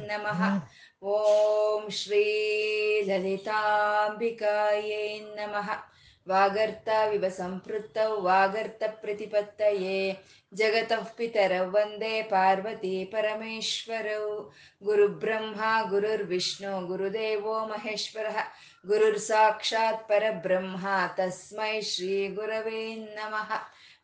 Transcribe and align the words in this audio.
ನಮಃ 0.07 0.41
ಓಂ 1.03 1.83
ಶ್ರೀ 1.91 2.25
ಲಲಿತಾಂಬಿಕಾಯೇ 6.27 7.17
ನಮಃ 7.17 7.27
ವಾಗರ್ತಾವಿವ 7.27 7.29
ಸಂಪೃತ್ತೌ 7.29 8.21
ವಾಗರ್ತ 8.21 8.83
ಪ್ರತಿಪತ್ತಯೇ 8.87 10.21
ಜಗತಃ 10.53 11.03
ಪಿತರೌ 11.03 11.65
ವಂದೇ 11.69 12.21
ಪಾರ್ವತಿ 12.21 13.05
ಪರಮೇಶ್ವರೌ 13.05 14.49
ಗುರುಬ್ರಹ್ಮ 14.83 15.61
ಗುರುರ್ವಿಷ್ಣು 15.89 16.87
ಗುರುದೇವೋ 16.87 17.65
ಮಹೇಶ್ವರಃ 17.65 18.37
ಗುರುರ್ 18.87 19.19
ಸಾಕ್ಷಾತ್ 19.19 20.07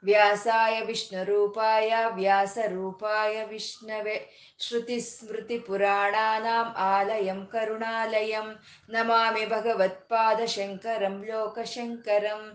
व्यासाय 0.06 0.80
विष्णुरूपाय 0.86 1.90
व्यासरूपाय 2.16 3.44
विष्णवे 3.50 4.18
श्रुतिस्मृतिपुराणानाम् 4.62 6.72
आलयं 6.84 7.40
करुणालयं 7.54 8.48
नमामि 8.94 9.46
भगवत्पादशङ्करं 9.54 11.16
लोकशङ्करम् 11.26 12.46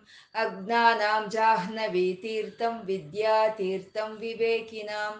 अज्ञानां 0.42 1.22
जाह्नवीतीर्थं 1.32 2.74
विद्यातीर्थं 2.86 4.10
विवेकिनां 4.20 5.12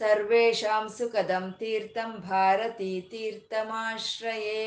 सर्वेषां 0.00 0.84
सुखदं 0.88 1.44
तीर्थं 1.60 2.10
भारतीतीर्थमाश्रये 2.28 4.62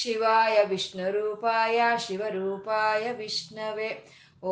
शिवाय 0.00 0.56
विष्णुरूपाय 0.70 1.78
शिवरूपाय 2.06 3.04
विष्णवे 3.18 3.90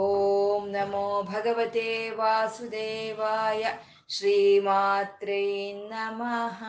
ॐ 0.01 0.69
नमो 0.73 1.23
भगवते 1.23 1.89
वासुदेवाय 2.19 3.63
श्रीमात्रे 4.11 5.43
नमः 5.93 6.63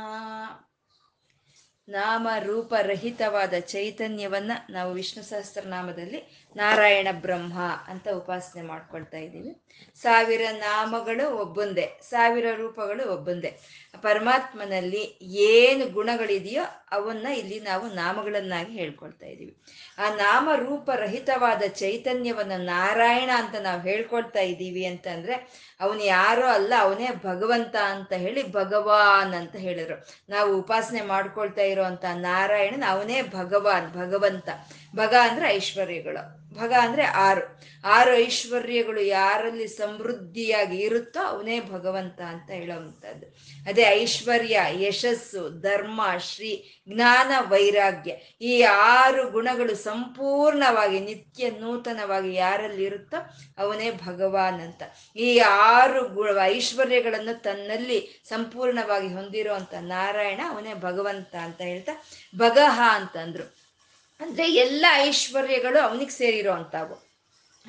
ನಮಃ 1.87 2.37
ರೂಪ 2.43 2.73
ರಹಿತವಾದ 2.81 3.53
ಚೈತನ್ಯವನ್ನ 3.59 4.51
ನಾವು 4.69 4.93
ವಿಷ್ಣು 4.93 5.23
ಸಹಸ್ರನಾಮದಲ್ಲಿ 5.23 6.51
ನಾರಾಯಣ 6.55 7.07
ಬ್ರಹ್ಮ 7.11 7.59
ಅಂತ 7.87 8.07
ಉಪಾಸನೆ 8.15 8.61
ಮಾಡ್ಕೊಳ್ತಾ 8.61 9.17
ಇದ್ದೀವಿ. 9.17 9.63
ಸಾವಿರ 10.01 10.41
ನಾಮಗಳು 10.51 11.37
ಒಬ್ಬೊಂದೇ, 11.37 11.99
ಸಾವಿರ 12.09 12.45
ರೂಪಗಳು 12.55 13.13
ಒಬ್ಬೊಂದೇ. 13.13 13.59
ಪರಮಾತ್ಮನಲ್ಲಿ 14.01 15.01
ಏನು 15.23 15.85
ಗುಣಗಳಿದೆಯೋ 15.85 16.63
ಅವನ್ನ 16.91 17.27
ಇಲ್ಲಿ 17.27 17.59
ನಾವು 17.59 17.87
ನಾಮಗಳನ್ನಾಗಿ 17.87 18.71
ಹೇಳ್ಕೊಳ್ತಾ 18.71 19.25
ಇದ್ದೀವಿ. 19.25 19.53
ಆ 19.97 20.15
ನಾಮ 20.15 20.49
ರೂಪರಹಿತವಾದ 20.55 21.63
ಚೈತನ್ಯವನ್ನ 21.67 22.51
ನಾರಾಯಣ 22.57 23.29
ಅಂತ 23.35 23.55
ನಾವು 23.55 23.81
ಹೇಳ್ಕೊಳ್ತಾ 23.81 24.39
ಇದ್ದೀವಿ 24.39 24.85
ಅಂತಂದ್ರೆ 24.85 25.35
ಅವನು 25.81 26.03
ಯಾರೋ 26.03 26.47
ಅಲ್ಲ, 26.47 26.73
ಅವನೇ 26.79 27.09
ಭಗವಂತ 27.23 27.75
ಅಂತ 27.75 28.13
ಹೇಳಿ 28.13 28.51
ಭಗವಾನ್ 28.51 29.33
ಅಂತ 29.33 29.55
ಹೇಳಿದ್ರು. 29.55 29.97
ನಾವು 30.29 30.59
ಉಪಾಸನೆ 30.59 31.01
ಮಾಡ್ಕೊಳ್ತಾ 31.01 31.61
ಇರೋಂಥ 31.83 32.05
ನಾರಾಯಣನ್ 32.13 32.83
ಅವನೇ 32.89 33.21
ಭಗವಾನ್ 33.21 33.93
ಭಗವಂತ. 33.93 34.49
ಭಗ 34.95 35.13
ಅಂದ್ರೆ 35.23 35.47
ಐಶ್ವರ್ಯಗಳು. 35.47 36.42
ಭಗ 36.53 36.73
ಅಂದ್ರೆ 36.79 37.03
ಆರು. 37.03 37.63
ಆರು 37.85 38.15
ಐಶ್ವರ್ಯಗಳು 38.15 39.01
ಯಾರಲ್ಲಿ 39.01 39.67
ಸಮೃದ್ಧಿಯಾಗಿ 39.67 40.77
ಇರುತ್ತೋ 40.77 41.23
ಅವನೇ 41.23 41.59
ಭಗವಂತ 41.59 42.21
ಅಂತ 42.21 42.51
ಹೇಳೋವಂಥದ್ದು. 42.51 43.25
ಅದೇ 43.69 43.81
ಐಶ್ವರ್ಯ, 43.81 44.59
ಯಶಸ್ಸು, 44.73 45.61
ಧರ್ಮ, 45.61 46.01
ಶ್ರೀ, 46.17 46.81
ಜ್ಞಾನ, 46.89 47.31
ವೈರಾಗ್ಯ 47.39 48.11
ಈ 48.41 48.61
ಆರು 48.61 49.31
ಗುಣಗಳು 49.31 49.75
ಸಂಪೂರ್ಣವಾಗಿ 49.75 50.99
ನಿತ್ಯ 50.99 51.49
ನೂತನವಾಗಿ 51.49 52.33
ಯಾರಲ್ಲಿ 52.33 52.83
ಇರುತ್ತೋ 52.83 53.19
ಅವನೇ 53.57 53.91
ಭಗವಾನ್ 53.91 54.61
ಅಂತ. 54.61 54.83
ಈ 55.15 55.39
ಆರು 55.39 56.07
ಗು, 56.07 56.39
ಐಶ್ವರ್ಯಗಳನ್ನು 56.43 57.41
ತನ್ನಲ್ಲಿ 57.41 58.23
ಸಂಪೂರ್ಣವಾಗಿ 58.29 59.07
ಹೊಂದಿರುವಂತ 59.07 59.73
ನಾರಾಯಣ 59.79 60.41
ಅವನೇ 60.49 60.73
ಭಗವಂತ 60.73 61.35
ಅಂತ 61.35 61.61
ಹೇಳ್ತಾ 61.61 61.91
ಭಗಹ 62.37 62.81
ಅಂತಂದ್ರು. 62.93 63.62
ಅಂದ್ರೆ 64.23 64.53
ಎಲ್ಲ 64.53 64.85
ಐಶ್ವರ್ಯಗಳು 64.93 65.83
ಅವನಿಗೆ 65.83 66.11
ಸೇರಿರೋ 66.11 66.53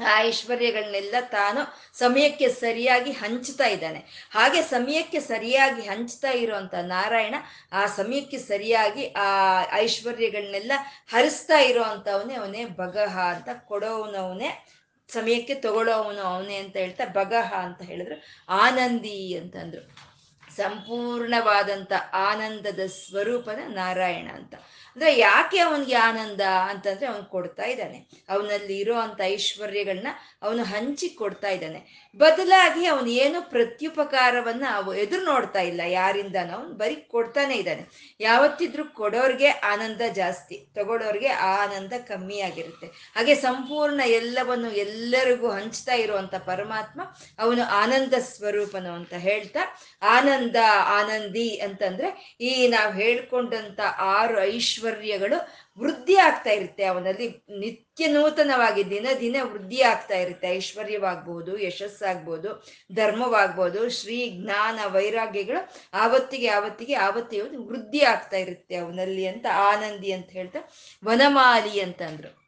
ಆ 0.07 0.19
ಐಶ್ವರ್ಯಗಳನ್ನೆಲ್ಲ 0.19 1.15
ತಾನು 1.21 1.61
ಸಮಯಕ್ಕೆ 1.99 2.49
ಸರಿಯಾಗಿ 2.49 3.13
ಹಂಚ್ತಾ 3.13 3.67
ಇದ್ದಾನೆ. 3.67 4.29
ಹಾಗೆ 4.31 4.63
ಸಮಯಕ್ಕೆ 4.63 5.21
ಸರಿಯಾಗಿ 5.21 5.83
ಹಂಚ್ತಾ 5.83 6.31
ಇರುವಂತ 6.31 6.75
ನಾರಾಯಣ 6.75 7.35
ಆ 7.73 7.87
ಸಮಯಕ್ಕೆ 7.87 8.39
ಸರಿಯಾಗಿ 8.39 9.07
ಆ 9.07 9.25
ಐಶ್ವರ್ಯಗಳನ್ನೆಲ್ಲ 9.73 10.73
ಹರಿಸ್ತಾ 11.09 11.59
ಇರೋ 11.59 11.83
ಅಂತವನೇ 11.83 12.35
ಅವನೇ 12.35 12.65
ಬಗಹ 12.65 13.19
ಅಂತ 13.19 13.49
ಕೊಡೋವನವನೇ 13.67 14.67
ಸಮಯಕ್ಕೆ 15.09 15.55
ತಗೊಳ್ಳೋವನು 15.55 16.21
ಅವನೇ 16.21 16.57
ಅಂತ 16.57 16.77
ಹೇಳ್ತಾ 16.77 17.05
ಬಗಹ 17.05 17.53
ಅಂತ 17.53 17.83
ಹೇಳಿದ್ರು. 17.83 18.23
ಆನಂದಿ 18.49 19.39
ಅಂತಂದ್ರು. 19.39 20.15
ಸಂಪೂರ್ಣವಾದಂಥ 20.57 21.93
ಆನಂದದ 22.13 22.81
ಸ್ವರೂಪನ 22.87 23.59
ನಾರಾಯಣ 23.67 24.31
ಅಂತ. 24.35 24.55
ಅಂದ್ರೆ 24.97 25.19
ಯಾಕೆ 25.19 25.59
ಅವನಿಗೆ 25.59 25.95
ಆನಂದ 25.95 26.41
ಅಂತಂದ್ರೆ 26.41 27.07
ಅವನು 27.07 27.25
ಕೊಡ್ತಾ 27.25 27.65
ಇದ್ದಾನೆ. 27.65 27.99
ಅವನಲ್ಲಿ 28.29 28.79
ಇರೋ 28.79 28.95
ಅಂತ 28.95 29.21
ಐಶ್ವರ್ಯಗಳನ್ನ 29.25 30.07
ಅವನು 30.43 30.65
ಹಂಚಿ 30.65 31.09
ಕೊಡ್ತಾ 31.09 31.49
ಇದ್ದಾನೆ. 31.49 31.81
ಬದಲಾಗಿ 32.17 32.87
ಅವನು 32.87 33.07
ಏನು 33.07 33.51
ಪ್ರತ್ಯುಪಕಾರವನ್ನ 33.51 34.65
ಎದುರು 34.97 35.25
ನೋಡ್ತಾ 35.25 35.61
ಇಲ್ಲ. 35.61 35.81
ಯಾರಿಂದ 35.87 36.37
ಅವನು 36.55 36.69
ಬರೀ 36.69 36.95
ಕೊಡ್ತಾನೆ 36.95 37.55
ಇದ್ದಾನೆ. 37.55 37.85
ಯಾವತ್ತಿದ್ರೂ 38.21 38.85
ಕೊಡೋರ್ಗೆ 38.85 39.49
ಆನಂದ 39.49 40.01
ಜಾಸ್ತಿ, 40.13 40.69
ತಗೊಳ್ಳೋರ್ಗೆ 40.75 41.29
ಆ 41.29 41.65
ಆನಂದ 41.65 41.93
ಕಮ್ಮಿ 41.93 42.41
ಆಗಿರುತ್ತೆ. 42.41 42.87
ಹಾಗೆ 42.87 43.35
ಸಂಪೂರ್ಣ 43.35 44.01
ಎಲ್ಲವನ್ನು 44.07 44.71
ಎಲ್ಲರಿಗೂ 44.71 45.51
ಹಂಚ್ತಾ 45.51 45.95
ಇರುವಂತ 45.95 46.35
ಪರಮಾತ್ಮ 46.35 47.01
ಅವನು 47.39 47.63
ಆನಂದ 47.65 48.15
ಸ್ವರೂಪನು 48.15 48.93
ಅಂತ 48.93 49.15
ಹೇಳ್ತಾ, 49.15 49.61
ಆನಂದ 50.03 50.57
ಆನಂದಿ 50.99 51.49
ಅಂತಂದ್ರೆ 51.49 52.37
ಈ 52.41 52.69
ನಾವು 52.69 52.93
ಹೇಳ್ಕೊಂಡಂತ 52.95 53.81
ಆರು 53.99 54.39
ಐಶ್ವರ್ಯಗಳು 54.85 55.37
ವೃದ್ಧಿ 55.79 56.17
ಆಗ್ತಾ 56.17 56.51
ಇರುತ್ತೆ. 56.51 56.85
ಅವನಲ್ಲಿ 56.85 57.27
ನಿತ್ಯ 57.61 58.07
ನೂತನವಾಗಿ 58.07 58.83
ದಿನ 58.91 59.07
ದಿನ 59.21 59.37
ವೃದ್ಧಿ 59.43 59.81
ಆಗ್ತಾ 59.83 60.17
ಇರುತ್ತೆ. 60.17 60.47
ಐಶ್ವರ್ಯವಾಗ್ಬೋದು, 60.49 61.53
ಯಶಸ್ಸಾಗ್ಬೋದು, 61.59 62.51
ಧರ್ಮವಾಗ್ಬೋದು, 62.95 63.81
ಶ್ರೀ 63.91 64.19
ಜ್ಞಾನ 64.39 64.79
ವೈರಾಗ್ಯಗಳು 64.97 65.61
ಆವತ್ತಿಗೆ 66.05 66.49
ಆವತ್ತಿಗೆ 66.49 66.95
ಆವತ್ತಿಗೆ 67.07 67.43
ವೃದ್ಧಿ 67.71 68.03
ಆಗ್ತಾ 68.05 68.37
ಇರುತ್ತೆ 68.37 68.77
ಅವನಲ್ಲಿ 68.77 69.27
ಅಂತ 69.27 69.47
ಆನಂದಿ 69.73 70.13
ಅಂತ 70.13 70.31
ಹೇಳ್ತಾ 70.31 70.63
ವನಮಾಲಿ 71.03 71.77
ಅಂತಂದ್ರು 71.81 72.44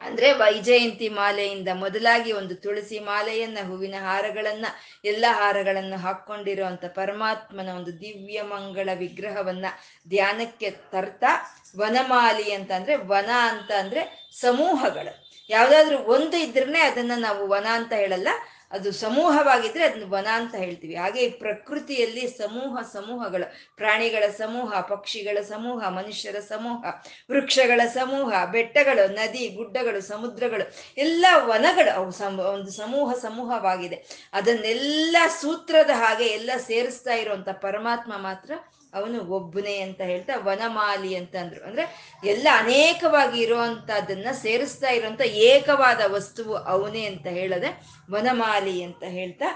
ಅಂದ್ರೆ 0.00 0.32
ವೈಜಯಂತಿ 0.32 1.08
ಮಾಲೆಯಿಂದ 1.08 1.68
ಮೊದಲಾಗಿ 1.74 2.32
ಒಂದು 2.32 2.54
ತುಳಸಿ 2.54 2.98
ಮಾಲೆಯನ್ನ, 2.98 3.58
ಹೂವಿನ 3.68 3.94
ಹಾರಗಳನ್ನ, 3.98 4.66
ಎಲ್ಲ 5.04 5.24
ಹಾರಗಳನ್ನು 5.30 5.96
ಹಾಕೊಂಡಿರುವಂತ 5.96 6.84
ಪರಮಾತ್ಮನ 6.94 7.68
ಒಂದು 7.68 8.00
ದಿವ್ಯ 8.00 8.42
ಮಂಗಳ 8.42 8.88
ವಿಗ್ರಹವನ್ನ 8.98 9.66
ಧ್ಯಾನಕ್ಕೆ 10.08 10.70
ತರ್ತಾ 10.70 11.32
ವನಮಾಲಿ 11.78 12.52
ಅಂತ 12.52 12.72
ಅಂದ್ರೆ 12.72 12.96
ವನ 12.96 13.30
ಅಂತ 13.50 13.72
ಅಂದ್ರೆ 13.78 14.30
ಸಮೂಹಗಳು. 14.40 15.12
ಯಾವ್ದಾದ್ರು 15.50 15.98
ಒಂದು 15.98 16.36
ಇದ್ರೇ 16.36 16.80
ಅದನ್ನ 16.80 17.12
ನಾವು 17.18 17.48
ವನ 17.48 17.66
ಅಂತ 17.70 17.92
ಹೇಳಲ್ಲ 17.92 18.28
ಅದು 18.72 18.92
ಸಮೂಹವಾಗಿದ್ರೆ 18.92 19.84
ಅದನ್ನ 19.84 20.04
ವನ 20.06 20.26
ಅಂತ 20.32 20.54
ಹೇಳ್ತೀವಿ. 20.54 20.94
ಹಾಗೆ 20.94 21.20
ಈ 21.24 21.28
ಪ್ರಕೃತಿಯಲ್ಲಿ 21.28 22.26
ಸಮೂಹ 22.26 22.82
ಸಮೂಹಗಳು. 22.92 23.76
ಪ್ರಾಣಿಗಳ 23.76 24.30
ಸಮೂಹ, 24.30 24.80
ಪಕ್ಷಿಗಳ 24.80 25.40
ಸಮೂಹ, 25.42 25.88
ಮನುಷ್ಯರ 25.88 26.40
ಸಮೂಹ, 26.40 26.84
ವೃಕ್ಷಗಳ 27.30 27.80
ಸಮೂಹ, 27.86 28.44
ಬೆಟ್ಟಗಳು, 28.44 29.12
ನದಿ, 29.12 29.48
ಗುಡ್ಡಗಳು, 29.48 30.00
ಸಮುದ್ರಗಳು, 30.00 30.66
ಎಲ್ಲ 30.96 31.26
ವನಗಳು 31.36 31.92
ಅವು 31.94 32.10
ಒಂದು 32.52 32.70
ಸಮೂಹ 32.70 33.12
ಸಮೂಹವಾಗಿದೆ. 33.12 34.28
ಅದನ್ನೆಲ್ಲ 34.32 35.16
ಸೂತ್ರದ 35.40 35.90
ಹಾಗೆ 35.90 36.24
ಎಲ್ಲ 36.24 36.50
ಸೇರಿಸ್ತಾ 36.56 37.14
ಇರುವಂತ 37.14 37.48
ಪರಮಾತ್ಮ 37.48 38.12
ಮಾತ್ರ 38.16 38.52
ಅವನು 38.94 39.18
ಒಬ್ಬನೇ 39.28 39.78
ಅಂತ 39.78 40.00
ಹೇಳ್ತಾ 40.02 40.34
ವನಮಾಲಿ 40.38 41.12
ಅಂತ 41.16 41.34
ಅಂದ್ರು 41.36 41.60
ಅಂದ್ರೆ 41.66 41.84
ಎಲ್ಲ 42.24 42.46
ಅನೇಕವಾಗಿ 42.58 43.38
ಇರುವಂತದನ್ನ 43.42 44.30
ಸೇರಿಸ್ತಾ 44.42 44.90
ಇರುವಂತ 44.90 45.24
ಏಕವಾದ 45.44 46.12
ವಸ್ತುವು 46.12 46.56
ಅವನೇ 46.66 47.06
ಅಂತ 47.06 47.26
ಹೇಳದೆ 47.30 47.70
ವನಮಾಲಿ 48.10 48.76
ಅಂತ 48.82 49.04
ಹೇಳ್ತಾ 49.08 49.50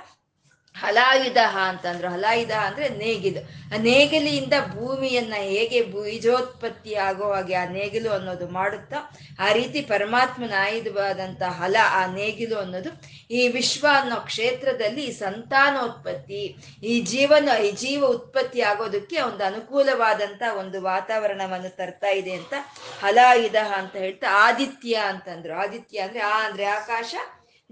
ಹಲಾಯುಧ 0.77 1.37
ಅಂತಂದ್ರು. 1.55 2.09
ಹಲಾಯುಧ 2.11 2.51
ಅಂದ್ರೆ 2.51 2.89
ನೇಗಿಲು. 2.89 3.41
ಆ 3.75 3.77
ನೇಗಿಲಿಯಿಂದ 3.79 4.53
ಭೂಮಿಯನ್ನ 4.75 5.35
ಹೇಗೆ 5.35 5.81
ಬೀಜೋತ್ಪತ್ತಿ 5.81 6.95
ಆಗೋ 6.95 7.33
ಹಾಗೆ 7.33 7.55
ಆ 7.55 7.65
ನೇಗಿಲು 7.65 8.11
ಅನ್ನೋದು 8.11 8.49
ಮಾಡುತ್ತಾ, 8.49 8.97
ಆ 9.41 9.53
ರೀತಿ 9.53 9.81
ಪರಮಾತ್ಮನ 9.83 10.53
ಆಯುಧವಾದಂತ 10.59 11.43
ಹಲ 11.43 11.77
ಆ 11.91 12.07
ನೇಗಿಲು 12.07 12.59
ಅನ್ನೋದು 12.59 12.91
ಈ 13.31 13.49
ವಿಶ್ವ 13.49 13.87
ಅನ್ನೋ 14.01 14.17
ಕ್ಷೇತ್ರದಲ್ಲಿ 14.17 15.13
ಸಂತಾನೋತ್ಪತ್ತಿ, 15.13 16.57
ಈ 16.83 17.01
ಜೀವನ, 17.01 17.49
ಈ 17.65 17.71
ಜೀವ 17.71 18.05
ಉತ್ಪತ್ತಿ 18.07 18.61
ಆಗೋದಕ್ಕೆ 18.61 19.21
ಒಂದು 19.21 19.45
ಅನುಕೂಲವಾದಂತ 19.45 20.43
ಒಂದು 20.59 20.83
ವಾತಾವರಣವನ್ನು 20.83 21.77
ತರ್ತಾ 21.77 22.09
ಇದೆ 22.09 22.33
ಅಂತ 22.33 22.55
ಹಲಾಯುಧ 23.01 23.57
ಅಂತ 23.77 23.97
ಹೇಳ್ತಾ 23.97 24.27
ಆದಿತ್ಯ 24.31 24.95
ಅಂತಂದ್ರು. 24.95 25.55
ಆದಿತ್ಯ 25.55 25.99
ಅಂದ್ರೆ 25.99 26.21
ಆ 26.21 26.47
ಅಂದ್ರೆ 26.47 26.65
ಆಕಾಶ 26.65 27.15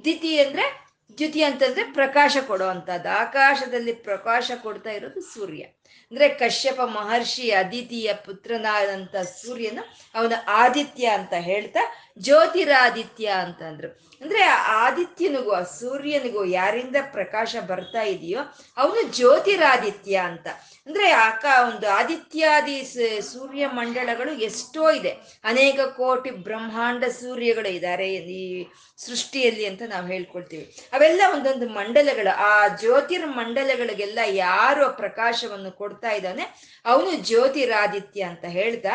ದಿತಿ 0.04 0.38
ಅಂದ್ರೆ 0.40 0.91
ದ್ಯುತಿ 1.19 1.43
ಅಂತಂದ್ರೆ 1.43 1.85
ಪ್ರಕಾಶ 1.93 2.37
ಕೊಡುವಂಥದ್ದು. 2.47 3.09
ಆಕಾಶದಲ್ಲಿ 3.19 3.93
ಪ್ರಕಾಶ 3.93 4.50
ಕೊಡ್ತಾ 4.62 4.91
ಇರೋದು 4.91 5.20
ಸೂರ್ಯ. 5.20 5.64
ಅಂದ್ರೆ 6.12 6.29
ಕಶ್ಯಪ 6.29 6.81
ಮಹರ್ಷಿ 6.81 7.50
ಅದಿತಿಯ 7.50 8.12
ಪುತ್ರನಾದಂಥ 8.14 9.17
ಸೂರ್ಯನ 9.17 9.79
ಅವನ 10.14 10.32
ಆದಿತ್ಯ 10.49 11.06
ಅಂತ 11.06 11.32
ಹೇಳ್ತಾ 11.38 11.81
ಜ್ಯೋತಿರಾದಿತ್ಯ 12.19 13.26
ಅಂತಂದ್ರು. 13.26 13.88
ಅಂದ್ರೆ 14.20 14.43
ಆದಿತ್ಯನಿಗೂ, 14.82 15.50
ಆ 15.50 15.62
ಸೂರ್ಯನಿಗೂ 15.62 16.44
ಯಾರಿಂದ 16.44 16.97
ಪ್ರಕಾಶ 17.12 17.56
ಬರ್ತಾ 17.67 18.03
ಇದೆಯೋ 18.03 18.41
ಅವನು 18.76 19.03
ಜ್ಯೋತಿರಾದಿತ್ಯ 19.03 20.17
ಅಂತ. 20.17 20.47
ಅಂದ್ರೆ 20.87 21.11
ಆಕ 21.11 21.44
ಒಂದು 21.73 21.88
ಆದಿತ್ಯಾದಿ 21.88 22.82
ಸೂರ್ಯ 23.20 23.67
ಮಂಡಳಗಳು 23.67 24.32
ಎಷ್ಟೋ 24.32 24.91
ಇದೆ. 24.91 25.11
ಅನೇಕ 25.44 25.81
ಕೋಟಿ 25.81 26.31
ಬ್ರಹ್ಮಾಂಡ 26.31 27.05
ಸೂರ್ಯಗಳು 27.05 27.69
ಇದ್ದಾರೆ 27.69 28.14
ಈ 28.14 28.67
ಸೃಷ್ಟಿಯಲ್ಲಿ 28.97 29.67
ಅಂತ 29.67 29.82
ನಾವು 29.88 30.06
ಹೇಳ್ಕೊಳ್ತೀವಿ. 30.06 30.76
ಅವೆಲ್ಲ 30.93 31.23
ಒಂದೊಂದು 31.32 31.69
ಮಂಡಲಗಳು. 31.69 32.37
ಆ 32.37 32.69
ಜ್ಯೋತಿರ್ 32.69 33.26
ಮಂಡಲಗಳಿಗೆಲ್ಲ 33.26 34.19
ಯಾರು 34.26 34.97
ಪ್ರಕಾಶವನ್ನು 34.97 35.12
ಪ್ರಕಾಶವನ್ನು 35.12 36.01
ಕೊಡ್ತಾ 36.02 36.16
ಇದ್ದಾನೆ. 36.16 36.44
ಅವನು 36.84 37.10
ಜ್ಯೋತಿರಾದಿತ್ಯ 37.26 38.22
ಅಂತ 38.22 38.44
ಹೇಳ್ದ. 38.44 38.87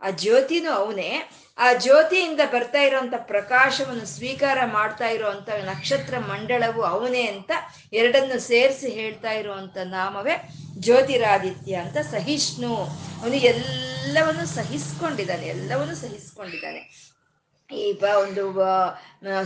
ಆ 0.00 0.10
ಜ್ಯೋತಿನೂ 0.10 0.70
ಅವನೇ. 0.70 1.10
ಆ 1.58 1.72
ಜ್ಯೋತಿಯಿಂದ 1.72 2.40
ಬರ್ತಾ 2.52 2.80
ಇರೋಂಥ 2.80 3.14
ಪ್ರಕಾಶವನ್ನು 3.16 4.06
ಸ್ವೀಕಾರ 4.06 4.58
ಮಾಡ್ತಾ 4.64 5.08
ಇರೋವಂಥ 5.08 5.48
ನಕ್ಷತ್ರ 5.48 6.18
ಮಂಡಳವು 6.18 6.82
ಅವನೇ 6.82 7.22
ಅಂತ 7.22 7.50
ಎರಡನ್ನು 7.92 8.38
ಸೇರಿಸಿ 8.40 8.88
ಹೇಳ್ತಾ 8.90 9.32
ಇರುವಂತ 9.32 9.76
ನಾಮವೇ 9.84 10.34
ಜ್ಯೋತಿರಾದಿತ್ಯ 10.78 11.74
ಅಂತ 11.74 11.98
ಸಹಿಷ್ಣು. 12.10 12.74
ಅವನು 13.22 13.36
ಎಲ್ಲವನ್ನು 13.52 14.46
ಸಹಿಸ್ಕೊಂಡಿದ್ದಾನೆ 14.46 15.46
ಎಲ್ಲವನ್ನು 15.46 15.94
ಸಹಿಸ್ಕೊಂಡಿದ್ದಾನೆ. 15.94 17.13
ಈ 17.72 17.92
ಬ 17.92 18.04
ಒಂದು 18.04 18.54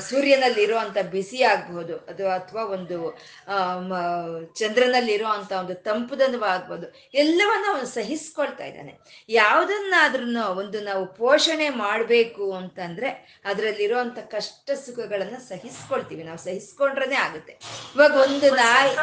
ಸೂರ್ಯನಲ್ಲಿ 0.00 0.62
ಇರುವಂತ 0.62 0.98
ಬಿಸಿ 1.10 1.42
ಆಗ್ಬೋದು 1.42 1.96
ಅದು 1.96 2.30
ಅಥವಾ 2.30 2.64
ಒಂದು 2.64 3.18
ಆ, 3.48 3.78
ಮ- 3.78 4.44
ಚಂದ್ರನಲ್ಲಿ 4.54 5.12
ಇರುವಂತ 5.12 5.52
ಒಂದು 5.52 5.74
ತಂಪುದನ್ನು 5.74 6.44
ಆಗ್ಬೋದು. 6.44 7.10
ಎಲ್ಲವನ್ನ 7.14 7.64
ಅವನು 7.74 7.86
ಸಹಿಸ್ಕೊಳ್ತಾ 7.86 8.64
ಇದ್ದಾನೆ. 8.64 8.98
ಯಾವುದನ್ನಾದ್ರೂ 9.28 10.42
ಒಂದು 10.42 10.80
ನಾವು 10.80 11.06
ಪೋಷಣೆ 11.06 11.68
ಮಾಡಬೇಕು 11.68 12.52
ಅಂತಂದ್ರೆ 12.52 13.40
ಅದರಲ್ಲಿರುವಂಥ 13.44 14.18
ಕಷ್ಟ 14.18 14.70
ಸುಖಗಳನ್ನು 14.70 15.48
ಸಹಿಸ್ಕೊಳ್ತೀವಿ. 15.48 16.22
ನಾವು 16.22 16.38
ಸಹಿಸ್ಕೊಂಡ್ರೇ 16.38 17.14
ಆಗುತ್ತೆ. 17.14 17.52
ಇವಾಗ 17.94 18.14
ಒಂದು 18.14 18.54
ನಾಯಿ 18.54 18.94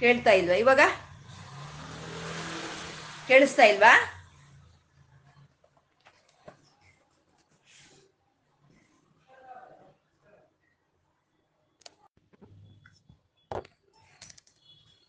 ಕೇಳ್ತಾ 0.00 0.30
ಇಲ್ವಾ 0.30 0.54
ಇವಾಗ? 0.54 0.80
ಕೇಳಿಸ್ತಾ 3.28 3.62
ಇಲ್ವಾ? 3.62 4.13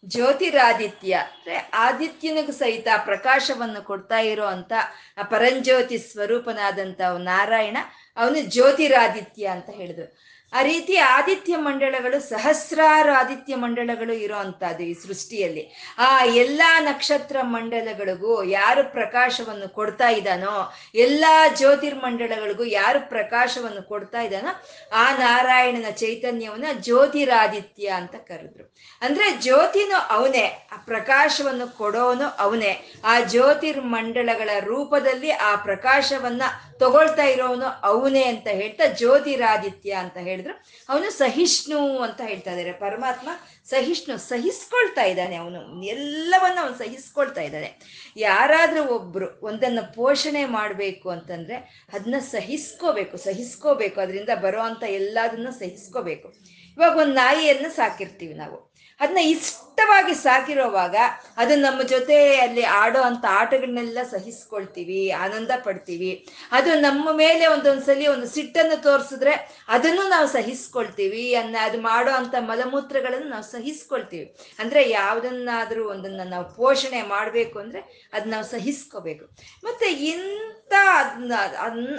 ಜ್ಯೋತಿರಾದಿತ್ಯ. 0.07 1.13
ಅಂದ್ರೆ 1.13 1.71
ಆದಿತ್ಯನಿಗೂ 1.73 2.51
ಸಹಿತ 2.51 2.87
ಪ್ರಕಾಶವನ್ನು 3.05 3.81
ಕೊಡ್ತಾ 3.81 4.19
ಇರೋ 4.19 4.45
ಅಂತ 4.45 4.73
ಆ 5.17 5.23
ಪರಂಜ್ಯೋತಿ 5.23 5.97
ಸ್ವರೂಪನಾದಂತ 5.97 7.01
ನಾರಾಯಣ, 7.01 7.77
ಅವನು 8.17 8.39
ಜ್ಯೋತಿರಾದಿತ್ಯ 8.41 9.45
ಅಂತ 9.45 9.69
ಹೇಳಿದ್ರು. 9.69 10.34
ಆ 10.55 10.61
ರೀತಿ 10.61 10.97
ಆದಿತ್ಯ 10.97 11.55
ಮಂಡಳಗಳು 11.55 12.29
ಸಹಸ್ರಾರು 12.29 13.13
ಆದಿತ್ಯ 13.13 13.55
ಮಂಡಳಗಳು 13.55 14.13
ಇರೋ 14.13 14.35
ಅಂತದ್ದು 14.35 14.83
ಈ 14.83 14.93
ಸೃಷ್ಟಿಯಲ್ಲಿ. 14.93 15.71
ಆ 15.97 16.25
ಎಲ್ಲಾ 16.25 16.79
ನಕ್ಷತ್ರ 16.79 17.35
ಮಂಡಲಗಳಿಗೂ 17.41 18.43
ಯಾರು 18.43 18.91
ಪ್ರಕಾಶವನ್ನು 18.91 19.69
ಕೊಡ್ತಾ 19.69 20.09
ಇದ್ದಾನೋ, 20.09 20.73
ಎಲ್ಲಾ 20.95 21.47
ಜ್ಯೋತಿರ್ಮಂಡಲಗಳಿಗೂ 21.47 22.63
ಯಾರು 22.63 23.09
ಪ್ರಕಾಶವನ್ನು 23.09 23.83
ಕೊಡ್ತಾ 23.83 24.21
ಇದ್ದಾನೋ, 24.21 24.63
ಆ 24.93 25.11
ನಾರಾಯಣನ 25.17 25.89
ಚೈತನ್ಯವನ್ನ 25.89 26.65
ಜ್ಯೋತಿರಾದಿತ್ಯ 26.73 27.87
ಅಂತ 27.87 28.15
ಕರೆದ್ರು. 28.15 28.75
ಅಂದ್ರೆ 29.01 29.41
ಜ್ಯೋತಿನೂ 29.41 30.07
ಅವನೇ, 30.09 30.69
ಆ 30.73 30.77
ಪ್ರಕಾಶವನ್ನು 30.77 31.77
ಕೊಡೋನು 31.77 32.37
ಅವನೇ. 32.37 32.93
ಆ 33.05 33.19
ಜ್ಯೋತಿರ್ಮಂಡಲಗಳ 33.19 34.49
ರೂಪದಲ್ಲಿ 34.59 35.31
ಆ 35.31 35.55
ಪ್ರಕಾಶವನ್ನ 35.55 36.41
ತಗೊಳ್ತಾ 36.79 37.23
ಇರೋನು 37.23 37.65
ಅವನೇ 37.65 38.23
ಅಂತ 38.23 38.47
ಹೇಳ್ತಾ 38.47 38.85
ಜ್ಯೋತಿರಾದಿತ್ಯ 38.87 39.91
ಅಂತ 39.91 40.17
ಹೇಳಿದ್ರು. 40.17 40.65
ಅವನು 40.89 41.11
ಸಹಿಷ್ಣು 41.11 41.99
ಅಂತ 41.99 42.21
ಹೇಳ್ತಾ 42.21 42.51
ಇದ್ದಾರೆ 42.51 42.71
ಪರಮಾತ್ಮ 42.71 43.29
ಸಹಿಷ್ಣು, 43.69 44.17
ಸಹಿಸ್ಕೊಳ್ತಾ 44.17 45.03
ಇದ್ದಾನೆ 45.03 45.35
ಅವನು. 45.35 45.83
ಎಲ್ಲವನ್ನ 45.83 46.59
ಅವನು 46.61 46.75
ಸಹಿಸ್ಕೊಳ್ತಾ 46.75 47.41
ಇದ್ದಾನೆ. 47.41 47.73
ಯಾರಾದರೂ 48.17 48.95
ಒಬ್ರು 48.95 49.39
ಒಂದನ್ನು 49.41 49.93
ಪೋಷಣೆ 49.93 50.45
ಮಾಡಬೇಕು 50.45 51.09
ಅಂತಂದ್ರೆ 51.09 51.87
ಅದನ್ನ 51.93 52.15
ಸಹಿಸ್ಕೋಬೇಕು 52.19 53.17
ಸಹಿಸ್ಕೋಬೇಕು. 53.17 54.01
ಅದರಿಂದ 54.01 54.29
ಬರೋ 54.41 54.59
ಅಂಥ 54.59 54.83
ಎಲ್ಲದನ್ನು 54.83 55.59
ಸಹಿಸ್ಕೋಬೇಕು. 55.59 56.33
ಇವಾಗ 56.77 56.97
ಒಂದು 56.97 57.13
ನಾಯಿಯನ್ನು 57.13 57.69
ಸಾಕಿರ್ತೀವಿ 57.69 58.33
ನಾವು. 58.33 58.74
ಅದನ್ನ 58.99 59.17
ಇಷ್ಟವಾಗಿ 59.17 60.13
ಸಾಕಿರೋವಾಗ 60.13 60.95
ಅದು 61.37 61.55
ನಮ್ಮ 61.55 61.81
ಜೊತೆ 61.81 62.37
ಅಲ್ಲಿ 62.37 62.63
ಆಡೋ 62.63 63.01
ಅಂತ 63.01 63.25
ಆಟಗಳನ್ನೆಲ್ಲ 63.29 63.97
ಸಹಿಸ್ಕೊಳ್ತೀವಿ, 64.11 65.09
ಆನಂದ 65.09 65.51
ಪಡ್ತೀವಿ. 65.63 66.27
ಅದು 66.51 66.75
ನಮ್ಮ 66.79 67.09
ಮೇಲೆ 67.11 67.47
ಒಂದೊಂದ್ಸಲಿ 67.47 68.07
ಒಂದು 68.07 68.27
ಸಿಟ್ಟನ್ನು 68.27 68.83
ತೋರಿಸಿದ್ರೆ 68.83 69.63
ಅದನ್ನು 69.67 70.09
ನಾವು 70.09 70.27
ಸಹಿಸ್ಕೊಳ್ತೀವಿ 70.27 71.35
ಅನ್ನ, 71.35 71.55
ಅದು 71.61 71.81
ಮಾಡೋ 71.81 72.11
ಅಂತ 72.11 72.35
ಮಲಮೂತ್ರಗಳನ್ನು 72.39 73.29
ನಾವು 73.29 73.43
ಸಹಿಸ್ಕೊಳ್ತೀವಿ. 73.43 74.37
ಅಂದ್ರೆ 74.59 74.89
ಯಾವುದನ್ನಾದ್ರೂ 74.89 75.89
ಒಂದನ್ನ 75.89 76.21
ನಾವು 76.25 76.55
ಪೋಷಣೆ 76.55 77.01
ಮಾಡಬೇಕು 77.01 77.59
ಅಂದ್ರೆ 77.59 78.09
ಅದನ್ನ 78.13 78.31
ನಾವು 78.31 78.43
ಸಹಿಸ್ಕೋಬೇಕು. 78.43 79.25
ಮತ್ತೆ 79.63 79.85
ಇಂಥ 79.85 80.73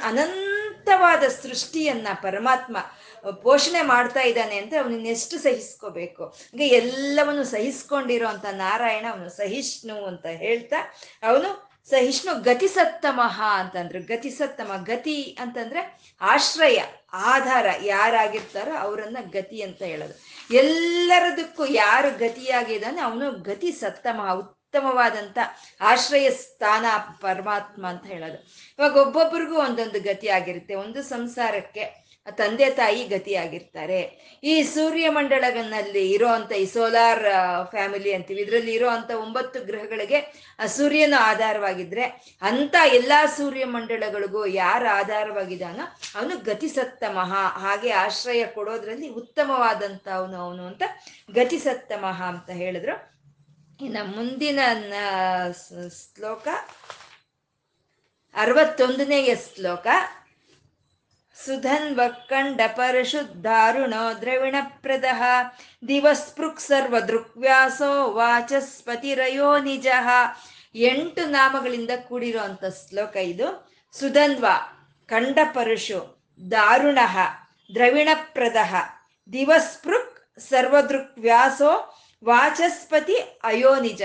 ಅನಂತವಾದ 0.02 1.25
ಸೃಷ್ಟಿಯನ್ನ 1.25 2.08
ಪರಮಾತ್ಮ 2.22 2.76
ಪೋಷಣೆ 3.32 3.82
ಮಾಡ್ತಾ 3.82 4.20
ಇದ್ದಾನೆ 4.20 4.56
ಅಂದ್ರೆ 4.56 4.81
ಅವನನ್ನ 4.81 5.06
ಎಷ್ಟು 5.06 5.38
ಸಹಿಸ್ಕೋಬೇಕು? 5.38 6.25
ಹಂಗೆ 6.25 6.69
ಎಲ್ಲವನ್ನು 6.69 7.44
ಸಹಿಸ್ಕೊಂಡಿರೋ 7.44 8.28
ಅಂತ 8.28 8.44
ನಾರಾಯಣ 8.50 9.06
ಅವನು 9.11 9.28
ಸಹಿಷ್ಣು 9.28 10.05
ಅಂತ 10.05 10.26
ಹೇಳ್ತಾ, 10.26 10.76
ಅವನು 11.23 11.76
ಸಹಿಷ್ಣು 11.90 12.43
ಗತಿಸತ್ತಮಃ 12.43 13.43
ಅಂತಂದ್ರು. 13.43 14.02
ಗತಿಸತ್ತಮ, 14.02 14.73
ಗತಿ 14.84 15.38
ಅಂತಂದ್ರೆ 15.40 16.00
ಆಶ್ರಯ, 16.20 16.82
ಆಧಾರ 17.12 17.67
ಯಾರಾಗಿರ್ತಾರೋ 17.82 18.75
ಅವರನ್ನ 18.75 19.17
ಗತಿ 19.31 19.62
ಅಂತ 19.62 19.82
ಹೇಳೋದು. 19.82 20.14
ಎಲ್ಲರದಕ್ಕೂ 20.55 21.67
ಯಾರು 21.67 22.19
ಗತಿಯಾಗಿದ್ದಾನೆ 22.19 23.00
ಅವನು 23.00 23.31
ಗತಿ 23.31 23.72
ಸತ್ತಮ 23.72 24.20
ಉತ್ತಮವಾದಂತ 24.38 25.38
ಆಶ್ರಯ 25.81 26.31
ಸ್ಥಾನ 26.31 26.87
ಪರಮಾತ್ಮ 27.20 27.87
ಅಂತ 27.87 28.06
ಹೇಳೋದು. 28.06 28.46
ಇವಾಗ 28.79 28.96
ಒಬ್ಬೊಬ್ರಿಗೂ 28.96 29.56
ಒಂದೊಂದು 29.56 30.00
ಗತಿ 30.00 30.29
ಆಗಿರುತ್ತೆ. 30.29 30.75
ಒಂದು 30.75 31.02
ಸಂಸಾರಕ್ಕೆ 31.02 32.06
ತಂದೆ 32.38 32.69
ತಾಯಿ 32.78 33.02
ಗತಿಯಾಗಿರ್ತಾರೆ. 33.12 34.00
ಈ 34.43 34.55
ಸೂರ್ಯಮಂಡಲಗಳಲ್ಲಿ 34.75 36.02
ಇರೋಂತ 36.14 36.52
ಈ 36.62 36.67
ಸೋಲಾರ್ 36.75 37.23
ಫ್ಯಾಮಿಲಿ 37.73 38.11
ಅಂತೀವಿ, 38.17 38.40
ಇದರಲ್ಲಿ 38.44 38.73
ಇರೋಂಥ 38.78 39.11
ಒಂಬತ್ತು 39.25 39.58
ಗ್ರಹಗಳಿಗೆ 39.69 40.19
ಆ 40.62 40.67
ಸೂರ್ಯನ 40.76 41.14
ಆಧಾರವಾಗಿದ್ರೆ 41.31 42.05
ಅಂತ 42.50 42.75
ಎಲ್ಲಾ 42.99 43.20
ಸೂರ್ಯಮಂಡಲಗಳಿಗೂ 43.38 44.43
ಯಾರು 44.62 44.89
ಆಧಾರವಾಗಿದ್ದಾನೋ 45.00 45.86
ಅವನು 46.17 46.36
ಗತಿಸತ್ತಮಃ 46.50 47.32
ಹಾಗೆ 47.65 47.93
ಆಶ್ರಯ 48.05 48.44
ಕೊಡೋದ್ರಲ್ಲಿ 48.56 49.10
ಉತ್ತಮವಾದಂತ 49.22 50.06
ಅವನು 50.19 50.39
ಅವನು 50.46 50.65
ಅಂತ 50.70 50.82
ಗತಿಸತ್ತಮಃ 51.39 52.20
ಅಂತ 52.32 52.50
ಹೇಳಿದ್ರು. 52.62 52.96
ಇನ್ನು 53.81 54.03
ಮುಂದಿನ 54.17 54.60
ಶ್ಲೋಕ, 56.03 56.46
ಅರವತ್ತೊಂದನೆಯ 58.34 59.32
ಶ್ಲೋಕ. 59.46 59.86
ದ್ರವಿಣ 64.20 64.56
ದಿವಸ್ಪೃಕ್ 65.88 66.60
ಸರ್ವ 66.60 67.00
ದೃಕ್ವ್ಯಾಸೋ 67.00 68.12
ವಾಚಸ್ಪತಿರಯೋ 68.12 69.58
ನಿಜ. 69.58 69.86
ಎಂಟು 70.74 71.26
ನಾಮಗಳಿಂದ 71.26 71.90
ಕೂಡಿರುವಂತ 72.08 72.64
ಶ್ಲೋಕ 72.64 73.16
ಇದು. 73.16 73.72
ಸುಧನ್ವ, 73.93 74.46
ಕಂಡ 75.06 75.38
ಪರಶು, 75.52 76.28
ದಾರುಣ, 76.50 76.98
ದ್ರವಿಣಪ್ರದ, 77.74 78.56
ದಿವಸ್ಪೃಕ್ 79.32 80.40
ಸರ್ವದೃಕ್ 80.40 81.19
ವ್ಯಾಸೋ 81.19 81.94
ವಾಚಸ್ಪತಿ 82.24 83.14
ಅಯೋನಿಜ 83.44 84.02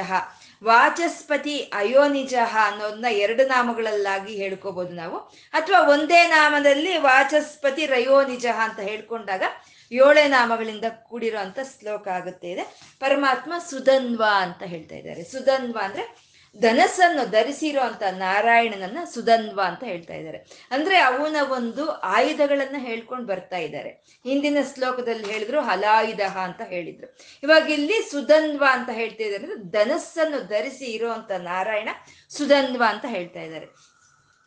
ವಾಚಸ್ಪತಿ 0.64 1.60
ಅಯೋನಿಜ 1.60 2.36
ಅನ್ನೋದನ್ನ 2.66 3.06
ಎರಡು 3.12 3.48
ನಾಮಗಳಲ್ಲಾಗಿ 3.48 4.36
ಹೇಳ್ಕೋಬಹುದು 4.36 4.94
ನಾವು. 4.94 5.18
ಅಥವಾ 5.54 5.80
ಒಂದೇ 5.80 6.28
ನಾಮದಲ್ಲಿ 6.28 6.98
ವಾಚಸ್ಪತಿ 6.98 7.86
ರಯೋನಿಜ 7.86 8.46
ಅಂತ 8.46 8.80
ಹೇಳ್ಕೊಂಡಾಗ 8.80 9.44
ಏಳೇ 9.92 10.28
ನಾಮಗಳಿಂದ 10.28 10.86
ಕೂಡಿರೋ 11.04 11.38
ಶ್ಲೋಕ 11.80 12.08
ಆಗುತ್ತೆ. 12.08 12.52
ಇದೆ. 12.52 12.64
ಪರಮಾತ್ಮ 13.00 13.54
ಸುಧನ್ವ 13.70 14.24
ಅಂತ 14.38 14.64
ಹೇಳ್ತಾ 14.64 14.96
ಇದ್ದಾರೆ. 14.96 15.24
ಸುಧನ್ವ 15.24 15.78
ಅಂದ್ರೆ 15.84 16.31
ಧನಸ್ಸನ್ನು 16.58 17.30
ಧರಿಸಿರೋ 17.30 17.82
ಅಂತ 17.82 18.04
ನಾರಾಯಣನನ್ನ 18.04 18.98
ಸುಧನ್ವ 19.14 19.62
ಅಂತ 19.66 19.84
ಹೇಳ್ತಾ 19.84 20.14
ಇದ್ದಾರೆ. 20.14 20.38
ಅಂದ್ರೆ 20.72 20.98
ಅವನ 20.98 21.36
ಒಂದು 21.52 21.92
ಆಯುಧಗಳನ್ನ 21.92 22.76
ಹೇಳ್ಕೊಂಡು 22.80 23.26
ಬರ್ತಾ 23.26 23.58
ಇದ್ದಾರೆ. 23.58 23.90
ಹಿಂದಿನ 24.24 24.58
ಶ್ಲೋಕದಲ್ಲಿ 24.74 25.32
ಹೇಳಿದ್ರು 25.32 25.62
ಹಲಾಯುಧ 25.62 26.22
ಅಂತ 26.22 26.62
ಹೇಳಿದ್ರು. 26.62 27.18
ಇವಾಗ 27.44 27.70
ಇಲ್ಲಿ 27.70 28.12
ಸುಧನ್ವ 28.12 28.64
ಅಂತ 28.72 28.90
ಹೇಳ್ತಾ 28.94 29.24
ಇದ್ದಾರೆ 29.24 29.46
ಧನಸ್ಸನ್ನು 29.72 30.48
ಧರಿಸಿ 30.48 30.86
ಇರುವಂತ 30.86 31.32
ನಾರಾಯಣ 31.32 31.90
ಸುಧನ್ವ 32.30 32.84
ಅಂತ 32.88 33.06
ಹೇಳ್ತಾ 33.08 33.42
ಇದ್ದಾರೆ. 33.42 33.66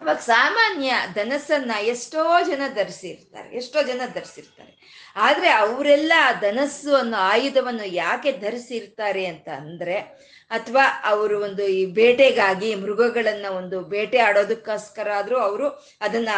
ಇವಾಗ 0.03 0.17
ಸಾಮಾನ್ಯ 0.17 0.95
ಧನಸ್ಸನ್ನ 1.15 1.73
ಎಷ್ಟೋ 1.81 2.45
ಜನ 2.47 2.63
ಧರಿಸಿರ್ತಾರೆ, 2.75 3.57
ಎಷ್ಟೋ 3.57 3.83
ಜನ 3.83 4.01
ಧರಿಸಿರ್ತಾರೆ. 4.15 4.75
ಆದ್ರೆ 5.17 5.51
ಅವರೆಲ್ಲ 5.51 6.13
ಆ 6.19 6.33
ಧನಸ್ಸು 6.33 6.97
ಅನ್ನೋ 6.97 7.17
ಆಯುಧವನ್ನು 7.17 7.87
ಯಾಕೆ 7.87 8.33
ಧರಿಸಿರ್ತಾರೆ 8.33 9.27
ಅಂತ 9.27 9.49
ಅಂದ್ರೆ 9.49 10.25
ಅಥವಾ 10.51 10.85
ಅವರು 11.05 11.41
ಒಂದು 11.41 11.63
ಈ 11.63 11.87
ಬೇಟೆಗಾಗಿ 11.87 12.75
ಮೃಗಗಳನ್ನ 12.75 13.47
ಒಂದು 13.57 13.81
ಬೇಟೆ 13.81 14.19
ಆಡೋದಕ್ಕೋಸ್ಕರ 14.19 15.09
ಆದ್ರೂ 15.13 15.37
ಅವರು 15.39 15.69
ಅದನ್ನ 16.01 16.29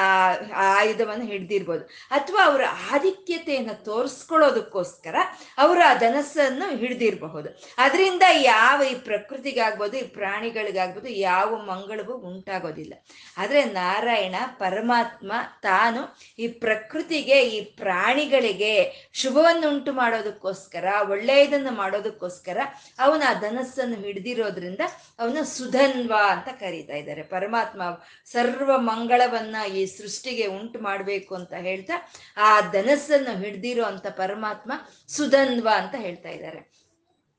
ಆಯುಧವನ್ನು 0.53 1.27
ಹಿಡ್ದಿರ್ಬೋದು. 1.27 1.85
ಅಥವಾ 2.11 2.45
ಅವರ 2.45 2.63
ಆಧಿಕ್ಯತೆಯನ್ನು 2.93 3.85
ತೋರಿಸ್ಕೊಳ್ಳೋದಕ್ಕೋಸ್ಕರ 3.85 5.17
ಅವರು 5.59 5.81
ಆ 5.81 5.95
ಧನಸ್ಸನ್ನು 5.95 6.77
ಹಿಡ್ದಿರಬಹುದು. 6.77 7.49
ಅದರಿಂದ 7.79 8.23
ಯಾವ 8.33 8.83
ಈ 8.83 8.95
ಪ್ರಕೃತಿಗಾಗ್ಬೋದು, 8.95 9.97
ಈ 9.97 10.03
ಪ್ರಾಣಿಗಳಿಗಾಗ್ಬೋದು 10.03 11.09
ಯಾವ 11.09 11.57
ಮಂಗಳವೂ 11.57 12.13
ಉಂಟಾಗೋದಿಲ್ಲ. 12.13 12.95
ಆದರೆ 13.39 13.65
ನಾರಾಯಣ 13.65 14.35
ಪರಮಾತ್ಮ 14.59 15.33
ತಾನು 15.63 16.03
ಈ 16.39 16.49
ಪ್ರಕೃತಿಗೆ, 16.49 17.39
ಈ 17.49 17.61
ಪ್ರಾಣಿಗಳಿಗೆ 17.61 18.75
ಶುಭವನ್ನು 19.15 19.69
ಉಂಟು 19.69 19.93
ಮಾಡೋದಕ್ಕೋಸ್ಕರ, 19.93 20.85
ಒಳ್ಳೆಯದನ್ನು 21.11 21.71
ಮಾಡೋದಕ್ಕೋಸ್ಕರ 21.71 22.59
ಅವನ 22.99 23.23
ಆ 23.27 23.35
ಧನಸ್ಸನ್ನು 23.41 23.96
ಹಿಡ್ದಿರೋದ್ರಿಂದ 24.03 24.81
ಅವನ 25.19 25.43
ಸುಧನ್ವ 25.43 26.15
ಅಂತ 26.31 26.49
ಕರೀತಾ 26.49 26.95
ಇದ್ದಾರೆ. 26.95 27.23
ಪರಮಾತ್ಮ 27.23 27.83
ಸರ್ವ 28.25 28.79
ಮಂಗಳವನ್ನ 28.79 29.57
ಈ 29.75 29.87
ಸೃಷ್ಟಿಗೆ 29.87 30.47
ಉಂಟು 30.47 30.79
ಮಾಡಬೇಕು 30.81 31.35
ಅಂತ 31.35 31.53
ಹೇಳ್ತಾ 31.53 32.13
ಆ 32.37 32.61
ಧನಸ್ಸನ್ನು 32.61 33.39
ಹಿಡ್ದಿರೋ 33.39 33.85
ಅಂತ 33.85 34.07
ಪರಮಾತ್ಮ 34.07 34.73
ಸುಧನ್ವ 35.09 35.69
ಅಂತ 35.77 35.95
ಹೇಳ್ತಾ 35.99 36.29
ಇದ್ದಾರೆ. 36.29 36.61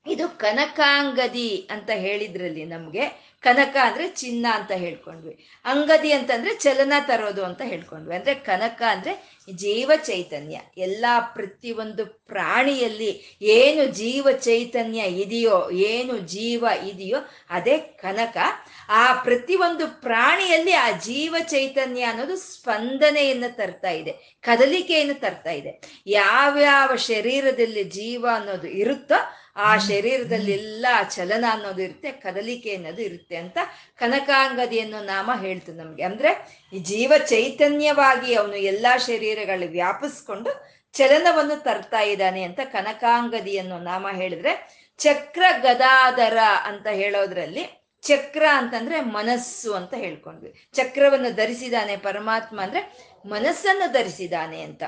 ಇದು 0.05 0.39
ಕನಕಾಂಗದಿ 0.39 1.67
ಅಂತ 1.71 1.89
ಹೇಳಿದ್ರಲ್ಲಿ 1.89 2.65
ನಮ್ಗೆ 2.65 3.26
ಕನಕ 3.41 3.75
ಅಂದ್ರೆ 3.81 4.07
ಚಿನ್ನ 4.09 4.45
ಅಂತ 4.53 4.71
ಹೇಳ್ಕೊಂಡ್ವಿ. 4.71 5.49
ಅಂಗದಿ 5.65 6.11
ಅಂತಂದ್ರೆ 6.11 6.55
ಚಲನ 6.55 6.93
ತರೋದು 7.07 7.45
ಅಂತ 7.45 7.61
ಹೇಳ್ಕೊಂಡ್ವಿ. 7.65 8.15
ಅಂದ್ರೆ 8.15 8.35
ಕನಕ 8.35 8.81
ಅಂದ್ರೆ 8.89 9.37
ಜೀವ 9.55 9.91
ಚೈತನ್ಯ. 10.05 10.59
ಎಲ್ಲಾ 10.77 11.19
ಪ್ರತಿಯೊಂದು 11.19 12.05
ಪ್ರಾಣಿಯಲ್ಲಿ 12.05 13.37
ಏನು 13.41 13.85
ಜೀವ 13.85 14.27
ಚೈತನ್ಯ 14.31 14.99
ಇದೆಯೋ, 14.99 15.69
ಏನು 15.71 16.17
ಜೀವ 16.17 16.65
ಇದೆಯೋ 16.85 17.17
ಅದೇ 17.49 17.77
ಕನಕ. 17.77 18.37
ಆ 18.89 19.13
ಪ್ರತಿಯೊಂದು 19.13 20.01
ಪ್ರಾಣಿಯಲ್ಲಿ 20.01 20.71
ಆ 20.71 20.91
ಜೀವ 20.91 21.35
ಚೈತನ್ಯ 21.41 22.03
ಅನ್ನೋದು 22.03 22.35
ಸ್ಪಂದನೆಯನ್ನು 22.35 23.55
ತರ್ತಾ 23.55 23.89
ಇದೆ, 23.89 24.39
ಕದಲಿಕೆಯನ್ನು 24.41 25.19
ತರ್ತಾ 25.19 25.51
ಇದೆ. 25.51 26.03
ಯಾವ್ಯಾವ 26.07 26.95
ಶರೀರದಲ್ಲಿ 26.95 27.83
ಜೀವ 27.83 28.25
ಅನ್ನೋದು 28.33 28.67
ಇರುತ್ತೋ 28.67 29.19
ಆ 29.57 29.77
ಶರೀರದಲ್ಲಿ 29.77 30.51
ಎಲ್ಲ 30.51 30.85
ಚಲನ 31.09 31.45
ಅನ್ನೋದು 31.51 31.81
ಇರುತ್ತೆ, 31.81 32.11
ಕದಲಿಕೆ 32.11 32.75
ಅನ್ನೋದು 32.75 33.01
ಇರುತ್ತೆ 33.01 33.35
ಅಂತ 33.35 33.57
ಕನಕಾಂಗದಿ 33.95 34.79
ಅನ್ನೋ 34.79 34.99
ನಾಮ 35.03 35.31
ಹೇಳ್ತು 35.39 35.73
ನಮ್ಗೆ. 35.73 36.03
ಅಂದ್ರೆ 36.03 36.31
ಈ 36.73 36.79
ಜೀವ 36.79 37.13
ಚೈತನ್ಯವಾಗಿ 37.25 38.33
ಅವನು 38.33 38.55
ಎಲ್ಲಾ 38.55 38.97
ಶರೀರಗಳು 38.97 39.67
ವ್ಯಾಪಿಸ್ಕೊಂಡು 39.67 40.51
ಚಲನವನ್ನು 40.93 41.63
ತರ್ತಾ 41.63 41.99
ಇದ್ದಾನೆ 41.99 42.43
ಅಂತ 42.43 42.59
ಕನಕಾಂಗದಿ 42.63 43.57
ಅನ್ನೋ 43.57 43.79
ನಾಮ 43.79 44.07
ಹೇಳಿದ್ರೆ 44.11 44.53
ಚಕ್ರ 44.97 45.43
ಗದಾಧರ 45.61 46.37
ಅಂತ 46.63 46.87
ಹೇಳೋದ್ರಲ್ಲಿ 46.87 47.65
ಚಕ್ರ 48.01 48.43
ಅಂತಂದ್ರೆ 48.53 49.01
ಮನಸ್ಸು 49.01 49.73
ಅಂತ 49.73 49.93
ಹೇಳ್ಕೊಂಡ್ವಿ. 49.93 50.53
ಚಕ್ರವನ್ನು 50.73 51.35
ಧರಿಸಿದಾನೆ 51.35 51.97
ಪರಮಾತ್ಮ 51.97 52.61
ಅಂದ್ರೆ 52.61 52.81
ಮನಸ್ಸನ್ನು 53.25 53.91
ಧರಿಸಿದಾನೆ 53.91 54.61
ಅಂತ. 54.61 54.83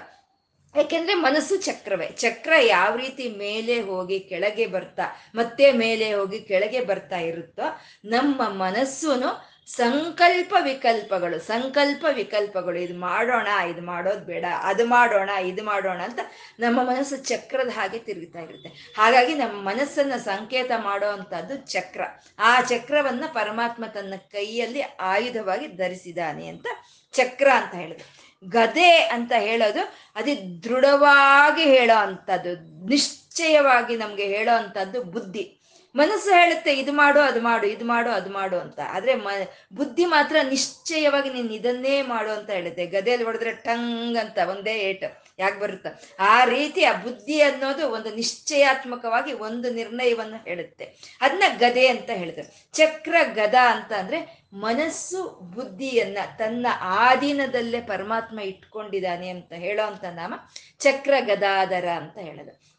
ಯಾಕೆಂದ್ರೆ 0.75 1.13
ಮನಸ್ಸು 1.13 1.57
ಚಕ್ರವೇ. 1.57 2.07
ಚಕ್ರ 2.07 2.53
ಯಾವ 2.61 2.95
ರೀತಿ 2.95 3.29
ಮೇಲೆ 3.29 3.81
ಹೋಗಿ 3.81 4.19
ಕೆಳಗೆ 4.19 4.65
ಬರ್ತಾ, 4.67 5.03
ಮತ್ತೆ 5.35 5.71
ಮೇಲೆ 5.71 6.13
ಹೋಗಿ 6.13 6.39
ಕೆಳಗೆ 6.39 6.81
ಬರ್ತಾ 6.81 7.17
ಇರುತ್ತೋ, 7.17 7.81
ನಮ್ಮ 8.05 8.47
ಮನಸ್ಸುನು 8.47 9.49
ಸಂಕಲ್ಪ 9.67 10.55
ವಿಕಲ್ಪಗಳು 10.59 11.39
ಸಂಕಲ್ಪ 11.39 12.05
ವಿಕಲ್ಪಗಳು. 12.11 12.79
ಇದು 12.79 12.99
ಮಾಡೋಣ, 12.99 13.47
ಇದು 13.69 13.81
ಮಾಡೋದು 13.81 14.19
ಬೇಡ, 14.19 14.45
ಅದು 14.61 14.85
ಮಾಡೋಣ, 14.85 15.29
ಇದು 15.29 15.63
ಮಾಡೋಣ 15.63 16.01
ಅಂತ 16.01 16.19
ನಮ್ಮ 16.59 16.83
ಮನಸ್ಸು 16.83 17.17
ಚಕ್ರದ 17.17 17.69
ಹಾಗೆ 17.69 17.99
ತಿರುಗ್ತಾ 17.99 18.39
ಇರುತ್ತೆ. 18.39 18.93
ಹಾಗಾಗಿ 18.97 19.33
ನಮ್ಮ 19.33 19.69
ಮನಸ್ಸನ್ನ 19.69 20.13
ಸಂಕೇತ 20.13 20.71
ಮಾಡೋ 20.77 21.07
ಅಂಥದ್ದು 21.07 21.57
ಚಕ್ರ. 21.57 22.01
ಆ 22.39 22.61
ಚಕ್ರವನ್ನ 22.61 23.23
ಪರಮಾತ್ಮ 23.33 23.85
ತನ್ನ 23.85 24.13
ಕೈಯಲ್ಲಿ 24.31 24.81
ಆಯುಧವಾಗಿ 24.81 25.67
ಧರಿಸಿದಾನೆ 25.67 26.47
ಅಂತ 26.47 26.67
ಚಕ್ರ 27.13 27.49
ಅಂತ 27.55 27.75
ಹೇಳಿದ್ರು 27.75 28.28
ಗದೆ 28.43 28.91
ಅಂತ 28.91 29.31
ಹೇಳೋದು 29.37 29.79
ಅತಿ 30.15 30.63
ದೃಢವಾಗಿ 30.63 31.63
ಹೇಳೋ 31.63 31.97
ಅಂಥದ್ದು, 31.97 32.85
ನಿಶ್ಚಯವಾಗಿ 32.87 33.97
ನಮಗೆ 33.97 34.23
ಹೇಳೋ 34.23 34.57
ಅಂಥದ್ದು 34.57 35.03
ಬುದ್ಧಿ. 35.03 35.55
ಮನಸ್ಸು 35.95 36.29
ಹೇಳುತ್ತೆ, 36.29 36.73
ಇದು 36.73 36.91
ಮಾಡು, 36.91 37.19
ಅದು 37.19 37.41
ಮಾಡು, 37.41 37.67
ಇದು 37.67 37.85
ಮಾಡು, 37.85 38.09
ಅದು 38.09 38.29
ಮಾಡು 38.29 38.59
ಅಂತ. 38.59 38.79
ಆದರೆ 38.89 39.15
ಮ, 39.15 39.27
ಬುದ್ಧಿ 39.73 40.05
ಮಾತ್ರ 40.05 40.35
ನಿಶ್ಚಯವಾಗಿ 40.49 41.29
ನೀನು 41.29 41.53
ಇದನ್ನೇ 41.53 42.01
ಮಾಡು 42.01 42.31
ಅಂತ 42.31 42.49
ಹೇಳುತ್ತೆ. 42.49 42.85
ಗದೆಯಲ್ಲಿ 42.85 43.25
ಹೊಡೆದ್ರೆ 43.25 43.51
ಟಂಗ್ 43.51 44.17
ಅಂತ, 44.17 44.37
ಒಂದೇ 44.49 44.71
ಏಟು. 44.71 45.28
ಯಾಕೆ 45.39 45.59
ಬರುತ್ತೆ? 45.59 46.15
ಆ 46.19 46.45
ರೀತಿ 46.45 46.83
ಆ 46.83 46.93
ಬುದ್ಧಿ 46.93 47.41
ಅನ್ನೋದು 47.41 47.89
ಒಂದು 47.89 48.15
ನಿಶ್ಚಯಾತ್ಮಕವಾಗಿ 48.15 49.33
ಒಂದು 49.33 49.73
ನಿರ್ಣಯವನ್ನು 49.73 50.43
ಹೇಳುತ್ತೆ. 50.43 51.17
ಅದನ್ನ 51.21 51.43
ಗದೆ 51.57 51.87
ಅಂತ 51.87 52.09
ಹೇಳಿದ್ರು 52.09 52.75
ಚಕ್ರ 52.77 53.15
ಗದ 53.33 53.55
ಅಂತ 53.55 53.93
ಅಂದ್ರೆ 53.93 54.43
ಮನಸ್ಸು 54.53 55.39
ಬುದ್ಧಿಯನ್ನ 55.41 56.17
ತನ್ನ 56.37 56.67
ಆಧೀನದಲ್ಲೇ 56.81 57.81
ಪರಮಾತ್ಮ 57.81 58.39
ಇಟ್ಕೊಂಡಿದ್ದಾನೆ 58.39 59.29
ಅಂತ 59.29 59.53
ಹೇಳೋ 59.53 59.87
ಅಂತ 59.87 60.03
ನಾಮ 60.03 60.33
ಚಕ್ರ 60.79 61.13
ಗದಾಧರ 61.19 61.89
ಅಂತ 61.89 62.17
ಹೇಳೋದು. 62.17 62.69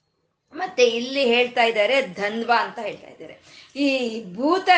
ಮತ್ತೆ 0.55 0.85
ಇಲ್ಲಿ 0.85 1.25
ಹೇಳ್ತಾ 1.25 1.65
ಇದ್ದಾರೆ 1.65 2.07
ಧನ್ವ 2.07 2.53
ಅಂತ 2.59 2.79
ಹೇಳ್ತಾ 2.79 3.07
ಇದ್ದಾರೆ. 3.07 3.39
ಈ 3.77 4.25
ಭೂತ, 4.35 4.69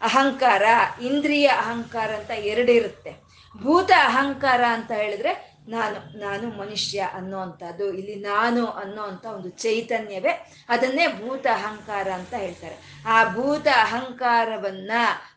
ಅಹಂಕಾರ, 0.00 0.62
ಇಂದ್ರಿಯ 1.02 1.46
ಅಹಂಕಾರ 1.46 2.10
ಅಂತ 2.10 2.30
ಎರಡಿರುತ್ತೆ 2.30 3.24
ಭೂತ 3.62 3.90
ಅಹಂಕಾರ 3.98 4.64
ಅಂತ 4.64 4.92
ಹೇಳಿದ್ರೆ 4.92 5.53
ನಾನು 5.68 6.18
ನಾನು 6.18 6.48
ಮನುಷ್ಯ 6.50 6.98
ಅನ್ನೋವಂಥದ್ದು, 7.12 7.94
ಇಲ್ಲಿ 7.94 8.14
ನಾನು 8.14 8.66
ಅನ್ನೋವಂಥ 8.66 9.26
ಒಂದು 9.26 9.48
ಚೈತನ್ಯವೇ 9.48 10.32
ಅದನ್ನೇ 10.68 11.06
ಭೂತ 11.06 11.46
ಅಹಂಕಾರ 11.52 12.08
ಅಂತ 12.10 12.34
ಹೇಳ್ತಾರೆ. 12.34 13.02
ಆ 13.06 13.34
ಭೂತ 13.34 13.66
ಅಹಂಕಾರವನ್ನ 13.68 14.90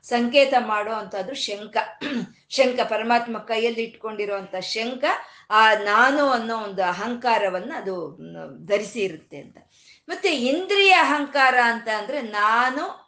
ಸಂಕೇತ 0.04 0.54
ಮಾಡೋ 0.60 0.92
ಅಂಥದ್ದು 0.92 1.34
ಶಂಕ 1.34 1.78
ಶಂಕ 2.50 2.80
ಪರಮಾತ್ಮ 2.90 3.38
ಕೈಯಲ್ಲಿ 3.38 3.84
ಇಟ್ಕೊಂಡಿರುವಂಥ 3.84 4.56
ಶಂಕ 4.56 5.04
ಆ 5.50 5.74
ನಾನು 5.74 6.30
ಅನ್ನೋ 6.30 6.58
ಒಂದು 6.58 6.84
ಅಹಂಕಾರವನ್ನ 6.84 7.72
ಅದು 7.78 8.18
ಧರಿಸಿ 8.66 9.00
ಇರುತ್ತೆ 9.00 9.38
ಅಂತ. 9.38 9.58
ಮತ್ತೆ 10.08 10.36
ಇಂದ್ರಿಯ 10.36 10.92
ಅಹಂಕಾರ 10.92 11.56
ಅಂತ 11.64 11.88
ಅಂದ್ರೆ 11.98 12.22
ನಾನು 12.22 13.08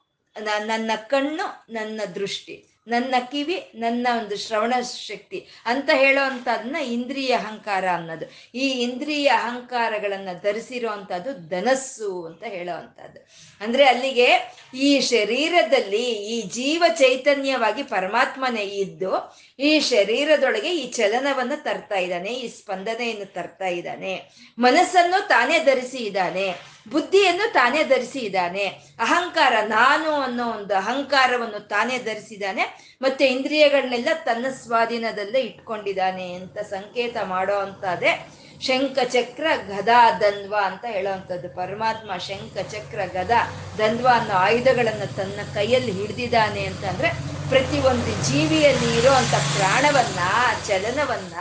ನನ್ನ 0.67 0.91
ಕಣ್ಣು, 1.07 1.73
ನನ್ನ 1.73 2.01
ದೃಷ್ಟಿ. 2.15 2.68
ನನ್ನ 2.89 3.15
ಕಿವಿ 3.31 3.57
ನನ್ನ 3.75 4.07
ಒಂದು 4.19 4.35
ಶ್ರವಣ 4.37 4.73
ಶಕ್ತಿ 5.07 5.39
ಅಂತ 5.65 5.89
ಹೇಳೋ 5.93 6.21
ಅಂಥದ್ದನ್ನ 6.23 6.75
ಇಂದ್ರಿಯ 6.75 7.31
ಅಹಂಕಾರ 7.35 7.85
ಅನ್ನೋದು. 7.93 8.25
ಈ 8.55 8.65
ಇಂದ್ರಿಯ 8.81 9.27
ಅಹಂಕಾರಗಳನ್ನು 9.27 10.33
ಧರಿಸಿರೋ 10.41 10.89
ಅಂಥದ್ದು 10.89 11.31
ಧನಸ್ಸು 11.49 12.25
ಅಂತ 12.25 12.43
ಹೇಳೋವಂಥದ್ದು 12.43 13.19
ಅಂದ್ರೆ 13.61 13.85
ಅಲ್ಲಿಗೆ 13.85 14.29
ಈ 14.73 14.99
ಶರೀರದಲ್ಲಿ 14.99 16.05
ಈ 16.33 16.41
ಜೀವ 16.49 16.83
ಚೈತನ್ಯವಾಗಿ 16.97 17.83
ಪರಮಾತ್ಮನೇ 17.83 18.65
ಇದ್ದು 18.83 19.11
ಈ 19.59 19.79
ಶರೀರದೊಳಗೆ 19.79 20.69
ಈ 20.75 20.91
ಚಲನವನ್ನು 20.91 21.63
ತರ್ತಾ 21.63 21.95
ಇದ್ದಾನೆ, 21.95 22.29
ಈ 22.33 22.47
ಸ್ಪಂದನೆಯನ್ನು 22.47 23.33
ತರ್ತಾ 23.33 23.65
ಇದ್ದಾನೆ. 23.65 24.31
ಮನಸ್ಸನ್ನು 24.57 25.27
ತಾನೇ 25.27 25.59
ಧರಿಸಿ 25.59 25.97
ಇದ್ದಾನೆ, 25.97 26.55
ಬುದ್ಧಿಯನ್ನು 26.87 27.53
ತಾನೇ 27.53 27.83
ಧರಿಸಿ 27.83 28.19
ಇದ್ದಾನೆ, 28.19 28.65
ಅಹಂಕಾರ 28.99 29.53
ನಾನು 29.63 30.11
ಅನ್ನೋ 30.21 30.51
ಒಂದು 30.51 30.75
ಅಹಂಕಾರವನ್ನು 30.75 31.59
ತಾನೇ 31.59 31.97
ಧರಿಸಿದ್ದಾನೆ 31.99 32.65
ಮತ್ತೆ 33.01 33.25
ಇಂದ್ರಿಯಗಳನ್ನೆಲ್ಲ 33.27 34.09
ತನ್ನ 34.25 34.45
ಸ್ವಾಧೀನದಲ್ಲೇ 34.63 35.39
ಇಟ್ಕೊಂಡಿದ್ದಾನೆ 35.39 36.33
ಅಂತ 36.33 36.57
ಸಂಕೇತ 36.57 37.17
ಮಾಡೋ 37.23 37.57
ಅಂತದೇ 37.57 38.13
ಶಂಖ 38.61 38.99
ಚಕ್ರ 39.03 39.45
ಗದಾ 39.67 40.19
ದನ್ವ 40.19 40.55
ಅಂತ 40.65 40.85
ಹೇಳೋವಂಥದ್ದು 40.85 41.49
ಪರಮಾತ್ಮ 41.49 42.17
ಶಂಖ 42.17 42.57
ಚಕ್ರ 42.71 42.99
ಗದಾ 43.13 43.39
ದನ್ವ 43.77 44.07
ಅನ್ನೋ 44.07 44.33
ಆಯುಧಗಳನ್ನು 44.37 45.15
ತನ್ನ 45.15 45.41
ಕೈಯಲ್ಲಿ 45.53 45.91
ಹಿಡಿದಿದ್ದಾನೆ 45.91 46.65
ಅಂತಂದ್ರೆ 46.65 47.11
ಪ್ರತಿಯೊಂದು 47.49 48.23
ಜೀವಿಯಲ್ಲಿ 48.23 48.97
ಇರುವಂಥ 48.97 49.33
ಪ್ರಾಣವನ್ನ, 49.33 50.19
ಚಲನವನ್ನ, 50.67 51.33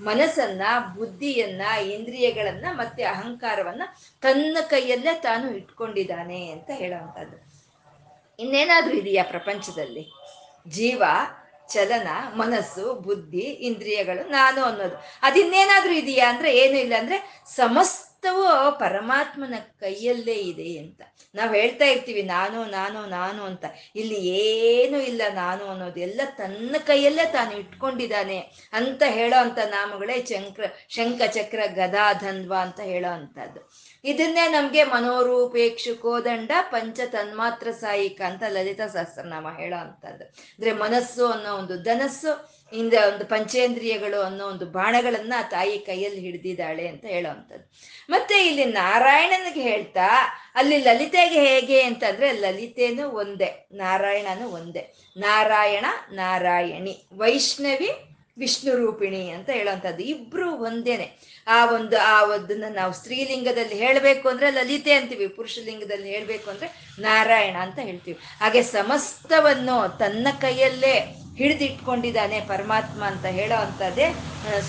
ಮನಸ್ಸನ್ನ, 0.00 0.62
ಬುದ್ಧಿಯನ್ನ, 0.94 1.62
ಇಂದ್ರಿಯಗಳನ್ನ 1.78 2.66
ಮತ್ತೆ 2.70 3.04
ಅಹಂಕಾರವನ್ನ 3.04 3.82
ತನ್ನ 4.20 4.58
ಕೈಯಲ್ಲೇ 4.60 5.14
ತಾನು 5.14 5.56
ಇಟ್ಕೊಂಡಿದ್ದಾನೆ 5.56 6.50
ಅಂತ 6.50 6.70
ಹೇಳುವಂಥದ್ದು. 6.74 7.64
ಇನ್ನೇನಾದ್ರೂ 8.38 8.94
ಇದೆಯಾ 8.94 9.24
ಪ್ರಪಂಚದಲ್ಲಿ? 9.24 10.12
ಜೀವ, 10.68 11.02
ಚಲನ, 11.68 12.08
ಮನಸ್ಸು, 12.34 12.94
ಬುದ್ಧಿ, 12.94 13.38
ಇಂದ್ರಿಯಗಳು, 13.38 14.28
ನಾನು 14.28 14.64
ಅನ್ನೋದು. 14.64 14.96
ಅದಿನ್ನೇನಾದ್ರೂ 15.22 15.92
ಇದೆಯಾ 15.92 16.30
ಅಂದ್ರೆ, 16.30 16.58
ಏನು 16.58 16.78
ಇಲ್ಲ 16.78 16.92
ಅಂದ್ರೆ 16.98 17.44
ಸಮಸ್ತವು 18.24 18.78
ಪರಮಾತ್ಮನ 18.78 19.54
ಕೈಯಲ್ಲೇ 19.80 20.32
ಇದೆ 20.32 20.78
ಅಂತ. 20.78 21.02
ನಾವು 21.34 21.54
ಹೇಳ್ತಾ 21.54 21.84
ಇರ್ತೀವಿ, 21.84 22.22
ನಾನು 22.22 22.64
ನಾನು 22.64 23.06
ನಾನು 23.06 23.44
ಅಂತ. 23.44 23.64
ಇಲ್ಲಿ 23.96 24.18
ಏನು 24.28 24.98
ಇಲ್ಲ, 24.98 25.22
ನಾನು 25.32 25.64
ಅನ್ನೋದು. 25.64 26.00
ಎಲ್ಲ 26.00 26.20
ತನ್ನ 26.36 26.76
ಕೈಯಲ್ಲೇ 26.86 27.24
ತಾನು 27.32 27.52
ಇಟ್ಕೊಂಡಿದ್ದಾನೆ 27.58 28.38
ಅಂತ 28.72 29.02
ಹೇಳೋ 29.06 29.40
ಅಂತ 29.40 29.58
ನಾಮಗಳೇ 29.58 30.20
ಚಂಕ್ರ, 30.20 30.64
ಶಂಖ, 30.88 31.22
ಚಕ್ರ, 31.26 31.60
ಗದಾ 31.66 32.06
ಅಂತ 32.60 32.80
ಹೇಳೋ 32.80 33.12
ಅಂಥದ್ದು. 33.12 33.60
ಇದನ್ನೇ 34.04 34.48
ನಮ್ಗೆ 34.48 34.84
ಮನೋರೂಪೇಕ್ಷು 34.84 36.02
ಕೋದಂಡ 36.02 36.50
ಪಂಚ 36.70 37.00
ತನ್ಮಾತ್ರ 37.06 37.70
ಸಾಯಿಕ 37.70 38.20
ಅಂತ 38.26 38.42
ಲಲಿತಾ 38.48 38.86
ಸಹಸ್ರನಾಮ 38.86 39.46
ಹೇಳೋ 39.58 39.76
ಅಂತದ್ದು 39.76 40.24
ಅಂದ್ರೆ 40.24 40.72
ಮನಸ್ಸು 40.72 41.26
ಅನ್ನೋ 41.26 41.52
ಒಂದು 41.54 41.82
ಧನಸ್ಸು 41.82 42.53
ಇಂದ 42.74 42.94
ಒಂದು 43.14 43.24
ಪಂಚೇಂದ್ರಿಯಗಳು 43.24 44.20
ಅನ್ನೋ 44.20 44.46
ಒಂದು 44.46 44.66
ಬಾಣಗಳನ್ನ 44.66 45.34
ತಾಯಿ 45.50 45.78
ಕೈಯಲ್ಲಿ 45.78 46.20
ಹಿಡಿದಿದ್ದಾಳೆ 46.20 46.88
ಅಂತ 46.88 47.04
ಹೇಳೋವಂಥದ್ದು. 47.04 47.72
ಮತ್ತೆ 48.10 48.46
ಇಲ್ಲಿ 48.46 48.64
ನಾರಾಯಣನಿಗೆ 48.64 49.62
ಹೇಳ್ತಾ, 49.62 50.34
ಅಲ್ಲಿ 50.54 50.78
ಲಲಿತೆಗೆ 50.78 51.46
ಹೇಗೆ 51.46 51.82
ಅಂತಂದ್ರೆ 51.82 52.32
ಲಲಿತೆನೂ 52.32 53.08
ಒಂದೇ, 53.08 53.66
ನಾರಾಯಣನು 53.72 54.48
ಒಂದೇ. 54.48 54.94
ನಾರಾಯಣ, 55.16 55.84
ನಾರಾಯಣಿ, 56.12 57.06
ವೈಷ್ಣವಿ 57.12 57.90
ವಿಷ್ಣು 58.38 58.76
ರೂಪಿಣಿ 58.76 59.30
ಅಂತ 59.30 59.50
ಹೇಳೋವಂಥದ್ದು. 59.50 60.02
ಇಬ್ರು 60.02 60.52
ಒಂದೇನೆ. 60.52 61.12
ಆ 61.46 61.74
ಒಂದು, 61.74 61.98
ಆ 61.98 62.24
ಒಂದನ್ನ 62.24 62.64
ನಾವು 62.70 62.92
ಸ್ತ್ರೀಲಿಂಗದಲ್ಲಿ 62.92 63.74
ಹೇಳಬೇಕು 63.74 64.28
ಅಂದ್ರೆ 64.28 64.50
ಲಲಿತೆ 64.50 64.92
ಅಂತೀವಿ, 64.92 65.28
ಪುರುಷಲಿಂಗದಲ್ಲಿ 65.28 66.10
ಹೇಳಬೇಕು 66.10 66.50
ಅಂದ್ರೆ 66.50 66.90
ನಾರಾಯಣ 66.98 67.56
ಅಂತ 67.56 67.78
ಹೇಳ್ತೀವಿ. 67.78 68.18
ಹಾಗೆ 68.40 68.62
ಸಮಸ್ತವನ್ನು 68.62 69.98
ತನ್ನ 69.98 70.28
ಕೈಯಲ್ಲೇ 70.40 71.23
ಹಿಡಿದಿಟ್ಕೊಂಡಿದ್ದಾನೆ 71.38 72.40
ಪರಮಾತ್ಮ 72.40 73.04
ಅಂತ 73.04 73.26
ಹೇಳೋ 73.38 73.56
ಅಂಥದ್ದೇ 73.56 74.06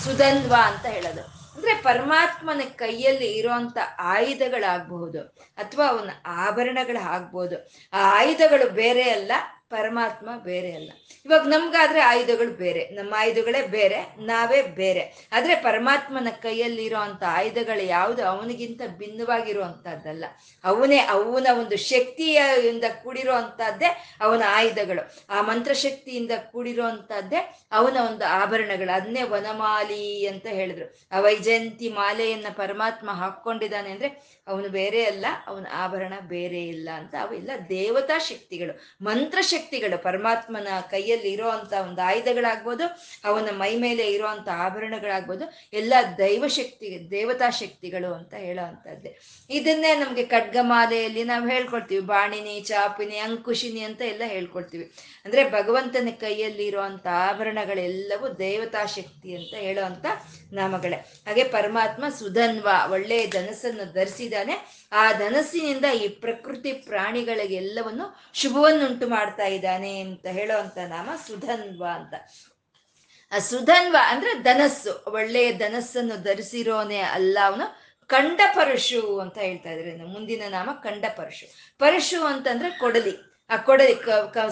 ಸುಧನ್ವ 0.04 0.54
ಅಂತ 0.64 0.86
ಹೇಳೋದು. 0.86 1.22
ಅಂದ್ರೆ 1.56 1.74
ಪರಮಾತ್ಮನ 1.82 2.62
ಕೈಯಲ್ಲಿ 2.76 3.28
ಇರೋಂಥ 3.32 3.76
ಆಯುಧಗಳಾಗಬಹುದು, 3.98 5.20
ಅಥವಾ 5.56 5.84
ಅವನ 5.86 6.10
ಆಭರಣಗಳಾಗ್ಬೋದು 6.26 7.56
ಆ 7.92 8.00
ಆಯುಧಗಳು 8.18 8.66
ಬೇರೆ 8.70 9.04
ಅಲ್ಲ 9.10 9.32
ಪರಮಾತ್ಮ 9.70 10.28
ಬೇರೆ 10.44 10.72
ಅಲ್ಲ. 10.72 10.92
ಇವಾಗ 11.24 11.46
ನಮ್ಗಾದ್ರೆ 11.46 12.00
ಆಯುಧಗಳು 12.00 12.50
ಬೇರೆ, 12.50 12.88
ನಮ್ಮ 12.88 13.14
ಆಯುಧಗಳೇ 13.18 13.62
ಬೇರೆ, 13.66 14.00
ನಾವೇ 14.18 14.62
ಬೇರೆ. 14.62 15.28
ಆದ್ರೆ 15.32 15.54
ಪರಮಾತ್ಮನ 15.54 16.28
ಕೈಯಲ್ಲಿರೋ 16.42 16.98
ಅಂತ 16.98 17.22
ಆಯುಧಗಳು 17.28 17.82
ಯಾವುದು? 17.82 18.26
ಅವನಿಗಿಂತ 18.26 18.82
ಭಿನ್ನವಾಗಿರುವಂತಹದ್ದಲ್ಲ 18.86 20.24
ಅವನೇ 20.64 20.98
ಅವನ 20.98 21.46
ಒಂದು 21.60 21.76
ಶಕ್ತಿಯಿಂದ 21.76 22.84
ಕೂಡಿರೋ 23.02 23.34
ಅಂತದ್ದೇ 23.34 24.18
ಅವನ 24.20 24.42
ಆಯುಧಗಳು. 24.46 25.02
ಆ 25.30 25.40
ಮಂತ್ರಶಕ್ತಿಯಿಂದ 25.42 26.30
ಕೂಡಿರೋ 26.52 26.84
ಅಂತದ್ದೇ 26.84 27.66
ಅವನ 27.72 27.96
ಒಂದು 27.96 28.24
ಆಭರಣಗಳು. 28.24 28.96
ಅದನ್ನೇ 28.96 29.22
ವನಮಾಲಿ 29.22 30.26
ಅಂತ 30.26 30.46
ಹೇಳಿದ್ರು. 30.46 30.86
ಆ 31.12 31.20
ವೈಜಯಂತಿ 31.20 31.88
ಮಾಲೆಯನ್ನ 31.88 32.46
ಪರಮಾತ್ಮ 32.56 33.10
ಹಾಕೊಂಡಿದ್ದಾನೆ 33.10 33.90
ಅಂದ್ರೆ 33.90 34.40
ಅವನು 34.48 34.68
ಬೇರೆ 34.68 35.04
ಅಲ್ಲ, 35.04 35.26
ಅವನ 35.46 35.66
ಆಭರಣ 35.72 36.12
ಬೇರೆ 36.20 36.66
ಇಲ್ಲ 36.66 36.88
ಅಂತ 36.94 37.14
ಅವೆಲ್ಲ 37.20 37.50
ದೇವತಾ 37.68 38.18
ಶಕ್ತಿಗಳು. 38.18 39.04
ಮಂತ್ರಶಕ್ತಿಗಳು 39.56 39.96
ಪರಮಾತ್ಮನ 40.02 40.68
ಕೈಯಲ್ಲಿ 40.90 41.30
ಇರೋ 41.32 41.48
ಅಂತ 41.48 41.72
ಒಂದು 41.72 42.00
ಆಯುಧಗಳಾಗ್ಬೋದು, 42.00 42.84
ಅವನ 43.24 43.48
ಮೈ 43.52 43.76
ಮೇಲೆ 43.76 44.04
ಇರೋ 44.12 44.26
ಅಂತ 44.26 44.48
ಆಭರಣಗಳಾಗ್ಬೋದು, 44.48 45.44
ಎಲ್ಲ 45.72 45.94
ದೈವ 46.18 46.44
ಶಕ್ತಿ, 46.46 47.10
ದೇವತಾ 47.10 47.50
ಶಕ್ತಿಗಳು 47.50 48.10
ಅಂತ 48.14 48.34
ಹೇಳೋ 48.34 48.64
ಇದನ್ನೇ 49.50 49.94
ನಮ್ಗೆ 49.94 50.24
ಖಡ್ಗಮಾಲೆಯಲ್ಲಿ 50.24 51.22
ನಾವು 51.24 51.48
ಹೇಳ್ಕೊಳ್ತೀವಿ. 51.48 52.00
ಬಾಣಿನಿ 52.00 52.60
ಚಾಪಿನಿ 52.60 53.18
ಅಂಕುಶಿನಿ 53.18 53.80
ಅಂತ 53.80 54.02
ಎಲ್ಲ 54.02 54.22
ಹೇಳ್ಕೊಳ್ತೀವಿ. 54.26 54.92
ಅಂದ್ರೆ 55.24 55.50
ಭಗವಂತನ 55.50 56.08
ಕೈಯಲ್ಲಿ 56.20 56.66
ಇರುವಂತ 56.66 57.06
ಆಭರಣಗಳೆಲ್ಲವೂ 57.06 58.28
ದೇವತಾ 58.38 58.86
ಶಕ್ತಿ 58.86 59.36
ಅಂತ 59.36 59.54
ಹೇಳುವಂತ 59.54 60.06
ನಾಮಗಳೇ. 60.52 60.96
ಹಾಗೆ 61.26 61.44
ಪರಮಾತ್ಮ 61.44 62.04
ಸುಧನ್ವ 62.18 62.68
ಒಳ್ಳೆಯ 62.92 63.26
ಧನಸ್ಸನ್ನು 63.26 63.92
ಧರಿಸಿದಾನೆ 63.92 64.75
ಆ 64.92 65.12
ಧನಸ್ಸಿನಿಂದ 65.12 65.84
ಈ 65.84 66.08
ಪ್ರಕೃತಿ 66.08 66.72
ಪ್ರಾಣಿಗಳಿಗೆಲ್ಲವನ್ನು 66.72 68.20
ಶುಭವನ್ನುಂಟು 68.34 69.08
ಮಾಡ್ತಾ 69.08 69.46
ಇದ್ದಾನೆ 69.46 70.00
ಅಂತ 70.00 70.26
ಹೇಳುವಂತ 70.26 70.78
ನಾಮ 70.78 71.08
ಸುಧನ್ವ 71.26 71.84
ಅಂತ. 71.92 72.14
ಆ 73.32 73.38
ಸುಧನ್ವ 73.38 73.96
ಅಂದ್ರೆ 74.06 74.42
ಧನಸ್ಸು. 74.42 75.10
ಒಳ್ಳೆಯ 75.12 75.52
ಧನಸ್ಸನ್ನು 75.52 76.22
ಧರಿಸಿರೋನೆ 76.22 76.98
ಅಲ್ಲ 76.98 77.38
ಅವನು. 77.44 77.86
ಕಂಡ 78.06 78.40
ಪರಶು 78.54 79.18
ಅಂತ 79.18 79.38
ಹೇಳ್ತಾ 79.38 79.70
ಇದ್ರೆ 79.70 79.96
ಮುಂದಿನ 79.96 80.42
ನಾಮ 80.48 80.70
ಕಂಡ 80.72 81.04
ಪರಶು 81.16 81.74
ಪರಶು 81.78 82.24
ಅಂತಂದ್ರೆ 82.24 82.78
ಕೊಡಲಿ. 82.78 83.16
ಆ 83.50 83.56
ಕೊಡಲಿ 83.56 83.94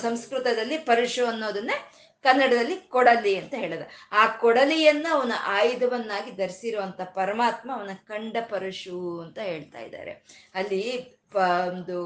ಸಂಸ್ಕೃತದಲ್ಲಿ 0.03 0.79
ಪರಶು 0.79 1.27
ಅನ್ನೋದನ್ನೇ 1.27 1.93
ಕನ್ನಡದಲ್ಲಿ 2.25 2.77
ಕೊಡಲಿ 2.89 3.33
ಅಂತ 3.37 3.55
ಹೇಳದ. 3.55 3.85
ಆ 4.13 4.27
ಕೊಡಲಿಯನ್ನ 4.27 5.07
ಅವನ 5.11 5.33
ಆಯುಧವನ್ನಾಗಿ 5.57 6.31
ಧರಿಸಿರುವಂತ 6.31 7.01
ಪರಮಾತ್ಮ 7.15 7.71
ಅವನ 7.75 7.93
ಕಂಡ 8.07 8.37
ಪರಶು 8.51 9.01
ಅಂತ 9.21 9.39
ಹೇಳ್ತಾ 9.39 9.81
ಇದ್ದಾರೆ. 9.81 10.15
ಅಲ್ಲಿ 10.55 10.83
ಒಂದು 11.69 11.97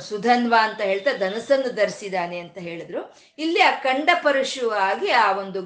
ಸುಧನ್ವ 0.00 0.54
ಅಂತ 0.60 0.80
ಹೇಳ್ತಾ 0.80 1.10
ಧನಸ್ಸನ್ನು 1.18 1.68
ಧರಿಸಿದಾನೆ 1.74 2.38
ಅಂತ 2.38 2.58
ಹೇಳಿದ್ರು. 2.58 3.00
ಇಲ್ಲಿ 3.38 3.60
ಆ 3.60 3.70
ಕಂಡ 3.82 4.08
ಪರಶು 4.22 4.70
ಆಗಿ 4.70 5.10
ಆ 5.10 5.26
ಒಂದು 5.32 5.60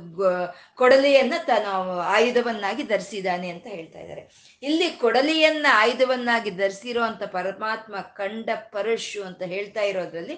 ಕೊಡಲಿಯನ್ನ 0.74 1.34
ತನ್ನ 1.46 1.68
ಆಯುಧವನ್ನಾಗಿ 2.16 2.82
ಧರಿಸಿದಾನೆ 2.82 3.48
ಅಂತ 3.50 3.66
ಹೇಳ್ತಾ 3.66 3.98
ಇದ್ದಾರೆ. 3.98 4.24
ಇಲ್ಲಿ 4.62 4.88
ಕೊಡಲಿಯನ್ನ 4.90 5.66
ಆಯುಧವನ್ನಾಗಿ 5.70 6.50
ಧರಿಸಿರೋ 6.62 7.02
ಅಂತ 7.02 7.22
ಪರಮಾತ್ಮ 7.22 7.94
ಕಂಡ 8.00 8.50
ಪರಶು 8.72 9.22
ಅಂತ 9.24 9.42
ಹೇಳ್ತಾ 9.54 9.80
ಇರೋದ್ರಲ್ಲಿ 9.82 10.36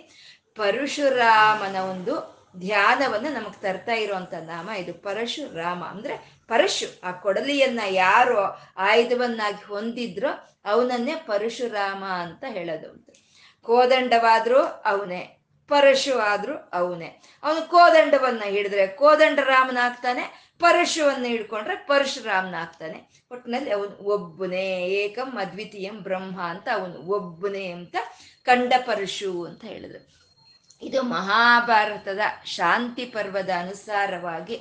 ಪರಶುರಾಮನ 0.57 1.77
ಒಂದು 1.91 2.15
ಧ್ಯಾನವನ್ನು 2.59 3.33
ನಮಗೆ 3.33 3.61
ತರ್ತಾ 3.61 3.93
ಇರುವಂತ 3.93 4.35
ನಾಮ 4.35 4.71
ಇದು 4.71 4.95
ಪರಶುರಾಮ. 4.95 5.85
ಅಂದ್ರೆ 5.85 6.17
ಪರಶು, 6.49 7.01
ಆ 7.05 7.13
ಕೊಡಲಿಯನ್ನ 7.13 7.81
ಯಾರು 7.91 8.39
ಆಯುಧವನ್ನಾಗಿ 8.77 9.65
ಹೊಂದಿದ್ರೋ 9.65 10.29
ಅವನನ್ನೇ 10.65 11.15
ಪರಶುರಾಮ 11.15 12.05
ಅಂತ 12.05 12.45
ಹೇಳೋದು 12.49 12.91
ಅಂತ 12.91 13.11
ಕೋದಂಡವಾದ್ರೂ 13.63 14.61
ಅವನೇ, 14.63 15.39
ಪರಶು 15.69 16.19
ಆದ್ರೂ 16.19 16.71
ಅವನೇ. 16.73 17.23
ಅವನು 17.43 17.71
ಕೋದಂಡವನ್ನ 17.71 18.43
ಹಿಡಿದ್ರೆ 18.45 18.87
ಕೋದಂಡ 18.87 19.39
ರಾಮನಾಗ್ತಾನೆ, 19.39 20.55
ಪರಶುವನ್ನ 20.61 21.27
ಹಿಡ್ಕೊಂಡ್ರೆ 21.27 21.77
ಪರಶುರಾಮನಾಗ್ತಾನೆ. 21.77 23.25
ಒಟ್ಟಿನಲ್ಲಿ 23.33 23.71
ಅವನು 23.71 24.05
ಒಬ್ಬನೇ, 24.05 24.87
ಏಕಂ 24.87 25.39
ಅದ್ವಿತೀಯಂ 25.39 26.03
ಬ್ರಹ್ಮ 26.03 26.43
ಅಂತ 26.43 26.69
ಅವನು 26.75 26.95
ಒಬ್ಬನೇ 26.95 27.67
ಅಂತ 27.67 27.97
ಕಂಡ 28.43 28.73
ಪರಶು 28.87 29.45
ಅಂತ 29.45 29.65
ಹೇಳಿದ್ರು. 29.65 30.24
ಇದು 30.83 31.03
ಮಹಾಭಾರತದ 31.03 32.21
ಶಾಂತಿ 32.45 33.05
ಪರ್ವದ 33.05 33.51
ಅನುಸಾರವಾಗಿ 33.59 34.57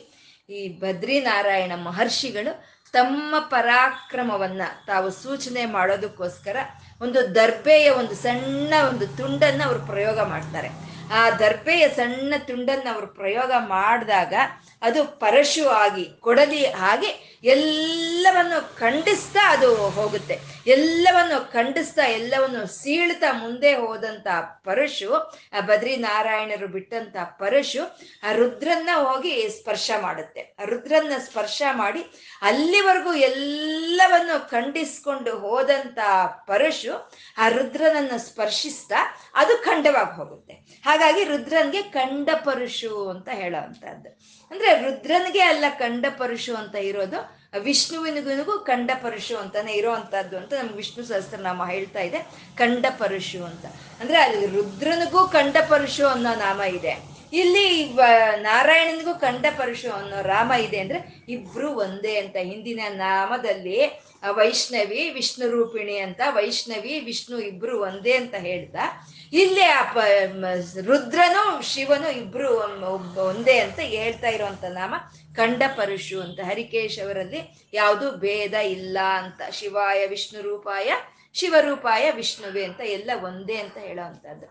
ಈ 0.49 0.80
ಬದ್ರಿನಾರಾಯಣ 0.80 1.71
ಮಹರ್ಷಿಗಳು 1.76 2.73
ತಮ್ಮ 2.93 3.36
ಪರಾಕ್ರಮವನ್ನ 3.39 4.62
ತಾವು 4.88 5.12
ಸೂಚನೆ 5.12 5.65
ಮಾಡೋದಕ್ಕೋಸ್ಕರ 5.65 6.58
ಒಂದು 7.02 7.36
ದರ್ಬೆಯ 7.36 7.89
ಒಂದು 7.89 8.15
ಸಣ್ಣ 8.15 8.73
ಒಂದು 8.89 9.08
ತುಂಡನ್ನು 9.17 9.63
ಅವರು 9.63 9.86
ಪ್ರಯೋಗ 9.86 10.19
ಮಾಡ್ತಾರೆ. 10.19 10.69
ಆ 11.13 11.30
ದರ್ಪೆಯ 11.30 11.89
ಸಣ್ಣ 11.89 12.34
ತುಂಡನ್ನು 12.47 12.93
ಅವರು 12.93 13.08
ಪ್ರಯೋಗ 13.08 13.52
ಮಾಡಿದಾಗ 13.60 14.34
ಅದು 14.82 15.02
ಪರಶು 15.19 15.69
ಆಗಿ, 15.69 16.06
ಕೊಡಲಿ 16.19 16.65
ಹಾಗೆ 16.65 17.10
ಎಲ್ಲವನ್ನು 17.43 18.78
ಖಂಡಿಸ್ತಾ 18.80 19.43
ಅದು 19.52 19.76
ಹೋಗುತ್ತೆ. 19.76 20.36
ಎಲ್ಲವನ್ನು 20.67 21.52
ಖಂಡಿಸ್ತಾ, 21.52 22.04
ಎಲ್ಲವನ್ನು 22.06 22.67
ಸೀಳ್ತಾ 22.67 23.30
ಮುಂದೆ 23.32 23.73
ಹೋದಂತ 23.73 24.28
ಪರಶು, 24.63 25.10
ಆ 25.54 25.60
ಬದ್ರಿನಾರಾಯಣರು 25.60 26.67
ಬಿಟ್ಟಂತ 26.67 27.15
ಪರಶು, 27.39 27.84
ಆ 28.23 28.32
ರುದ್ರನ್ನ 28.32 28.89
ಹೋಗಿ 28.93 29.49
ಸ್ಪರ್ಶ 29.49 29.91
ಮಾಡುತ್ತೆ. 30.02 30.41
ಆ 30.60 30.65
ರುದ್ರನ್ನ 30.65 31.17
ಸ್ಪರ್ಶ 31.17 31.62
ಮಾಡಿ 31.71 32.04
ಅಲ್ಲಿವರೆಗೂ 32.41 33.13
ಎಲ್ಲವನ್ನು 33.13 34.49
ಖಂಡಿಸ್ಕೊಂಡು 34.49 35.34
ಹೋದಂತ 35.39 35.99
ಪರಶು 36.47 36.93
ಆ 37.38 37.47
ರುದ್ರನನ್ನ 37.49 38.17
ಸ್ಪರ್ಶಿಸ್ತಾ 38.17 39.02
ಅದು 39.36 39.63
ಖಂಡವಾಗಿ 39.63 40.15
ಹೋಗುತ್ತೆ. 40.15 40.54
ಹಾಗಾಗಿ 40.86 41.02
ರುದ್ರನ್ಗೆ 41.11 41.81
ಕಂಡ 41.81 42.29
ಪರಶು 42.35 43.09
ಅಂತ 43.09 43.29
ಹೇಳೋ 43.29 43.63
ಅಂತದ್ದು 43.63 44.09
ಅಂದ್ರೆ 44.51 44.81
ರುದ್ರನಿಗೆ 44.81 45.39
ಅಲ್ಲ 45.39 45.65
ಕಂಡ 45.69 46.05
ಪರಶು 46.17 46.55
ಅಂತ 46.55 46.75
ಇರೋದು 46.75 47.43
ವಿಷ್ಣುವಿನಿಗೂ 47.59 48.59
ಕಂಡ 48.59 48.91
ಪರಶು 49.03 49.37
ಅಂತಾನೆ 49.37 49.73
ಇರೋ 49.73 49.91
ಅಂತ 49.91 50.13
ನಮ್ಗೆ 50.53 50.73
ವಿಷ್ಣು 50.73 51.05
ಸಹಸ್ರನಾಮ 51.05 51.65
ಹೇಳ್ತಾ 51.65 51.99
ಇದೆ 51.99 52.19
ಕಂಡ 52.55 52.85
ಪರಶು 52.97 53.45
ಅಂತ. 53.45 53.65
ಅಂದ್ರೆ 53.99 54.17
ಅಲ್ಲಿ 54.17 54.45
ರುದ್ರನಿಗೂ 54.45 55.27
ಕಂಡ 55.27 55.57
ಪರಶು 55.69 56.07
ಅನ್ನೋ 56.07 56.35
ನಾಮ 56.35 56.61
ಇದೆ. 56.61 57.12
ಇಲ್ಲಿ 57.33 57.93
ನಾರಾಯಣನಿಗೂ 58.41 59.13
ಕಂಡ 59.15 59.45
ಪರಶು 59.57 59.91
ಅನ್ನೋ 59.91 60.21
ರಾಮ 60.21 60.51
ಇದೆ 60.51 60.79
ಅಂದ್ರೆ 60.79 60.99
ಇಬ್ರು 61.29 61.69
ಒಂದೇ 61.75 62.15
ಅಂತ. 62.17 62.35
ಹಿಂದಿನ 62.41 62.81
ನಾಮದಲ್ಲಿ 62.89 63.79
ವೈಷ್ಣವಿ, 64.31 65.09
ವಿಷ್ಣು 65.09 65.49
ರೂಪಿಣಿ 65.49 65.97
ಅಂತ, 65.97 66.21
ವೈಷ್ಣವಿ, 66.29 66.99
ವಿಷ್ಣು 66.99 67.39
ಇಬ್ರು 67.39 67.81
ಒಂದೇ 67.81 68.13
ಅಂತ 68.13 68.35
ಹೇಳ್ತಾ 68.35 69.07
ಇಲ್ಲಿ 69.33 69.61
ಆ 69.61 69.81
ಪ 69.93 69.97
ರುದ್ರನು, 70.85 71.61
ಶಿವನು 71.61 72.09
ಇಬ್ರು 72.11 72.49
ಒಂದೇ 73.23 73.57
ಅಂತ 73.59 73.79
ಹೇಳ್ತಾ 73.79 74.27
ಇರುವಂತ 74.27 74.63
ನಾಮ 74.69 74.95
ಕಂಡ 75.35 75.63
ಪರಶು 75.77 76.21
ಅಂತ. 76.21 76.39
ಹರಿಕೇಶವರಲ್ಲಿ 76.39 77.41
ಯಾವುದು 77.73 78.11
ಭೇದ 78.11 78.53
ಇಲ್ಲ 78.53 78.97
ಅಂತ. 79.23 79.41
ಶಿವಾಯ 79.51 80.07
ವಿಷ್ಣು 80.07 80.41
ರೂಪಾಯ, 80.41 80.91
ಶಿವರೂಪಾಯ 81.33 82.11
ವಿಷ್ಣುವೆ 82.11 82.63
ಅಂತ 82.65 82.81
ಎಲ್ಲ 82.81 83.11
ಒಂದೇ 83.23 83.57
ಅಂತ 83.57 83.77
ಹೇಳೋ 83.77 84.03
ಅಂತದ್ದು. 84.05 84.47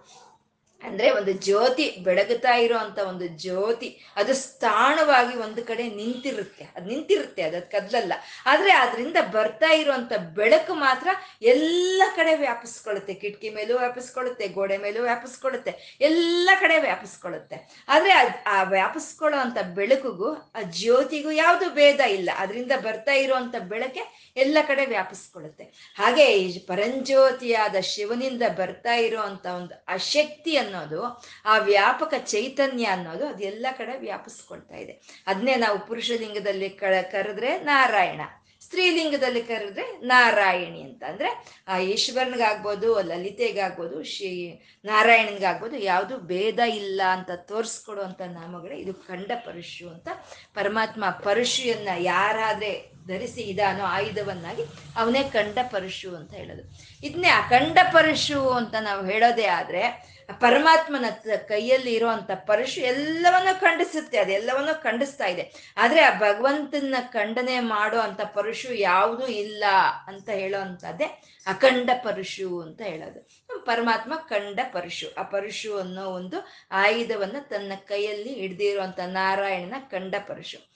ಅಂದ್ರೆ 0.82 1.10
ಒಂದು 1.10 1.32
ಜ್ಯೋತಿ 1.32 1.90
ಬೆಳಗುತ್ತಾ 2.04 2.54
ಇರುವಂತ 2.56 2.98
ಒಂದು 2.98 3.26
ಜ್ಯೋತಿ. 3.26 3.88
ಅದು 4.16 4.34
ಸ್ಥಾಣವಾಗಿ 4.34 5.36
ಒಂದು 5.38 5.64
ಕಡೆ 5.64 5.88
ನಿಂತಿರುತ್ತೆ. 5.88 6.64
ಅದು 6.76 6.86
ನಿಂತಿರುತ್ತೆ, 6.86 7.42
ಅದು 7.42 7.70
ಕದ್ಲಲ್ಲ. 7.70 8.12
ಆದ್ರೆ 8.46 8.72
ಅದರಿಂದ 8.72 9.16
ಬರ್ತಾ 9.32 9.72
ಇರುವಂತ 9.72 10.12
ಬೆಳಕು 10.34 10.74
ಮಾತ್ರ 10.74 11.08
ಎಲ್ಲ 11.42 12.02
ಕಡೆ 12.16 12.34
ವ್ಯಾಪಿಸ್ಕೊಳ್ಳುತ್ತೆ. 12.34 13.14
ಕಿಟಕಿ 13.14 13.50
ಮೇಲೂ 13.50 13.78
ವ್ಯಾಪಿಸ್ಕೊಳ್ಳುತ್ತೆ, 13.78 14.48
ಗೋಡೆ 14.48 14.76
ಮೇಲೂ 14.76 15.02
ವ್ಯಾಪಿಸ್ಕೊಳ್ಳುತ್ತೆ, 15.02 15.98
ಎಲ್ಲ 16.00 16.50
ಕಡೆ 16.60 16.78
ವ್ಯಾಪಿಸ್ಕೊಳ್ಳುತ್ತೆ. 16.78 17.84
ಆದ್ರೆ 17.88 18.12
ಆ 18.46 18.62
ವ್ಯಾಪಿಸ್ಕೊಳ್ಳೋ 18.62 19.38
ಅಂತ 19.38 19.58
ಬೆಳಕಿಗೂ, 19.74 20.32
ಆ 20.32 20.62
ಜ್ಯೋತಿಗೂ 20.62 21.30
ಯಾವುದು 21.30 21.74
ಭೇದ 21.74 22.00
ಇಲ್ಲ. 22.00 22.30
ಅದರಿಂದ 22.36 22.72
ಬರ್ತಾ 22.82 23.12
ಇರುವಂತ 23.12 23.54
ಬೆಳಕೆ 23.56 24.32
ಎಲ್ಲ 24.36 24.58
ಕಡೆ 24.66 24.86
ವ್ಯಾಪಿಸ್ಕೊಳ್ಳುತ್ತೆ. 24.86 25.64
ಹಾಗೆ 25.98 26.58
ಪರಂಜ್ಯೋತಿಯಾದ 26.66 27.76
ಶಿವನಿಂದ 27.80 28.42
ಬರ್ತಾ 28.56 28.94
ಇರುವಂತ 28.94 29.46
ಒಂದು 29.46 29.84
ಆ 29.88 29.96
ಶಕ್ತಿ 29.96 30.56
ಅನ್ನೋದು, 30.72 31.22
ಆ 31.44 31.58
ವ್ಯಾಪಕ 31.58 32.14
ಚೈತನ್ಯ 32.18 32.84
ಅನ್ನೋದು 32.84 33.26
ಅದೆಲ್ಲ 33.26 33.66
ಕಡೆ 33.78 33.98
ವ್ಯಾಪಿಸ್ಕೊಳ್ತಾ 33.98 34.76
ಇದೆ. 34.76 35.22
ಅದನ್ನೇ 35.26 35.54
ನಾವು 35.54 35.86
ಪುರುಷಲಿಂಗದಲ್ಲಿ 35.86 36.68
ಲಿಂಗದಲ್ಲಿ 36.68 37.10
ಕರೆದ್ರೆ 37.10 37.58
ನಾರಾಯಣ 37.58 38.20
ಸ್ತ್ರೀಲಿಂಗದಲ್ಲಿ 38.60 39.42
ಕರೆದ್ರೆ 39.42 40.00
ನಾರಾಯಣಿ 40.00 40.82
ಅಂತ 40.82 41.04
ಅಂದ್ರೆ 41.08 41.30
ಆ 41.68 41.78
ಈಶ್ವರನಿಗಾಗ್ಬೋದು, 41.78 43.02
ಲಲಿತೆಗಾಗ್ಬೋದು, 43.02 44.02
ಶ್ರೀ 44.02 44.62
ನಾರಾಯಣನಿಗಾಗ್ಬೋದು, 44.84 45.78
ಯಾವುದು 45.78 46.18
ಭೇದ 46.18 46.58
ಇಲ್ಲ 46.58 47.00
ಅಂತ 47.12 47.30
ತೋರಿಸ್ಕೊಡುವಂಥ 47.30 48.20
ನಾಮಗಳೇ 48.20 48.76
ಇದು 48.76 48.94
ಖಂಡ 48.94 49.30
ಪರಶು 49.34 49.88
ಅಂತ 49.88 50.08
ಪರಮಾತ್ಮ 50.54 51.04
ಪರಶುಯನ್ನ 51.10 51.88
ಯಾರಾದ್ರೆ 51.98 52.91
ಧರಿಸಿ 53.08 53.40
ಇದಾನೋ 53.40 53.84
ಆಯುಧವನ್ನಾಗಿ 53.84 54.62
ಅವನೇ 54.96 55.22
ಖಂಡ 55.22 55.58
ಪರಶು 55.62 56.16
ಅಂತ 56.16 56.34
ಹೇಳೋದು. 56.34 56.62
ಇದನ್ನೇ 57.06 57.28
ಅಖಂಡ 57.28 57.78
ಪರಶು 57.92 58.50
ಅಂತ 58.50 58.74
ನಾವು 58.80 59.06
ಹೇಳೋದೇ 59.06 59.46
ಆದ್ರೆ, 59.46 60.12
ಪರಮಾತ್ಮನ 60.40 61.04
ಕೈಯಲ್ಲಿ 61.36 61.94
ಇರುವಂತ 61.94 62.30
ಪರಶು 62.34 62.80
ಎಲ್ಲವನ್ನೂ 62.80 63.60
ಖಂಡಿಸುತ್ತೆ, 63.60 64.18
ಅದೆಲ್ಲವನ್ನೂ 64.18 64.82
ಖಂಡಿಸ್ತಾ 64.82 65.26
ಇದೆ. 65.26 65.74
ಆದ್ರೆ 65.76 66.00
ಆ 66.00 66.18
ಭಗವಂತನ 66.18 66.94
ಖಂಡನೆ 67.12 67.60
ಮಾಡೋ 67.60 67.98
ಅಂತ 67.98 68.20
ಪರಶು 68.20 68.74
ಯಾವುದೂ 68.74 69.26
ಇಲ್ಲ 69.26 69.64
ಅಂತ 70.06 70.28
ಹೇಳೋ 70.28 70.60
ಅಂತದ್ದೇ 70.60 71.04
ಅಖಂಡ 71.46 71.90
ಪರಶು 72.04 72.60
ಅಂತ 72.60 72.82
ಹೇಳೋದು. 72.82 73.28
ಪರಮಾತ್ಮ 73.64 74.14
ಖಂಡ 74.28 74.60
ಪರಶು. 74.72 75.14
ಆ 75.18 75.22
ಪರಶು 75.22 75.78
ಅನ್ನೋ 75.78 76.06
ಒಂದು 76.06 76.36
ಆಯುಧವನ್ನ 76.70 77.36
ತನ್ನ 77.40 77.72
ಕೈಯಲ್ಲಿ 77.88 78.34
ಹಿಡ್ದಿರುವಂತ 78.34 79.00
ನಾರಾಯಣನ 79.00 79.74
ಕಂಡ 79.90 80.14
ಪರಶು. 80.26 80.71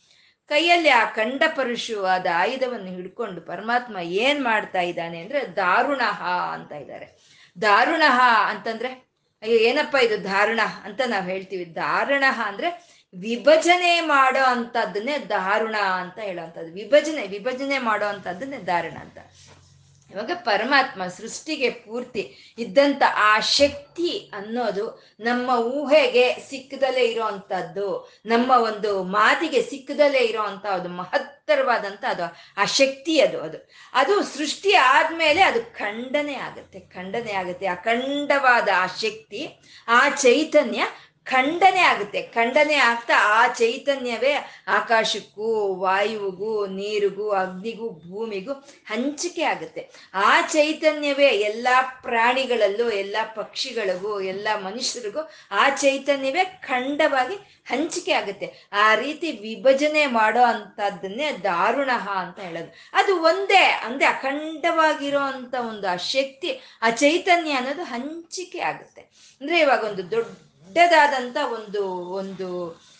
ಕೈಯಲ್ಲಿ 0.48 0.88
ಆ 0.88 1.04
ಕಂಡ 1.04 1.42
ಪರಶುವಾದ 1.56 2.26
ಆಯುಧವನ್ನು 2.34 2.86
ಹಿಡ್ಕೊಂಡು 2.86 3.40
ಪರಮಾತ್ಮ 3.40 3.98
ಏನ್ 3.98 4.44
ಮಾಡ್ತಾ 4.44 4.80
ಇದ್ದಾನೆ 4.80 5.20
ಅಂದ್ರೆ 5.20 5.56
ದಾರುಣಃ 5.56 6.22
ಅಂತ 6.52 6.72
ಇದ್ದಾರೆ. 6.72 7.06
ದಾರುಣಃ 7.62 8.20
ಅಂತಂದ್ರೆ, 8.46 8.88
ಅಯ್ಯೋ, 9.42 9.58
ಏನಪ್ಪ 9.58 9.96
ಇದು 10.02 10.24
ದಾರುಣ 10.24 10.60
ಅಂತ 10.84 11.00
ನಾವು 11.06 11.24
ಹೇಳ್ತೀವಿ. 11.24 11.74
ದಾರುಣ 11.74 12.24
ಅಂದ್ರೆ 12.44 12.96
ವಿಭಜನೆ 13.20 14.00
ಮಾಡೋ 14.00 14.44
ಅಂತದನ್ನೇ 14.44 15.18
ದಾರುಣ 15.18 15.76
ಅಂತ 15.76 16.18
ಹೇಳೋವಂಥದ್ದು 16.18 16.72
ವಿಭಜನೆ 16.72 17.26
ವಿಭಜನೆ 17.26 17.78
ಮಾಡೋ 17.78 18.06
ಅಂತದನ್ನೇ 18.06 18.58
ದಾರುಣ 18.58 18.96
ಅಂತ. 19.00 19.18
ಇವಾಗ 20.10 20.30
ಪರಮಾತ್ಮ 20.34 21.06
ಸೃಷ್ಟಿಗೆ 21.06 21.70
ಪೂರ್ತಿ 21.70 22.54
ಇದ್ದಂತ 22.58 23.02
ಆ 23.16 23.40
ಶಕ್ತಿ 23.40 24.30
ಅನ್ನೋದು 24.34 25.16
ನಮ್ಮ 25.20 25.50
ಊಹೆಗೆ 25.50 26.36
ಸಿಕ್ಕದಲ್ಲೇ 26.48 27.04
ಇರೋವಂಥದ್ದು 27.04 27.88
ನಮ್ಮ 28.26 28.50
ಒಂದು 28.50 29.04
ಮಾತಿಗೆ 29.04 29.62
ಸಿಕ್ಕದಲ್ಲೇ 29.62 30.18
ಇರೋವಂಥ 30.18 30.66
ಅದು 30.66 30.88
ಮಹತ್ತರವಾದಂಥ 30.88 32.04
ಅದು 32.08 32.24
ಆ 32.56 32.64
ಶಕ್ತಿ 32.64 33.20
ಅದು 33.20 33.40
ಅದು. 33.40 33.58
ಅದು 33.94 34.22
ಸೃಷ್ಟಿ 34.22 34.74
ಆದ್ಮೇಲೆ 34.74 35.42
ಅದು 35.42 35.78
ಖಂಡನೆ 35.78 36.34
ಆಗುತ್ತೆ 36.34 36.80
ಖಂಡನೆ 36.80 37.32
ಆಗುತ್ತೆ. 37.32 37.66
ಅಖಂಡವಾದ 37.66 38.68
ಆ 38.76 38.86
ಶಕ್ತಿ, 38.86 39.60
ಆ 39.88 40.08
ಚೈತನ್ಯ 40.08 40.82
ಖಂಡನೆ 41.30 41.80
ಆಗುತ್ತೆ. 41.80 42.22
ಖಂಡನೆ 42.22 42.74
ಆಗ್ತಾ 42.74 43.14
ಆ 43.18 43.46
ಚೈತನ್ಯವೇ 43.46 44.34
ಆಕಾಶಕ್ಕೂ, 44.68 45.74
ವಾಯುವಿಗೂ, 45.74 46.66
ನೀರಿಗೂ, 46.66 47.30
ಅಗ್ನಿಗೂ, 47.30 47.90
ಭೂಮಿಗೂ 47.90 48.52
ಹಂಚಿಕೆ 48.86 49.42
ಆಗುತ್ತೆ. 49.42 49.90
ಆ 50.14 50.40
ಚೈತನ್ಯವೇ 50.40 51.26
ಎಲ್ಲ 51.26 51.68
ಪ್ರಾಣಿಗಳಲ್ಲೂ, 52.02 52.90
ಎಲ್ಲ 52.90 53.16
ಪಕ್ಷಿಗಳಿಗೂ, 53.34 54.20
ಎಲ್ಲ 54.20 54.48
ಮನುಷ್ಯರಿಗೂ 54.64 55.30
ಆ 55.50 55.68
ಚೈತನ್ಯವೇ 55.68 56.44
ಖಂಡವಾಗಿ 56.44 57.34
ಹಂಚಿಕೆ 57.66 58.12
ಆಗುತ್ತೆ. 58.12 58.68
ಆ 58.72 58.94
ರೀತಿ 58.94 59.32
ವಿಭಜನೆ 59.32 60.06
ಮಾಡೋ 60.06 60.42
ಅಂತದನ್ನೇ 60.42 61.32
ದಾರುಣ 61.32 61.90
ಅಂತ 62.14 62.40
ಹೇಳೋದು. 62.40 62.74
ಅದು 62.92 63.22
ಒಂದೇ, 63.22 63.64
ಅಂದ್ರೆ 63.84 64.06
ಅಖಂಡವಾಗಿರೋ 64.06 65.20
ಒಂದು 65.68 65.88
ಆ 65.88 65.96
ಶಕ್ತಿ, 65.96 66.60
ಆ 66.82 66.90
ಚೈತನ್ಯ 66.90 67.52
ಅನ್ನೋದು 67.52 67.82
ಹಂಚಿಕೆ 67.82 68.60
ಆಗುತ್ತೆ. 68.60 69.00
ಅಂದ್ರೆ 69.40 69.60
ಇವಾಗ 69.60 69.84
ಒಂದು 69.84 70.10
ದೊಡ್ಡ 70.10 70.45
ದೊಡ್ಡದಾದಂಥ 70.76 71.36
ಒಂದು 71.58 71.82
ಒಂದು 72.20 72.48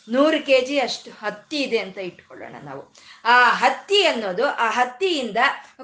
ನೂರು 0.09 0.39
ಕೆ 0.47 0.61
ಜಿ 0.61 0.79
ಅಷ್ಟು 0.79 1.11
ಹತ್ತಿ 1.11 1.59
ಇದೆ 1.63 1.79
ಅಂತ 1.79 1.99
ಇಟ್ಕೊಳ್ಳೋಣ 1.99 2.57
ನಾವು. 2.65 2.83
ಆ 3.25 3.37
ಹತ್ತಿ 3.51 4.07
ಅನ್ನೋದು, 4.07 4.45
ಆ 4.47 4.67
ಹತ್ತಿಯಿಂದ 4.71 5.37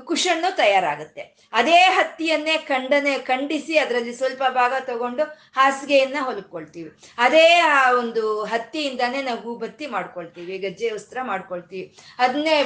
ಕುಶನ್ನು 0.04 0.50
ತಯಾರಾಗುತ್ತೆ. 0.56 1.22
ಅದೇ 1.52 1.78
ಹತ್ತಿಯನ್ನೇ 1.96 2.56
ಖಂಡನೆ 2.58 3.14
ಖಂಡಿಸಿ 3.18 3.78
ಅದರಲ್ಲಿ 3.78 4.14
ಸ್ವಲ್ಪ 4.14 4.42
ಭಾಗ 4.50 4.72
ತಗೊಂಡು 4.80 5.24
ಹಾಸಿಗೆಯನ್ನ 5.56 6.16
ಹೊಲ್ಕೊಳ್ತೀವಿ. 6.20 6.90
ಅದೇ 7.18 7.46
ಆ 7.60 7.92
ಒಂದು 7.92 8.44
ಹತ್ತಿಯಿಂದಾನೇ 8.44 9.22
ನಾವು 9.22 9.40
ಹೂಬತ್ತಿ 9.40 9.86
ಮಾಡ್ಕೊಳ್ತೀವಿ, 9.86 10.58
ಗಜ್ಜೆ 10.58 10.90
ವಸ್ತ್ರ 10.90 11.18
ಮಾಡ್ಕೊಳ್ತೀವಿ. 11.22 11.86
ಅದನ್ನೇ 12.18 12.56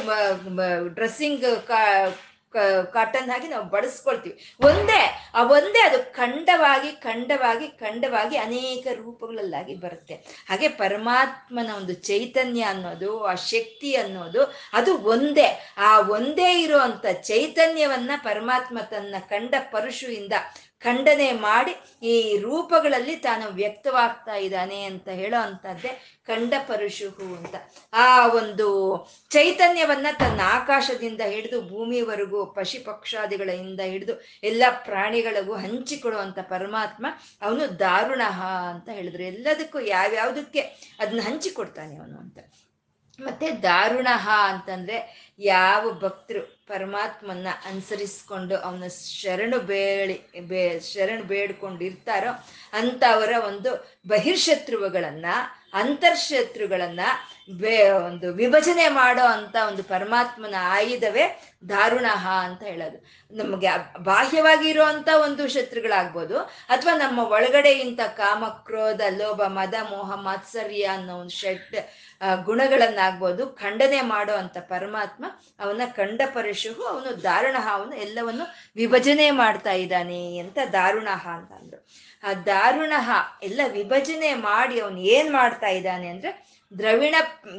ಡ್ರೆಸ್ಸಿಂಗ್ 0.98 1.46
ಕಾ 1.66 1.82
ಕಾಟನ್ 2.92 3.30
ಆಗಿ 3.30 3.48
ನಾವು 3.48 3.64
ಬಡಿಸ್ಕೊಳ್ತೀವಿ. 3.64 4.56
ಒಂದೇ, 4.60 5.30
ಆ 5.34 5.42
ಒಂದೇ 5.42 5.78
ಅದು 5.78 6.12
ಖಂಡವಾಗಿ 6.12 6.92
ಖಂಡವಾಗಿ 6.92 7.68
ಖಂಡವಾಗಿ 7.68 8.36
ಅನೇಕ 8.36 8.86
ರೂಪಗಳಲ್ಲಾಗಿ 8.94 9.74
ಬರುತ್ತೆ. 9.74 10.14
ಹಾಗೆ 10.48 10.68
ಪರಮಾತ್ಮನ 10.68 11.70
ಒಂದು 11.76 11.92
ಚೈತನ್ಯ 11.92 12.62
ಅನ್ನೋದು, 12.62 13.24
ಆ 13.24 13.34
ಶಕ್ತಿ 13.34 13.96
ಅನ್ನೋದು, 13.96 14.54
ಅದು 14.72 14.98
ಒಂದೇ. 14.98 15.74
ಆ 15.76 16.00
ಒಂದೇ 16.00 16.62
ಇರುವಂತ 16.62 17.06
ಚೈತನ್ಯವನ್ನ 17.06 18.10
ಪರಮಾತ್ಮ 18.16 18.78
ತನ್ನ 18.90 19.14
ಕಂಡ 19.28 19.54
ಪರಶುವಿಂದ 19.72 20.32
ಖಂಡನೆ 20.86 21.28
ಮಾಡಿ 21.32 21.72
ಈ 22.06 22.14
ರೂಪಗಳಲ್ಲಿ 22.38 23.16
ತಾನು 23.16 23.46
ವ್ಯಕ್ತವಾಗ್ತಾ 23.54 24.34
ಇದ್ದಾನೆ 24.36 24.78
ಅಂತ 24.84 25.08
ಹೇಳೋ 25.08 25.40
ಅಂತದ್ದೇ 25.40 25.92
ಖಂಡ 26.26 26.54
ಪರಶುಹು 26.68 27.26
ಅಂತ. 27.36 27.54
ಆ 27.92 28.08
ಒಂದು 28.28 28.68
ಚೈತನ್ಯವನ್ನ 29.30 30.06
ತನ್ನ 30.18 30.40
ಆಕಾಶದಿಂದ 30.44 31.20
ಹಿಡಿದು 31.26 31.58
ಭೂಮಿವರೆಗೂ 31.68 32.40
ಪಶಿ 32.46 32.78
ಪಕ್ಷಾದಿಗಳಿಂದ 32.78 33.80
ಹಿಡಿದು 33.84 34.14
ಎಲ್ಲ 34.42 34.64
ಪ್ರಾಣಿಗಳಿಗೂ 34.84 35.54
ಹಂಚಿಕೊಡುವಂಥ 35.56 36.38
ಪರಮಾತ್ಮ 36.38 37.06
ಅವನು 37.42 37.78
ದಾರುಣ 37.78 38.22
ಅಂತ 38.70 38.88
ಹೇಳಿದ್ರು. 38.88 39.22
ಎಲ್ಲದಕ್ಕೂ 39.22 39.80
ಯಾವ್ಯಾವುದಕ್ಕೆ 39.80 40.60
ಅದನ್ನ 41.00 41.20
ಹಂಚಿಕೊಡ್ತಾನೆ 41.20 41.96
ಅವನು 41.96 42.18
ಅಂತ. 42.18 42.38
ಮತ್ತೆ 43.18 43.50
ದಾರುಣ 43.62 44.08
ಅಂತಂದ್ರೆ 44.48 44.96
ಯಾವ 45.38 45.92
ಭಕ್ತರು 45.92 46.64
ಪರಮಾತ್ಮನ್ನ 46.66 47.46
ಅನುಸರಿಸ್ಕೊಂಡು 47.64 48.56
ಅವನ 48.56 48.88
ಶರಣು 48.88 49.58
ಬೇಳಿ, 49.60 50.40
ಬೇ, 50.40 50.80
ಶರಣು 50.80 51.24
ಬೇಡ್ಕೊಂಡಿರ್ತಾರೋ 51.24 52.30
ಅಂಥವರ 52.72 53.32
ಒಂದು 53.46 53.70
ಬಹಿರ್ಶತ್ರುವುಗಳನ್ನ 54.08 55.26
ಅಂತರ್ಶತ್ರುಗಳನ್ನ 55.80 57.00
ಒಂದು 58.06 58.28
ವಿಭಜನೆ 58.40 58.86
ಮಾಡೋ 59.00 59.24
ಅಂತ 59.34 59.56
ಒಂದು 59.68 59.82
ಪರಮಾತ್ಮನ 59.90 60.56
ಆಯುಧವೇ 60.76 61.24
ದಾರುಣ 61.68 62.06
ಅಂತ 62.46 62.62
ಹೇಳೋದು. 62.70 62.98
ನಮಗೆ 63.32 63.70
ಬಾಹ್ಯವಾಗಿ 64.08 64.66
ಇರುವಂತ 64.68 65.08
ಒಂದು 65.26 65.42
ಶತ್ರುಗಳಾಗ್ಬೋದು, 65.54 66.36
ಅಥವಾ 66.74 66.94
ನಮ್ಮ 66.96 67.18
ಒಳಗಡೆ 67.36 67.72
ಇಂಥ 67.84 68.00
ಕಾಮ, 68.20 68.44
ಕ್ರೋಧ, 68.66 69.02
ಲೋಭ, 69.20 69.40
ಮದ, 69.58 69.74
ಮೋಹ, 69.90 70.10
ಮಾತ್ಸರ್ಯ 70.26 70.84
ಅನ್ನೋ 70.96 71.14
ಒಂದು 71.22 71.36
ಷಟ್ 71.40 71.78
ಗುಣಗಳನ್ನಾಗ್ಬೋದು 72.44 73.46
ಖಂಡನೆ 73.62 74.00
ಮಾಡೋ 74.12 74.34
ಅಂತ 74.42 74.58
ಪರಮಾತ್ಮ 74.74 75.24
ಅವನ 75.64 75.86
ಖಂಡ 75.96 76.20
ಪರಶುಹು 76.34 76.84
ಅವನು 76.92 77.10
ದಾರುಣ 77.22 77.56
ಅವನು 77.76 77.94
ಎಲ್ಲವನ್ನು 78.06 78.46
ವಿಭಜನೆ 78.76 79.28
ಮಾಡ್ತಾ 79.42 79.74
ಇದ್ದಾನೆ 79.84 80.22
ಅಂತ 80.38 80.58
ದಾರುಣ 80.72 81.08
ಅಂತ 81.36 81.52
ಅಂದ್ರು. 81.60 81.80
ಆ 82.26 82.32
ದಾರುಣ 82.32 82.92
ಎಲ್ಲ 83.42 83.60
ವಿಭಜನೆ 83.72 84.34
ಮಾಡಿ 84.34 84.80
ಅವನು 84.80 85.00
ಏನ್ 85.00 85.32
ಮಾಡ್ತಾ 85.32 85.66
ಇದ್ದಾನೆ 85.68 86.08
ಅಂದ್ರೆ 86.08 86.46
ದ್ರವಿಣ 86.78 87.14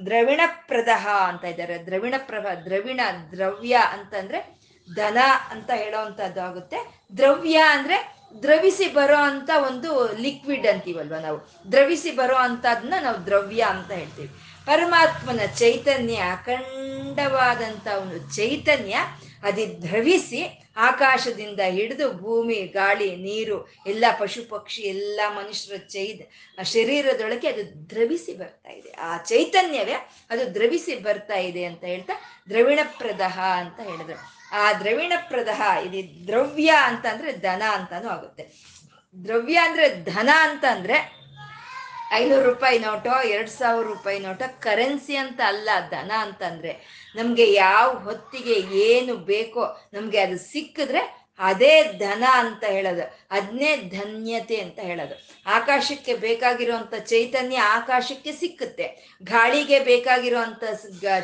ದ್ರವಿಣ 0.06 0.41
ಪ್ರದಹ 0.67 1.08
ಅಂತ 1.27 1.43
ಇದ್ದಾರೆ. 1.43 1.86
ದ್ರವಿಣ 1.86 2.13
ಪ್ರಭ 2.17 2.45
ದ್ರವಿಣ, 2.65 3.01
ದ್ರವ್ಯ 3.32 3.75
ಅಂತಂದ್ರೆ 3.91 4.58
ಧನ 4.95 5.17
ಅಂತ 5.51 5.71
ಹೇಳೋವಂಥದ್ದು 5.75 6.41
ಆಗುತ್ತೆ. 6.41 6.77
ದ್ರವ್ಯ 7.17 7.58
ಅಂದ್ರೆ 7.69 7.97
ದ್ರವಿಸಿ 8.41 8.88
ಬರೋ 8.93 9.15
ಅಂತ 9.15 9.49
ಒಂದು 9.67 10.15
ಲಿಕ್ವಿಡ್ 10.21 10.67
ಅಂತೀವಲ್ವ 10.67 11.15
ನಾವು. 11.15 11.39
ದ್ರವಿಸಿ 11.71 12.12
ಬರೋ 12.12 12.36
ಅಂತದನ್ನ 12.36 12.93
ನಾವು 13.01 13.25
ದ್ರವ್ಯ 13.25 13.62
ಅಂತ 13.69 13.91
ಹೇಳ್ತೀವಿ. 13.91 14.30
ಪರಮಾತ್ಮನ 14.65 15.39
ಚೈತನ್ಯ 15.56 16.15
ಅಖಂಡವಾದಂಥ 16.15 17.88
ಒಂದು 17.88 18.36
ಚೈತನ್ಯ 18.36 18.97
ಅದಿ 19.43 19.82
ದ್ರವಿಸಿ 19.82 20.66
ಆಕಾಶದಿಂದ 20.78 21.60
ಹಿಡಿದು 21.60 22.12
ಭೂಮಿ, 22.12 22.56
ಗಾಳಿ, 22.56 23.16
ನೀರು, 23.16 23.68
ಎಲ್ಲ 23.88 24.06
ಪಶು 24.20 24.50
ಪಕ್ಷಿ, 24.50 24.82
ಎಲ್ಲ 24.82 25.20
ಮನುಷ್ಯರ 25.30 25.78
ಚೈದ 25.78 26.22
ಶರೀರದೊಳಗೆ 26.63 27.48
ಅದು 27.48 27.90
ದ್ರವಿಸಿ 27.90 28.34
ಬರ್ತಾ 28.34 28.70
ಇದೆ. 28.70 28.92
ಆ 28.92 29.18
ಚೈತನ್ಯವೇ 29.18 29.94
ಅದು 30.30 30.54
ದ್ರವಿಸಿ 30.54 30.96
ಬರ್ತಾ 30.96 31.36
ಇದೆ 31.36 31.63
ಅಂತ 31.63 31.84
ಹೇಳ್ತಾ 31.84 32.13
ದ್ರವಿಣ 32.50 32.80
ಪ್ರದಹ 32.98 33.40
ಅಂತ 33.40 33.80
ಹೇಳಿದ್ರು. 33.80 34.38
ಆ 34.52 34.74
ದ್ರವಿಣ 34.74 35.13
ಪ್ರದಹ, 35.30 35.62
ಇದು 35.86 36.28
ದ್ರವ್ಯ 36.28 36.74
ಅಂತ 36.84 37.06
ಅಂದ್ರೆ 37.06 37.42
ದನ 37.42 37.62
ಅಂತಾನು 37.72 38.10
ಆಗುತ್ತೆ. 38.10 38.78
ದ್ರವ್ಯ 39.24 39.56
ಅಂದ್ರೆ 39.56 40.04
ಧನ 40.04 40.30
ಅಂತ 40.42 40.66
ಅಂದ್ರೆ 40.72 41.16
ಐನೂರು 42.15 42.43
ರೂಪಾಯಿ 42.50 42.78
ನೋಟೋ, 42.80 43.13
ಎರಡು 43.34 43.52
ಸಾವಿರ 43.52 43.86
ರೂಪಾಯಿ 43.88 44.20
ನೋಟೋ, 44.20 44.46
ಕರೆನ್ಸಿ 44.65 45.15
ಅಂತ 45.15 45.39
ಅಲ್ಲ 45.52 45.70
ದನ 45.91 46.12
ಅಂತಂದ್ರೆ 46.26 46.74
ನಮ್ಗೆ 47.15 47.46
ಯಾವ 47.54 47.88
ಹೊತ್ತಿಗೆ 48.06 48.56
ಏನು 48.88 49.15
ಬೇಕೋ 49.32 49.63
ನಮ್ಗೆ 49.96 50.20
ಅದು 50.26 50.38
ಸಿಕ್ಕಿದ್ರೆ 50.52 51.04
ಅದೇ 51.39 51.74
ಧನ 52.04 52.24
ಅಂತ 52.41 52.63
ಹೇಳೋದು 52.76 53.04
ಅದನ್ನೇ 53.32 53.72
ಧನ್ಯತೆ 53.98 54.58
ಅಂತ 54.62 54.80
ಹೇಳೋದು. 54.80 55.15
ಆಕಾಶಕ್ಕೆ 55.46 56.13
ಬೇಕಾಗಿರುವಂಥ 56.24 56.93
ಚೈತನ್ಯ 57.12 57.58
ಆಕಾಶಕ್ಕೆ 57.76 58.32
ಸಿಕ್ಕುತ್ತೆ, 58.32 58.88
ಗಾಳಿಗೆ 59.24 59.80
ಬೇಕಾಗಿರುವಂಥ 59.80 60.63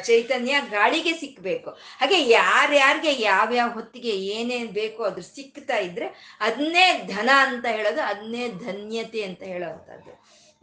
ಚೈತನ್ಯ 0.09 0.53
ಗಾಳಿಗೆ 0.75 1.13
ಸಿಕ್ಕಬೇಕು 1.23 1.71
ಹಾಗೆ 2.01 2.19
ಯಾರ್ಯಾರಿಗೆ 2.29 3.13
ಯಾವ್ಯಾವ 3.23 3.71
ಹೊತ್ತಿಗೆ 3.73 4.13
ಏನೇನು 4.35 4.71
ಬೇಕೋ 4.81 5.03
ಅದ್ರ 5.03 5.25
ಸಿಕ್ತಾ 5.37 5.79
ಇದ್ರೆ 5.79 6.09
ಅದನ್ನೇ 6.41 6.85
ಧನ 7.15 7.29
ಅಂತ 7.47 7.65
ಹೇಳೋದು 7.77 8.03
ಅದನ್ನೇ 8.11 8.45
ಧನ್ಯತೆ 8.67 9.23
ಅಂತ 9.23 9.43
ಹೇಳೋವಂಥದ್ದು. 9.53 10.13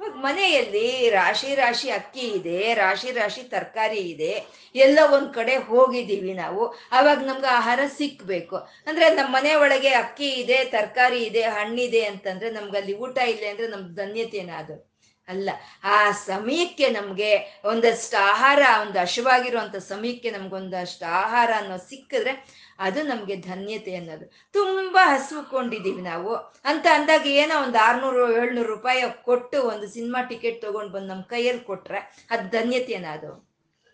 ಮನೆಯಲ್ಲಿ 0.09 1.11
ರಾಶಿ 1.11 1.55
ರಾಶಿ 1.55 1.91
ಅಕ್ಕಿ 1.91 2.21
ಇದೆ, 2.21 2.75
ರಾಶಿ 2.75 3.11
ರಾಶಿ 3.11 3.43
ತರಕಾರಿ 3.43 3.99
ಇದೆ, 3.99 4.47
ಎಲ್ಲ 4.75 4.99
ಒಂದ್ 5.13 5.35
ಕಡೆ 5.35 5.57
ಹೋಗಿದ್ದೀವಿ 5.57 6.35
ನಾವು. 6.35 6.67
ಅವಾಗ 6.67 7.19
ನಮ್ಗೆ 7.19 7.47
ಆಹಾರ 7.47 7.81
ಸಿಕ್ಬೇಕು. 7.87 8.57
ಅಂದ್ರೆ 8.57 9.09
ನಮ್ಮ 9.09 9.35
ಮನೆ 9.35 9.55
ಒಳಗೆ 9.55 9.89
ಅಕ್ಕಿ 9.89 10.29
ಇದೆ, 10.29 10.65
ತರಕಾರಿ 10.65 11.19
ಇದೆ 11.19 11.43
ಹಣ್ಣಿದೆ 11.43 12.05
ಅಂತಂದ್ರೆ 12.05 12.51
ನಮ್ಗೆ 12.51 12.77
ಅಲ್ಲಿ 12.77 12.95
ಊಟ 12.95 13.19
ಇಲ್ಲ 13.19 13.45
ಅಂದ್ರೆ 13.51 13.67
ನಮ್ಮ 13.67 13.95
ಧನ್ಯತೆನ 13.95 14.51
ಅದು 14.51 14.90
ಅಲ್ಲ, 15.31 15.51
ಆ 15.85 16.11
ಸಮಯಕ್ಕೆ 16.11 16.91
ನಮಗೆ 16.91 17.61
ಒಂದಷ್ಟು 17.65 18.17
ಆಹಾರ, 18.25 18.63
ಒಂದು 18.81 18.99
ಹಶುವಾಗಿರುವಂಥ 18.99 19.77
ಸಮಯಕ್ಕೆ 19.77 20.31
ನಮ್ಗೊಂದಷ್ಟು 20.31 21.07
ಆಹಾರ 21.13 21.51
ಅನ್ನೋ 21.57 21.77
ಸಿಕ್ಕಿದ್ರೆ 21.77 22.33
ಅದು 22.79 23.03
ನಮಗೆ 23.03 23.37
ಧನ್ಯತೆ 23.37 23.95
ಅನ್ನೋದು. 23.97 24.27
ತುಂಬಾ 24.53 25.03
ಹಸುಕೊಂಡಿದ್ದೀವಿ 25.15 26.03
ನಾವು. 26.03 26.35
ಅಂತ 26.65 26.87
ಅಂದಾಗ 26.93 27.27
ಏನೋ 27.27 27.63
ಒಂದು 27.63 27.79
ಆರ್ನೂರು, 27.79 28.33
ಏಳ್ನೂರು 28.33 28.69
ರೂಪಾಯಿ 28.69 29.03
ಕೊಟ್ಟು 29.25 29.63
ಒಂದು 29.63 29.89
ಸಿನಿಮಾ 29.89 30.23
ಟಿಕೆಟ್ 30.23 30.63
ತೊಗೊಂಡು 30.63 30.93
ಬಂದು 30.93 31.07
ನಮ್ಮ 31.07 31.23
ಕೈಯಲ್ಲಿ 31.23 31.65
ಕೊಟ್ಟರೆ 31.65 32.27
ಅದು 32.31 32.49
ಧನ್ಯತೆ 32.51 32.95
ಅದು 32.95 33.50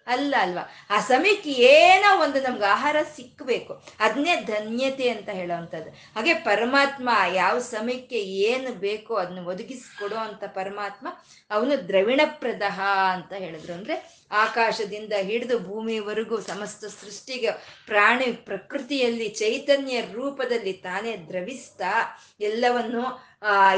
ಅಲ್ಲ 0.06 0.34
ಅಲ್ವಾ? 0.38 0.64
ಆ 0.90 1.00
ಸಮಯಕ್ಕೆ 1.00 1.50
ಏನೋ 1.50 2.22
ಒಂದು 2.22 2.40
ನಮ್ಗೆ 2.40 2.64
ಆಹಾರ 2.64 2.96
ಸಿಕ್ಕಬೇಕು 3.16 3.72
ಅದನ್ನೇ 4.00 4.36
ಧನ್ಯತೆ 4.40 5.08
ಅಂತ 5.08 5.28
ಹೇಳೋವಂಥದ್ದು. 5.28 5.90
ಹಾಗೆ 5.90 6.34
ಪರಮಾತ್ಮ 6.34 7.08
ಯಾವ 7.34 7.58
ಸಮಯಕ್ಕೆ 7.58 8.20
ಏನು 8.22 8.72
ಬೇಕೋ 8.72 9.14
ಅದನ್ನ 9.14 9.46
ಒದಗಿಸ್ಕೊಡೋ 9.46 10.16
ಅಂತ 10.16 10.44
ಪರಮಾತ್ಮ 10.44 11.08
ಅವನು 11.50 11.88
ದ್ರವಿಣಪ್ರದಹ 11.88 12.80
ಅಂತ 13.12 13.32
ಹೇಳಿದ್ರು. 13.32 13.72
ಅಂದರೆ 13.74 14.26
ಆಕಾಶದಿಂದ 14.32 15.12
ಹಿಡಿದು 15.12 15.58
ಭೂಮಿವರೆಗೂ 15.58 16.40
ಸಮಸ್ತ 16.40 16.84
ಸೃಷ್ಟಿಗೆ 16.84 17.50
ಪ್ರಾಣಿ 17.86 18.24
ಪ್ರಕೃತಿಯಲ್ಲಿ 18.24 19.28
ಚೈತನ್ಯ 19.28 20.00
ರೂಪದಲ್ಲಿ 20.00 20.72
ತಾನೇ 20.72 21.16
ದ್ರವಿಸ್ತಾ 21.28 21.92
ಎಲ್ಲವನ್ನು 22.40 23.04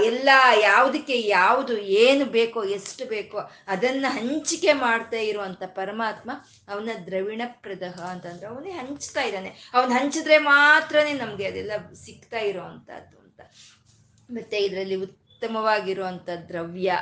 ಎಲ್ಲ 0.04 0.28
ಯಾವುದಕ್ಕೆ 0.62 1.20
ಯಾವುದು 1.20 1.78
ಏನು 1.78 2.24
ಬೇಕೋ, 2.24 2.64
ಎಷ್ಟು 2.64 3.04
ಬೇಕೋ 3.04 3.38
ಅದನ್ನ 3.66 4.06
ಹಂಚಿಕೆ 4.08 4.72
ಮಾಡ್ತಾ 4.72 5.16
ಇರುವಂತ 5.16 5.62
ಪರಮಾತ್ಮ 5.64 6.30
ಅವನ 6.68 6.88
ದ್ರವಿಣ 7.06 7.42
ಪ್ರದಹ 7.46 8.00
ಅಂತಂದ್ರೆ 8.00 8.46
ಅವನೇ 8.46 8.70
ಹಂಚ್ತಾ 8.70 9.22
ಇದ್ದಾನೆ. 9.22 9.70
ಅವನ್ 9.74 9.92
ಹಂಚಿದ್ರೆ 9.92 10.38
ಮಾತ್ರನೇ 10.38 11.12
ನಮ್ಗೆ 11.12 11.46
ಅದೆಲ್ಲ 11.46 11.72
ಸಿಗ್ತಾ 12.04 12.38
ಇರೋವಂಥದ್ದು 12.38 13.18
ಅಂತ. 13.18 13.40
ಮತ್ತೆ 14.30 14.58
ಇದರಲ್ಲಿ 14.58 14.94
ಉತ್ತಮವಾಗಿರುವಂತ 14.94 16.28
ದ್ರವ್ಯ, 16.48 16.92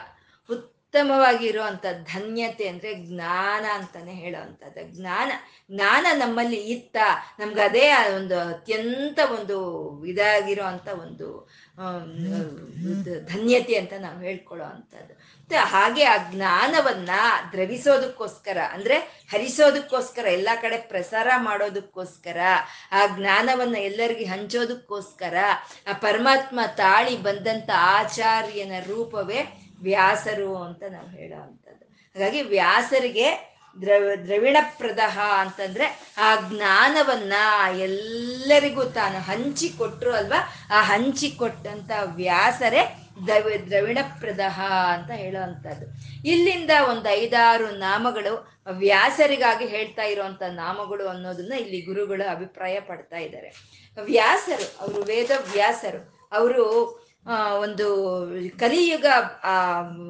ಉತ್ತಮವಾಗಿರುವಂತ 0.50 1.86
ಧನ್ಯತೆ 2.14 2.68
ಅಂದ್ರೆ 2.68 2.94
ಜ್ಞಾನ 2.94 3.64
ಅಂತಾನೆ 3.72 4.14
ಹೇಳೋವಂಥದ್ದು 4.14 4.96
ಜ್ಞಾನ 4.96 5.32
ಜ್ಞಾನ 5.72 6.06
ನಮ್ಮಲ್ಲಿ 6.12 6.56
ಇತ್ತ. 6.56 6.96
ನಮ್ಗೆ 7.38 7.60
ಅದೇ 7.60 7.92
ಒಂದು 8.16 8.40
ಅತ್ಯಂತ 8.40 9.18
ಒಂದು 9.38 9.56
ಇದಾಗಿರೋ 10.04 10.64
ಅಂತ 10.64 10.88
ಒಂದು 10.88 11.48
ಧನ್ಯತೆ 13.26 13.74
ಅಂತ 13.74 13.92
ನಾವು 13.98 14.20
ಹೇಳ್ಕೊಳ್ಳೋ 14.20 14.64
ಅಂಥದ್ದು. 14.64 15.14
ಮತ್ತೆ 15.14 15.56
ಹಾಗೆ 15.56 16.04
ಆ 16.04 16.16
ಜ್ಞಾನವನ್ನ 16.30 17.10
ದ್ರವಿಸೋದಕ್ಕೋಸ್ಕರ, 17.52 18.58
ಅಂದ್ರೆ 18.72 18.96
ಹರಿಸೋದಕ್ಕೋಸ್ಕರ, 19.32 20.24
ಎಲ್ಲ 20.24 20.48
ಕಡೆ 20.62 20.76
ಪ್ರಸಾರ 20.76 21.28
ಮಾಡೋದಕ್ಕೋಸ್ಕರ, 21.36 22.38
ಆ 22.92 23.06
ಜ್ಞಾನವನ್ನ 23.06 23.76
ಎಲ್ಲರಿಗೆ 23.76 24.24
ಹಂಚೋದಕ್ಕೋಸ್ಕರ, 24.24 25.34
ಆ 25.86 25.92
ಪರಮಾತ್ಮ 25.92 26.60
ತಾಳಿ 26.76 27.16
ಬಂದಂತ 27.16 27.70
ಆಚಾರ್ಯನ 27.74 28.72
ರೂಪವೇ 28.86 29.42
ವ್ಯಾಸರು 29.80 30.56
ಅಂತ 30.56 30.82
ನಾವು 30.90 31.08
ಹೇಳೋ 31.08 31.40
ಹಾಗಾಗಿ 32.16 32.42
ವ್ಯಾಸರಿಗೆ 32.42 33.55
ದ್ರವ 33.80 34.24
ದ್ರವಿಣ 34.24 34.56
ಪ್ರದಹ 34.78 35.20
ಅಂತಂದ್ರೆ 35.38 36.14
ಆ 36.18 36.36
ಜ್ಞಾನವನ್ನ 36.36 37.32
ಎಲ್ಲರಿಗೂ 37.78 38.84
ತಾನು 38.84 39.18
ಹಂಚಿಕೊಟ್ರು 39.18 40.12
ಅಲ್ವಾ? 40.12 40.52
ಆ 40.70 40.82
ಹಂಚಿಕೊಟ್ಟಂತ 40.82 41.90
ವ್ಯಾಸರೇ 42.04 42.96
ದ್ರವಿ 43.26 43.66
ದ್ರವಿಣ 43.66 43.98
ಪ್ರದಹ 44.20 44.60
ಅಂತ 44.92 45.10
ಹೇಳುವಂಥದ್ದು. 45.10 45.86
ಇಲ್ಲಿಂದ 46.28 46.70
ಒಂದು 46.90 47.08
ಐದಾರು 47.08 47.70
ನಾಮಗಳು 47.70 48.62
ವ್ಯಾಸರಿಗಾಗಿ 48.70 49.66
ಹೇಳ್ತಾ 49.66 50.02
ಇರುವಂತ 50.02 50.42
ನಾಮಗಳು 50.42 51.08
ಅನ್ನೋದನ್ನ 51.08 51.52
ಇಲ್ಲಿ 51.52 51.80
ಗುರುಗಳು 51.80 52.30
ಅಭಿಪ್ರಾಯ 52.30 52.80
ಪಡ್ತಾ 52.80 53.16
ಇದ್ದಾರೆ. 53.16 53.52
ವ್ಯಾಸರು, 54.02 54.76
ಅವರು 54.80 55.02
ವೇದ 55.02 55.30
ವ್ಯಾಸರು 55.52 56.28
ಅವರು 56.32 57.05
ಒಂದು 57.58 57.86
ಕಲಿಯುಗ 58.58 59.06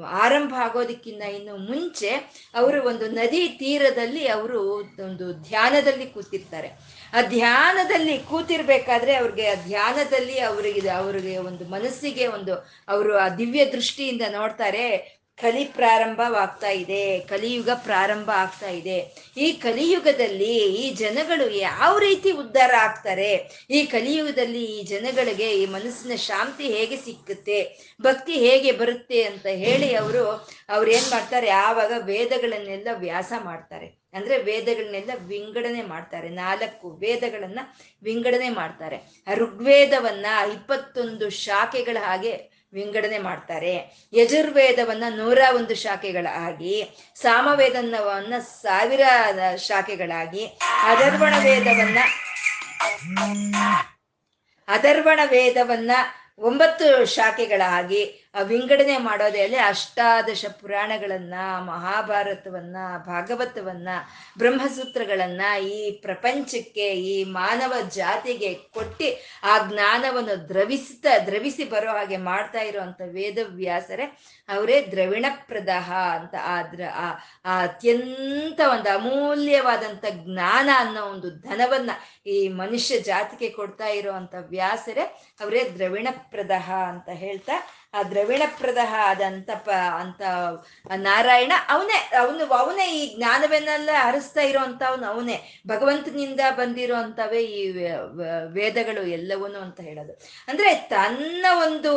ಆರಂಭ 0.08 0.54
ಆಗೋದಕ್ಕಿಂತ 0.58 1.22
ಇನ್ನು 1.22 1.56
ಮುಂಚೆ 1.56 2.10
ಅವರು 2.54 2.88
ಒಂದು 2.88 3.06
ನದಿ 3.06 3.48
ತೀರದಲ್ಲಿ 3.48 4.28
ಅವರು 4.28 4.60
ಒಂದು 5.04 5.32
ಧ್ಯಾನದಲ್ಲಿ 5.32 6.06
ಕೂತಿರ್ತಾರೆ. 6.06 6.68
ಆ 7.14 7.20
ಧ್ಯಾನದಲ್ಲಿ 7.22 8.18
ಕೂತಿರ್ಬೇಕಾದ್ರೆ 8.18 9.14
ಅವ್ರಿಗೆ 9.14 9.48
ಆ 9.48 9.54
ಧ್ಯಾನದಲ್ಲಿ 9.54 10.40
ಅವರಿಗೆ 10.40 10.88
ಅವರಿಗೆ 10.88 11.38
ಒಂದು 11.38 11.64
ಮನಸ್ಸಿಗೆ 11.68 12.26
ಒಂದು, 12.26 12.54
ಅವರು 12.88 13.18
ಆ 13.18 13.28
ದಿವ್ಯ 13.28 13.64
ದೃಷ್ಟಿಯಿಂದ 13.64 14.22
ನೋಡ್ತಾರೆ 14.30 15.15
ಕಲಿ 15.38 15.64
ಪ್ರಾರಂಭವಾಗ್ತಾ 15.64 16.68
ಇದೆ, 16.68 17.20
ಕಲಿಯುಗ 17.20 17.70
ಪ್ರಾರಂಭ 17.74 18.30
ಆಗ್ತಾ 18.30 18.68
ಇದೆ. 18.68 19.16
ಈ 19.36 19.52
ಕಲಿಯುಗದಲ್ಲಿ 19.52 20.54
ಈ 20.54 20.94
ಜನಗಳು 20.94 21.50
ಯಾವ 21.50 21.98
ರೀತಿ 21.98 22.30
ಉದ್ಧಾರ 22.30 22.70
ಆಗ್ತಾರೆ? 22.78 23.60
ಈ 23.70 23.86
ಕಲಿಯುಗದಲ್ಲಿ 23.86 24.64
ಈ 24.64 24.82
ಜನಗಳಿಗೆ 24.82 25.50
ಈ 25.52 25.66
ಮನಸ್ಸಿನ 25.66 26.14
ಶಾಂತಿ 26.14 26.64
ಹೇಗೆ 26.64 26.96
ಸಿಕ್ಕುತ್ತೆ? 26.96 27.58
ಭಕ್ತಿ 28.02 28.32
ಹೇಗೆ 28.32 28.72
ಬರುತ್ತೆ 28.72 29.22
ಅಂತ 29.22 29.46
ಹೇಳಿ 29.46 29.94
ಅವರು, 29.94 30.24
ಅವ್ರು 30.68 30.90
ಏನ್ 30.90 31.10
ಮಾಡ್ತಾರೆ? 31.10 31.48
ಆವಾಗ 31.48 31.92
ವೇದಗಳನ್ನೆಲ್ಲ 31.96 32.88
ವ್ಯಾಸ 32.92 33.32
ಮಾಡ್ತಾರೆ. 33.44 34.10
ಅಂದ್ರೆ 34.14 34.42
ವೇದಗಳನ್ನೆಲ್ಲ 34.42 35.10
ವಿಂಗಡಣೆ 35.26 35.82
ಮಾಡ್ತಾರೆ. 35.82 36.28
ನಾಲ್ಕು 36.28 36.90
ವೇದಗಳನ್ನ 36.90 37.58
ವಿಂಗಡಣೆ 38.02 38.48
ಮಾಡ್ತಾರೆ. 38.48 39.24
ಋಗ್ವೇದವನ್ನ 39.34 40.26
ಇಪ್ಪತ್ತೊಂದು 40.52 41.30
ಶಾಖೆಗಳ 41.30 41.96
ಹಾಗೆ 42.00 42.55
ವಿಂಗಡಣೆ 42.72 43.18
ಮಾಡ್ತಾರೆ. 43.18 43.74
ಯಜುರ್ವೇದವನ್ನ 44.12 45.04
ನೂರ 45.16 45.38
ಒಂದು 45.54 45.74
ಶಾಖೆಗಳಾಗಿ 45.74 46.74
ಸಾಮವೇದನವನ್ನ 47.14 48.38
ಸಾವಿರ 48.38 49.00
ಶಾಖೆಗಳಾಗಿ 49.56 50.46
ಅದರ್ವಣ 50.84 51.34
ವೇದವನ್ನ 51.38 51.98
ಅದರ್ವಣ 54.68 55.20
ವೇದವನ್ನ 55.24 55.90
ಒಂಬತ್ತು 56.38 57.06
ಶಾಖೆಗಳಾಗಿ 57.06 58.25
ವಿಂಗಡಣೆ 58.42 58.98
ಮಾಡೋದೇ 58.98 59.56
ಅಷ್ಟಾದಶ 59.56 60.44
ಪುರಾಣಗಳನ್ನ, 60.60 61.34
ಮಹಾಭಾರತವನ್ನ, 61.64 62.76
ಭಾಗವತವನ್ನ, 63.06 63.88
ಬ್ರಹ್ಮಸೂತ್ರಗಳನ್ನ 64.38 65.40
ಈ 65.62 65.90
ಪ್ರಪಂಚಕ್ಕೆ, 65.90 66.94
ಈ 66.94 67.24
ಮಾನವ 67.24 67.74
ಜಾತಿಗೆ 67.88 68.54
ಕೊಟ್ಟಿ 68.54 69.12
ಆ 69.42 69.58
ಜ್ಞಾನವನ್ನು 69.68 70.48
ದ್ರವಿಸ್ತಾ, 70.48 71.18
ದ್ರವಿಸಿ 71.18 71.64
ಬರೋ 71.64 71.90
ಹಾಗೆ 71.90 72.16
ಮಾಡ್ತಾ 72.16 72.60
ಇರುವಂತ 72.60 73.00
ವೇದವ್ಯಾಸರೇ, 73.06 74.04
ಅವರೇ 74.48 74.88
ದ್ರವಿಣ 74.90 75.26
ಪ್ರದಹ 75.30 75.92
ಅಂತ 75.92 76.34
ಆ 76.44 76.62
ದ್ರ, 76.62 76.80
ಆ 76.94 77.14
ಅತ್ಯಂತ 77.62 78.60
ಒಂದು 78.70 78.94
ಅಮೂಲ್ಯವಾದಂತ 78.94 80.04
ಜ್ಞಾನ 80.10 80.70
ಅನ್ನೋ 80.76 81.02
ಒಂದು 81.02 81.30
ಧನವನ್ನ 81.30 81.90
ಈ 82.26 82.48
ಮನುಷ್ಯ 82.48 83.00
ಜಾತಿಗೆ 83.00 83.50
ಕೊಡ್ತಾ 83.50 83.86
ಇರುವಂತ 83.86 84.34
ವ್ಯಾಸರೇ, 84.40 85.02
ಅವರೇ 85.40 85.70
ದ್ರವಿಣ 85.74 86.08
ಪ್ರದಹ 86.30 86.72
ಅಂತ 86.88 87.08
ಹೇಳ್ತಾ 87.08 87.52
ಆ 87.96 88.02
ದ್ರವಿಣಪ್ರದ 88.02 88.78
ಆದಂತ 89.04 89.50
ಪ, 89.64 89.68
ಅಂತ 90.00 90.22
ನಾರಾಯಣ 90.96 91.52
ಅವನೇ, 91.68 91.98
ಅವನು, 92.18 92.44
ಅವನೇ 92.54 92.86
ಈ 92.96 93.16
ಜ್ಞಾನವನ್ನೆಲ್ಲ 93.16 93.90
ಹರಿಸ್ತಾ 93.98 94.40
ಇರೋಂತ 94.40 94.82
ಅವನು, 94.82 95.06
ಅವನೇ. 95.06 95.36
ಭಗವಂತನಿಂದ 95.68 96.40
ಬಂದಿರೋ 96.50 96.96
ಅಂತವೇ 96.96 97.42
ಈ 97.42 97.62
ವೇದಗಳು 98.52 99.02
ಎಲ್ಲವನ್ನು 99.08 99.58
ಅಂತ 99.58 99.80
ಹೇಳೋದು. 99.80 100.12
ಅಂದ್ರೆ 100.48 100.74
ತನ್ನ 100.74 101.46
ಒಂದು 101.66 101.92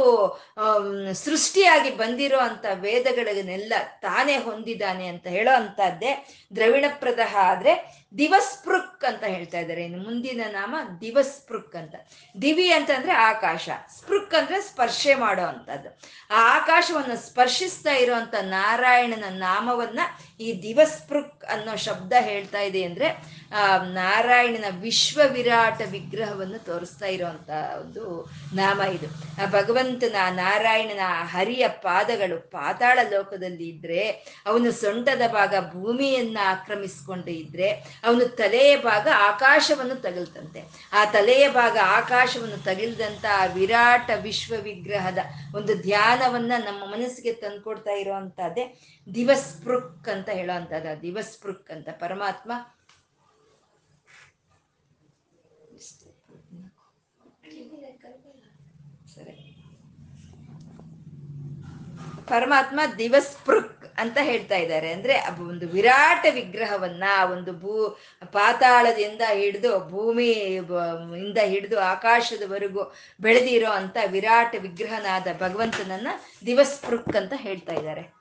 ಸೃಷ್ಟಿಯಾಗಿ 1.14 1.90
ಬಂದಿರೋ 1.90 2.40
ಅಂತ 2.40 2.66
ವೇದಗಳನ್ನೆಲ್ಲ 2.74 3.74
ತಾನೇ 4.02 4.38
ಹೊಂದಿದ್ದಾನೆ 4.38 5.08
ಅಂತ 5.08 5.28
ಹೇಳೋ 5.28 5.52
ಅಂತದ್ದೇ 5.52 6.12
ದ್ರವಿಣಪ್ರದ 6.56 7.20
ಆದ್ರೆ 7.42 7.74
ದಿವಸ್ಪೃಕ್ 8.18 9.04
ಅಂತ 9.04 9.24
ಹೇಳ್ತಾ 9.24 9.60
ಇದ್ದಾರೆ. 9.60 9.84
ಇನ್ನು 9.84 10.04
ಮುಂದಿನ 10.04 10.42
ನಾಮ 10.48 10.76
ದಿವಸ್ಪೃಕ್ 11.02 11.76
ಅಂತ. 11.76 11.96
ದಿವಿ 12.42 12.72
ಅಂತಂದ್ರೆ 12.72 13.12
ಆಕಾಶ. 13.12 13.70
ಸ್ಪೃಕ್ 13.98 14.36
ಅಂದ್ರೆ 14.36 14.62
ಸ್ಪರ್ಶೆ 14.62 15.16
ಮಾಡೋ 15.16 15.42
ಅಂತದ್ದು. 15.42 15.90
ಆ 16.32 16.58
ಆಕಾಶವನ್ನು 16.58 17.18
ಸ್ಪರ್ಶಿಸ್ತಾ 17.18 17.92
ಇರುವಂತ 17.92 18.36
ನಾರಾಯಣನ 18.42 19.24
ನಾಮವನ್ನ 19.30 20.00
ಈ 20.40 20.62
ದಿವಸ್ಪೃಕ್ 20.62 21.46
ಅನ್ನೋ 21.46 21.76
ಶಬ್ದ 21.76 22.14
ಹೇಳ್ತಾ 22.20 22.62
ಇದೆ 22.62 22.84
ಅಂದ್ರೆ, 22.84 23.08
ಆ, 23.56 23.78
ನಾರಾಯಣನ 23.78 24.66
ವಿಶ್ವ 24.82 25.22
ವಿರಾಟ 25.28 25.82
ವಿಗ್ರಹವನ್ನು 25.92 26.66
ತೋರಿಸ್ತಾ 26.66 27.06
ಇರುವಂತ 27.06 27.50
ಒಂದು 27.82 28.32
ನಾಮ 28.56 28.82
ಇದು. 28.82 29.06
ಆ, 29.44 29.46
ಭಗವಂತನ 29.46 30.16
ನಾರಾಯಣನ 30.30 31.00
ಹರಿಯ 31.04 31.68
ಪಾದಗಳು 31.68 32.52
ಪಾತಾಳ 32.52 33.00
ಲೋಕದಲ್ಲಿ 33.10 33.68
ಇದ್ರೆ, 33.68 34.10
ಅವನು 34.46 34.72
ಸೊಂಟದ 34.72 35.22
ಭಾಗ 35.28 35.56
ಭೂಮಿಯನ್ನ 35.72 36.38
ಆಕ್ರಮಿಸಿಕೊಂಡು 36.44 37.32
ಇದ್ರೆ, 37.32 37.70
ಅವನು 38.04 38.26
ತಲೆಯ 38.26 38.78
ಭಾಗ 38.78 39.08
ಆಕಾಶವನ್ನು 39.16 39.96
ತಗಲ್ತಂತೆ. 39.96 40.90
ಆ 40.94 41.06
ತಲೆಯ 41.06 41.50
ಭಾಗ 41.50 41.78
ಆಕಾಶವನ್ನು 41.84 42.64
ಆ 43.32 43.46
ವಿರಾಟ 43.46 44.12
ವಿಶ್ವ 44.22 44.56
ವಿಗ್ರಹದ 44.62 45.18
ಒಂದು 45.56 45.82
ಧ್ಯಾನವನ್ನ 45.82 46.52
ನಮ್ಮ 46.58 46.92
ಮನಸ್ಸಿಗೆ 46.92 47.34
ತಂದ್ಕೊಡ್ತಾ 47.34 47.92
ಇರುವಂತಹದ್ದೇ 47.92 48.80
ದಿವಸ್ಪೃಕ್ 49.14 50.10
ಅಂತ 50.10 50.30
ಹೇಳೋವಂಥದ್ದು 50.30 51.02
ದಿವಸ್ಪೃಕ್ 51.02 51.72
ಅಂತ, 51.72 51.90
ಪರಮಾತ್ಮ. 51.90 52.52
ಪರಮಾತ್ಮ 62.28 62.80
ದಿವಸ್ಪೃಕ್ 62.98 63.86
ಅಂತ 63.98 64.18
ಹೇಳ್ತಾ 64.22 64.56
ಇದ್ದಾರೆ. 64.56 64.92
ಅಂದ್ರೆ 64.92 65.16
ಒಂದು 65.42 65.68
ವಿರಾಟ 65.68 66.26
ವಿಗ್ರಹವನ್ನ 66.34 67.04
ಒಂದು 67.34 67.54
ಭೂ, 67.54 67.90
ಪಾತಾಳದಿಂದ 68.32 69.22
ಹಿಡಿದು, 69.34 69.90
ಭೂಮಿ, 69.90 70.32
ಇಂದ 71.26 71.38
ಹಿಡಿದು, 71.46 71.80
ಆಕಾಶದವರೆಗೂ 71.80 72.94
ಬೆಳೆದಿರೋ 73.22 73.72
ಅಂತ 73.72 73.98
ವಿರಾಟ 74.06 74.56
ವಿಗ್ರಹನಾದ 74.60 75.28
ಭಗವಂತನನ್ನ 75.42 76.08
ದಿವಸ್ಪೃಕ್ 76.46 77.16
ಅಂತ 77.16 77.34
ಹೇಳ್ತಾ 77.36 77.74
ಇದ್ದಾರೆ. 77.74 78.19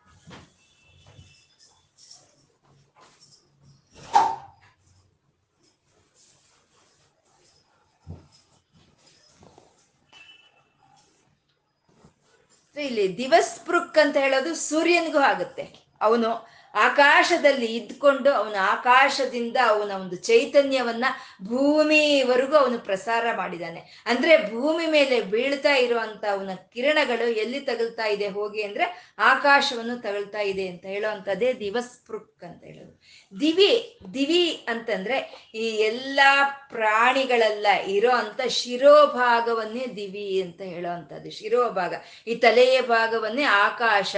ಇಲ್ಲಿ 12.82 13.16
ದಿವಸ್ಪೃಕ್ 13.16 13.98
ಅಂತ 13.98 14.16
ಹೇಳೋದು 14.16 14.54
ಸೂರ್ಯನಿಗೂ 14.54 15.18
ಆಗುತ್ತೆ. 15.18 15.62
ಅವನು 16.00 16.57
ಆಕಾಶದಲ್ಲಿ 16.86 17.66
ಇದ್ಕೊಂಡು 17.76 18.30
ಅವನ 18.32 18.56
ಆಕಾಶದಿಂದ 18.70 19.56
ಅವನ 19.66 19.90
ಒಂದು 19.90 20.16
ಚೈತನ್ಯವನ್ನ 20.16 21.04
ಭೂಮಿವರೆಗೂ 21.44 22.56
ಅವನು 22.56 22.78
ಪ್ರಸಾರ 22.78 23.26
ಮಾಡಿದಾನೆ 23.36 23.80
ಅಂದ್ರೆ 24.06 24.52
ಭೂಮಿ 24.52 24.86
ಮೇಲೆ 24.86 25.20
ಬೀಳ್ತಾ 25.20 25.74
ಇರುವಂತ 25.74 26.24
ಅವನ 26.32 26.50
ಕಿರಣಗಳು 26.72 27.26
ಎಲ್ಲಿ 27.28 27.60
ತಗಲ್ತಾ 27.60 28.06
ಇದೆ, 28.06 28.28
ಹೋಗಿ 28.28 28.62
ಅಂದ್ರೆ 28.62 29.14
ಆಕಾಶವನ್ನು 29.18 29.96
ತಗಲ್ತಾ 30.02 30.40
ಇದೆ 30.40 30.68
ಅಂತ 30.68 30.86
ಹೇಳುವಂಥದ್ದೇ 30.86 31.52
ದಿವಸ್ಪೃಕ್ 31.52 32.44
ಅಂತ 32.44 32.64
ಹೇಳೋದು. 32.64 32.94
ದಿವಿ 33.40 33.98
ದಿವಿ 34.14 34.66
ಅಂತಂದ್ರೆ 34.68 35.50
ಈ 35.54 35.66
ಎಲ್ಲಾ 35.66 36.32
ಪ್ರಾಣಿಗಳೆಲ್ಲ 36.70 37.66
ಇರೋ 37.86 38.10
ಅಂತ 38.10 38.40
ಶಿರೋಭಾಗವನ್ನೇ 38.48 39.86
ದಿವಿ 39.96 40.42
ಅಂತ 40.42 40.60
ಹೇಳೋವಂಥದ್ದು. 40.62 41.30
ಶಿರೋಭಾಗ. 41.30 41.94
ಈ 42.26 42.34
ತಲೆಯ 42.34 42.80
ಭಾಗವನ್ನೇ 42.80 43.42
ಆಕಾಶ, 43.42 44.16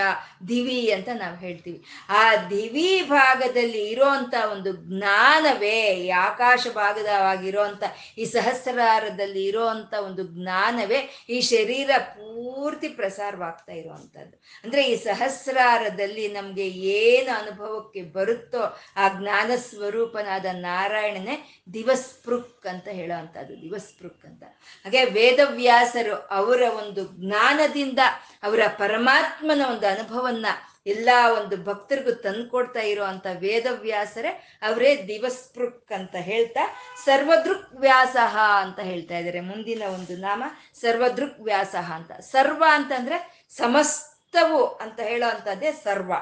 ದಿವಿ 0.49 0.91
ಅಂತ 0.91 1.09
ನಾವು 1.15 1.37
ಹೇಳ್ತೀವಿ. 1.37 1.85
ಆ 2.09 2.23
ದಿವಿ 2.51 3.03
ಭಾಗದಲ್ಲಿ 3.09 3.83
ಇರೋಂಥ 3.89 4.35
ಒಂದು 4.53 4.71
ಜ್ಞಾನವೇ, 4.73 5.79
ಈ 5.97 6.11
ಆಕಾಶ 6.11 6.67
ಭಾಗದವಾಗಿರೋಂಥ 6.75 7.83
ಈ 8.19 8.25
ಸಹಸ್ರಾರದಲ್ಲಿ 8.25 9.45
ಇರೋಂಥ 9.45 9.95
ಒಂದು 9.95 10.23
ಜ್ಞಾನವೇ, 10.29 11.01
ಈ 11.29 11.41
ಶರೀರ 11.41 11.91
ಪೂರ್ತಿ 11.99 12.89
ಪ್ರಸಾರವಾಗ್ತಾ 12.89 13.73
ಇರುವಂಥದ್ದು 13.73 14.37
ಅಂದ್ರೆ 14.65 14.83
ಈ 14.83 14.97
ಸಹಸ್ರಾರದಲ್ಲಿ 14.97 16.29
ನಮಗೆ 16.29 16.67
ಏನು 16.69 17.33
ಅನುಭವಕ್ಕೆ 17.39 18.03
ಬರುತ್ತೋ 18.03 18.63
ಆ 18.97 19.09
ಜ್ಞಾನ 19.09 19.51
ಸ್ವರೂಪನಾದ 19.71 20.47
ನಾರಾಯಣನೇ 20.53 21.37
ದಿವಸ್ಪೃಕ್ 21.75 22.67
ಅಂತ 22.67 22.89
ಹೇಳೋವಂಥದ್ದು 22.89 23.63
ದಿವಸ್ಪೃಕ್ 23.63 24.25
ಅಂತ. 24.25 24.43
ಹಾಗೆ 24.85 25.05
ವೇದವ್ಯಾಸರು 25.05 26.17
ಅವರ 26.31 26.63
ಒಂದು 26.79 27.03
ಜ್ಞಾನದಿಂದ 27.21 27.99
ಅವರ 28.43 28.61
ಪರಮಾತ್ಮನ 28.79 29.63
ಒಂದು 29.71 29.87
ಅನುಭವನ್ನ 29.87 30.47
ಎಲ್ಲಾ 30.87 31.33
ಒಂದು 31.33 31.65
ಭಕ್ತರಿಗೂ 31.65 32.13
ತಂದ್ಕೊಡ್ತಾ 32.13 32.81
ಇರುವಂತ 32.81 33.27
ವೇದವ್ಯಾಸರೇ 33.39 34.29
ಅವರೇ 34.63 35.05
ದಿವಸ್ಪೃಕ್ 35.09 35.93
ಅಂತ 35.93 36.17
ಹೇಳ್ತಾ 36.17 36.77
ಸರ್ವದೃಕ್ 37.05 37.75
ವ್ಯಾಸಃ 37.75 38.39
ಅಂತ 38.39 38.79
ಹೇಳ್ತಾ 38.81 39.19
ಇದ್ದಾರೆ. 39.19 39.41
ಮುಂದಿನ 39.41 39.83
ಒಂದು 39.83 40.17
ನಾಮ 40.17 40.45
ಸರ್ವದೃಕ್ 40.81 41.41
ವ್ಯಾಸ 41.41 41.75
ಅಂತ. 41.75 42.13
ಸರ್ವ 42.13 42.65
ಅಂತಂದ್ರೆ 42.69 43.47
ಸಮಸ್ತವು 43.57 44.67
ಅಂತ 44.67 45.01
ಹೇಳೋ 45.01 45.29
ಅಂತದ್ದೇ 45.29 45.73
ಸರ್ವ. 45.73 46.13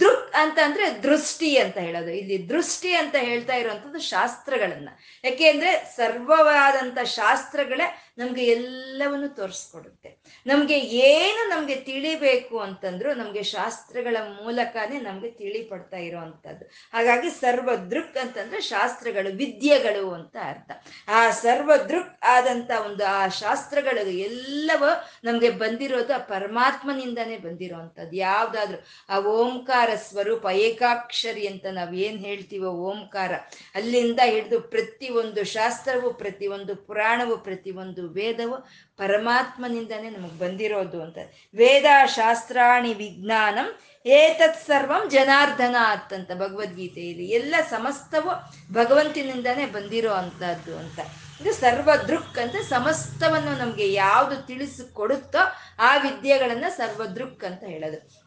ದೃಕ್ 0.00 0.34
ಅಂತ 0.34 0.58
ಅಂದ್ರೆ 0.64 1.02
ದೃಷ್ಟಿ 1.02 1.58
ಅಂತ 1.58 1.78
ಹೇಳೋದು. 1.78 2.10
ಇಲ್ಲಿ 2.10 2.48
ದೃಷ್ಟಿ 2.48 2.94
ಅಂತ 2.94 3.14
ಹೇಳ್ತಾ 3.18 3.54
ಇರುವಂತದ್ದು 3.54 3.98
ಶಾಸ್ತ್ರಗಳನ್ನ. 3.98 4.88
ಯಾಕೆ 5.24 5.48
ಅಂದ್ರೆ 5.48 5.92
ಸರ್ವವಾದಂತ 5.96 6.98
ಶಾಸ್ತ್ರಗಳೇ 7.04 8.00
ನಮ್ಗೆ 8.18 8.44
ಎಲ್ಲವನ್ನು 8.44 9.28
ತೋರಿಸ್ಕೊಡುತ್ತೆ. 9.28 10.16
ನಮ್ಗೆ 10.46 10.78
ಏನು 10.80 11.48
ನಮ್ಗೆ 11.48 11.76
ತಿಳಿಬೇಕು 11.76 12.58
ಅಂತಂದ್ರು 12.58 13.14
ನಮ್ಗೆ 13.14 13.42
ಶಾಸ್ತ್ರಗಳ 13.42 14.16
ಮೂಲಕನೇ 14.42 15.00
ನಮ್ಗೆ 15.00 15.30
ತಿಳಿಪಡ್ತಾ 15.30 15.96
ಇರುವಂತದ್ದು 15.96 16.64
ಹಾಗಾಗಿ 16.92 17.30
ಸರ್ವ 17.30 17.74
ದೃಕ್ 17.76 18.16
ಅಂತಂದ್ರೆ 18.16 18.60
ಶಾಸ್ತ್ರಗಳು, 18.60 19.36
ವಿದ್ಯೆಗಳು 19.36 20.12
ಅಂತ 20.12 20.36
ಅರ್ಥ. 20.42 20.70
ಆ 21.08 21.30
ಸರ್ವ 21.30 21.76
ದೃಕ್ 21.76 22.24
ಆದಂತ 22.24 22.70
ಒಂದು 22.86 23.06
ಆ 23.06 23.28
ಶಾಸ್ತ್ರಗಳು 23.28 24.10
ಎಲ್ಲವೂ 24.10 24.88
ನಮ್ಗೆ 25.24 25.50
ಬಂದಿರೋದು 25.50 26.14
ಆ 26.14 26.18
ಪರಮಾತ್ಮನಿಂದಾನೇ 26.18 27.36
ಬಂದಿರೋವಂಥದ್ದು. 27.36 28.16
ಯಾವ್ದಾದ್ರು 28.16 28.86
ಆ 29.08 29.18
ಓಂಕಾರ 29.20 29.83
ಸ್ವರೂಪ 30.06 30.44
ಏಕಾಕ್ಷರಿ 30.66 31.44
ಅಂತ 31.46 31.66
ನಾವ್ 31.70 31.94
ಏನ್ 32.06 32.18
ಹೇಳ್ತೀವೋ 32.26 32.70
ಓಂಕಾರ, 32.90 33.32
ಅಲ್ಲಿಂದ 33.74 34.20
ಹಿಡಿದು 34.24 34.60
ಪ್ರತಿ 34.74 35.08
ಒಂದು 35.08 35.44
ಶಾಸ್ತ್ರವು 35.44 36.10
ಪ್ರತಿ 36.12 36.46
ಒಂದು 36.46 36.74
ಪುರಾಣವು 36.86 37.36
ಪ್ರತಿ 37.36 37.70
ಒಂದು 37.70 38.02
ವೇದವು 38.08 38.58
ಪರಮಾತ್ಮನಿಂದನೇ 38.96 40.10
ನಮಗ್ 40.10 40.38
ಬಂದಿರೋದು 40.38 40.98
ಅಂತ. 41.02 41.18
ವೇದ 41.54 41.86
ಶಾಸ್ತ್ರಾಣಿ 42.18 42.94
ವಿಜ್ಞಾನಂ 42.94 43.68
ಏತತ್ 44.06 44.58
ಸರ್ವಂ 44.66 45.02
ಜನಾರ್ದನಾತ್ 45.10 46.12
ಅಂತ 46.12 46.30
ಭಗವದ್ಗೀತೆಯಲ್ಲಿ 46.32 47.26
ಎಲ್ಲ 47.38 47.54
ಸಮಸ್ತವು 47.70 48.32
ಭಗವಂತನಿಂದನೇ 48.74 49.66
ಬಂದಿರೋ 49.66 50.12
ಅಂತದ್ದು 50.22 50.78
ಅಂತ. 50.78 50.98
ಇದು 51.40 51.52
ಸರ್ವ 51.54 51.90
ದೃಕ್ 52.08 52.36
ಅಂತ 52.38 52.56
ಸಮಸ್ತವನ್ನು 52.68 53.52
ನಮ್ಗೆ 53.58 53.92
ಯಾವುದು 53.92 54.36
ತಿಳಿಸಿಕೊಡುತ್ತೋ 54.46 55.42
ಆ 55.78 55.96
ವಿದ್ಯೆಗಳನ್ನ 55.96 56.64
ಸರ್ವದೃಕ್ 56.76 57.44
ಅಂತ 57.44 57.62
ಹೇಳೋದು. 57.64 58.23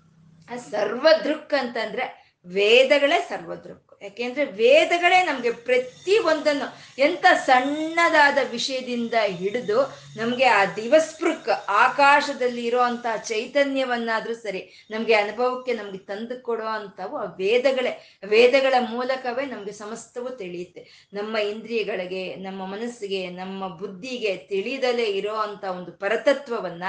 ಆ 0.52 0.58
ಸರ್ವದೃಕ್ 0.58 1.54
ಅಂತಂದ್ರೆ 1.54 2.28
ವೇದಗಳೇ 2.46 3.26
ಸರ್ವದೃಕ್. 3.30 4.04
ಯಾಕೆಂದ್ರೆ 4.04 4.46
ವೇದಗಳೇ 4.46 5.24
ನಮ್ಗೆ 5.24 5.52
ಪ್ರತಿ 5.52 6.20
ಒಂದನ್ನು 6.20 6.68
ಎಂತ 7.02 7.26
ಸಣ್ಣದಾದ 7.46 8.38
ವಿಷಯದಿಂದ 8.52 9.14
ಹಿಡಿದು 9.26 9.80
ನಮ್ಗೆ 10.18 10.46
ಆ 10.46 10.66
ದಿವಸ್ಪೃಕ್ 10.66 11.50
ಆಕಾಶದಲ್ಲಿ 11.70 12.66
ಇರುವಂತಹ 12.66 13.16
ಚೈತನ್ಯವನ್ನಾದ್ರೂ 13.16 14.34
ಸರಿ, 14.34 14.88
ನಮ್ಗೆ 14.92 15.14
ಅನುಭವಕ್ಕೆ 15.14 15.74
ನಮ್ಗೆ 15.74 15.98
ತಂದು 15.98 16.44
ಕೊಡೋ 16.44 16.64
ಆ 16.64 17.24
ವೇದಗಳೇ. 17.24 18.20
ವೇದಗಳ 18.24 18.74
ಮೂಲಕವೇ 18.80 19.46
ನಮ್ಗೆ 19.46 19.72
ಸಮಸ್ತವೂ 19.72 20.30
ತಿಳಿಯುತ್ತೆ. 20.30 21.10
ನಮ್ಮ 21.14 21.38
ಇಂದ್ರಿಯಗಳಿಗೆ, 21.38 22.36
ನಮ್ಮ 22.36 22.66
ಮನಸ್ಸಿಗೆ, 22.66 23.30
ನಮ್ಮ 23.30 23.68
ಬುದ್ಧಿಗೆ 23.68 24.38
ತಿಳಿದಲೇ 24.38 25.04
ಇರೋ 25.04 25.36
ಅಂತ 25.36 25.64
ಒಂದು 25.64 25.92
ಪರತತ್ವವನ್ನ 25.92 26.84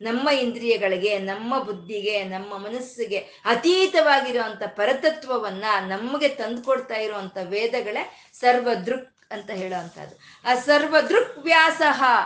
ನಮ್ಮ 0.00 0.28
ಇಂದ್ರಿಯಗಳಿಗೆ, 0.28 1.18
ನಮ್ಮ 1.18 1.58
ಬುದ್ಧಿಗೆ, 1.58 2.24
ನಮ್ಮ 2.24 2.58
ಮನಸ್ಸಿಗೆ 2.58 3.18
ಅತೀತವಾಗಿರುವಂತ 3.44 4.62
ಪರತತ್ವವನ್ನ 4.66 5.64
ನಮಗೆ 5.86 6.28
ತಂದುಕೊಡ್ತಾ 6.28 6.94
ಇರುವಂತ 6.94 7.38
ವೇದಗಳೇ 7.42 8.30
ಸರ್ವದೃಕ್ 8.32 9.11
ಅಂತ 9.32 9.50
ಹೇಳುವಂಥದ್ದು. 9.50 10.18
ಆ 10.44 10.54
ಸರ್ವದೃಕ್ 10.54 11.38
ವ್ಯಾಸ 11.38 11.82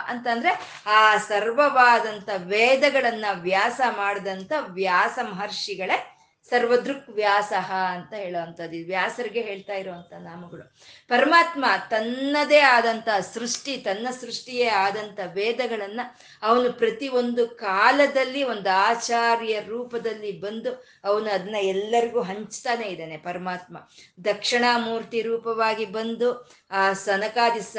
ಅಂತಂದ್ರೆ 0.07 0.83
ಆ 0.85 1.17
ಸರ್ವವಾದಂಥ 1.17 2.29
ವೇದಗಳನ್ನ 2.37 3.25
ವ್ಯಾಸ 3.33 3.81
ಮಾಡಿದಂಥ 3.97 4.51
ವ್ಯಾಸ 4.59 5.19
ಮಹರ್ಷಿಗಳೇ 5.23 6.13
ಸರ್ವದೃಕ್ 6.49 7.09
ವ್ಯಾಸ 7.09 7.53
ಅಂತ 7.93 8.13
ಹೇಳುವಂಥದ್ದು. 8.13 8.85
ವ್ಯಾಸರಿಗೆ 8.85 9.41
ಹೇಳ್ತಾ 9.41 9.73
ನಾಮಗಳು. 10.19 10.75
ಪರಮಾತ್ಮ 11.09 11.65
ತನ್ನದೇ 11.89 12.59
ಆದಂತ 12.59 13.09
ಸೃಷ್ಟಿ, 13.33 13.77
ತನ್ನ 13.77 14.07
ಸೃಷ್ಟಿಯೇ 14.21 14.67
ಆದಂತ 14.67 15.19
ವೇದಗಳನ್ನ 15.33 16.01
ಅವನು 16.43 16.73
ಪ್ರತಿ 16.73 17.07
ಒಂದು 17.07 17.47
ಕಾಲದಲ್ಲಿ 17.47 18.43
ಒಂದು 18.43 18.69
ಆಚಾರ್ಯ 18.69 19.59
ರೂಪದಲ್ಲಿ 19.67 20.39
ಬಂದು 20.39 20.71
ಅವನು 21.03 21.29
ಅದನ್ನ 21.29 21.55
ಎಲ್ಲರಿಗೂ 21.55 22.21
ಹಂಚ್ತಾನೆ 22.21 22.87
ಇದ್ದಾನೆ 22.87 23.17
ಪರಮಾತ್ಮ. 23.17 23.77
ದಕ್ಷಿಣಾಮೂರ್ತಿ 24.23 25.21
ರೂಪವಾಗಿ 25.21 25.85
ಬಂದು 25.85 26.29
ಆ 26.71 26.93
ಸನಕಾದಿ 26.93 27.61
ಸ, 27.61 27.77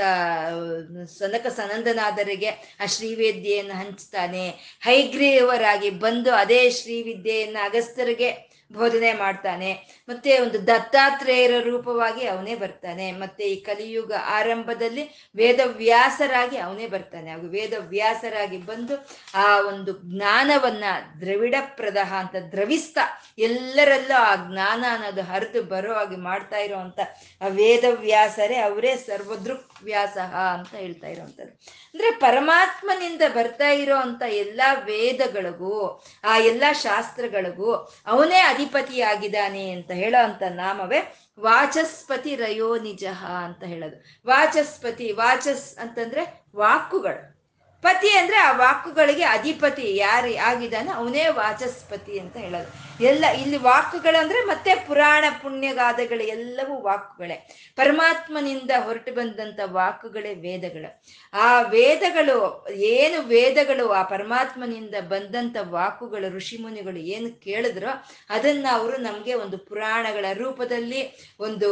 ಸನಕ 1.18 1.46
ಸನಂದನಾದರಿಗೆ 1.46 2.50
ಆ 2.80 2.86
ಶ್ರೀವೇದ್ಯೆಯನ್ನು 2.86 3.74
ಹಂಚ್ತಾನೆ. 3.74 4.48
ಹೈಗ್ರೀವರಾಗಿ 4.80 5.90
ಬಂದು 5.90 6.34
ಅದೇ 6.34 6.70
ಶ್ರೀವಿದ್ಯೆಯನ್ನು 6.70 7.64
ಅಗಸ್ತ್ಯರಿಗೆ 7.64 8.30
ಬೋಧನೆ 8.72 9.12
ಮಾಡ್ತಾನೆ. 9.12 9.70
ಮತ್ತೆ 10.08 10.38
ಒಂದು 10.38 10.66
ದತ್ತಾತ್ರೇಯರ 10.66 11.62
ರೂಪವಾಗಿ 11.64 12.26
ಅವನೇ 12.26 12.54
ಬರ್ತಾನೆ. 12.54 13.12
ಮತ್ತೆ 13.12 13.44
ಈ 13.44 13.60
ಕಲಿಯುಗ 13.60 14.12
ಆರಂಭದಲ್ಲಿ 14.26 15.30
ವೇದವ್ಯಾಸರಾಗಿ 15.36 16.58
ಅವನೇ 16.58 16.86
ಬರ್ತಾನೆ. 16.86 17.30
ಅವು 17.30 17.46
ವೇದವ್ಯಾಸರಾಗಿ 17.46 18.58
ಬಂದು 18.58 19.08
ಆ 19.34 19.60
ಒಂದು 19.60 19.92
ಜ್ಞಾನವನ್ನ 19.92 20.84
ದ್ರವಿಡ 21.20 21.54
ಪ್ರದಹ 21.76 22.14
ಅಂತ 22.14 22.34
ದ್ರವಿಸ್ತ 22.52 22.98
ಎಲ್ಲರಲ್ಲೂ 23.38 24.20
ಆ 24.20 24.34
ಜ್ಞಾನ 24.34 24.84
ಅನ್ನೋದು 24.90 25.22
ಹರಿದು 25.22 25.62
ಬರೋ 25.62 25.94
ಹಾಗೆ 25.94 26.16
ಮಾಡ್ತಾ 26.16 26.56
ಇರೋವಂಥ 26.56 27.00
ಆ 27.40 27.46
ವೇದವ್ಯಾಸರೇ 27.46 28.56
ಅವರೇ 28.58 28.96
ಸರ್ವದೃಕ್ 28.96 29.68
ವ್ಯಾಸ 29.82 30.16
ಅಂತ 30.54 30.74
ಹೇಳ್ತಾ 30.74 31.06
ಇರೋವಂಥದ್ದು. 31.06 31.52
ಅಂದ್ರೆ 31.94 32.10
ಪರಮಾತ್ಮನಿಂದ 32.10 33.22
ಬರ್ತಾ 33.34 33.68
ಇರೋ 33.68 33.96
ಅಂತ 33.96 34.22
ಎಲ್ಲಾ 34.28 34.72
ವೇದಗಳಿಗೂ, 34.72 36.02
ಆ 36.24 36.38
ಎಲ್ಲಾ 36.38 36.72
ಶಾಸ್ತ್ರಗಳಿಗೂ 36.72 37.72
ಅವನೇ 38.06 38.40
ಅಧಿಪತಿಯಾಗಿದ್ದಾನೆ 38.58 39.70
ಅಂತ 39.70 39.90
ಹೇಳೋ 39.90 40.24
ಅಂತ 40.24 40.42
ನಾಮವೇ 40.50 41.16
ವಾಚಸ್ಪತಿ 41.40 42.36
ರಯೋ 42.36 42.78
ನಿಜ 42.78 43.04
ಅಂತ 43.44 43.64
ಹೇಳೋದು. 43.64 43.96
ವಾಚಸ್ಪತಿ, 44.26 45.12
ವಾಚಸ್ 45.12 45.78
ಅಂತಂದ್ರೆ 45.78 46.44
ವಾಕುಗಳು. 46.56 47.38
ಪತಿ 47.82 48.10
ಅಂದ್ರೆ 48.10 48.36
ಆ 48.36 48.52
ವಾಕುಗಳಿಗೆ 48.52 49.24
ಅಧಿಪತಿ 49.24 49.96
ಯಾರು 49.96 50.36
ಆಗಿದ್ದಾನೆ 50.38 50.90
ಅವನೇ 50.90 51.28
ವಾಚಸ್ಪತಿ 51.28 52.18
ಅಂತ 52.18 52.36
ಹೇಳೋದು. 52.36 52.87
ಎಲ್ಲ 53.00 53.24
ಇಲ್ಲಿ 53.26 53.56
ವಾಕುಗಳು 53.56 54.20
ಅಂದ್ರೆ 54.20 54.44
ಮತ್ತೆ 54.44 54.74
ಪುರಾಣ 54.74 55.24
ಪುಣ್ಯಗಾದಗಳು 55.42 56.20
ಎಲ್ಲವೂ 56.20 56.80
ವಾಕುಗಳೇ. 56.80 57.34
ಪರಮಾತ್ಮನಿಂದ 57.76 58.70
ಹೊರಟು 58.84 59.14
ಬಂದಂತ 59.14 59.60
ವಾಕುಗಳೇ 59.64 60.34
ವೇದಗಳು. 60.34 61.02
ಆ 61.32 61.62
ವೇದಗಳು, 61.62 62.68
ಏನು 62.68 63.22
ವೇದಗಳು, 63.22 63.88
ಆ 63.88 64.02
ಪರಮಾತ್ಮನಿಂದ 64.02 64.94
ಬಂದಂತ 65.00 65.56
ವಾಕುಗಳು, 65.60 66.36
ಋಷಿ 66.36 66.58
ಮುನಿಗಳು 66.58 66.96
ಏನು 66.96 67.40
ಕೇಳಿದ್ರೋ 67.40 68.04
ಅದನ್ನ 68.30 68.66
ಅವರು 68.72 68.96
ನಮಗೆ 68.96 69.34
ಒಂದು 69.34 69.58
ಪುರಾಣಗಳ 69.58 70.24
ರೂಪದಲ್ಲಿ, 70.32 71.30
ಒಂದು 71.40 71.70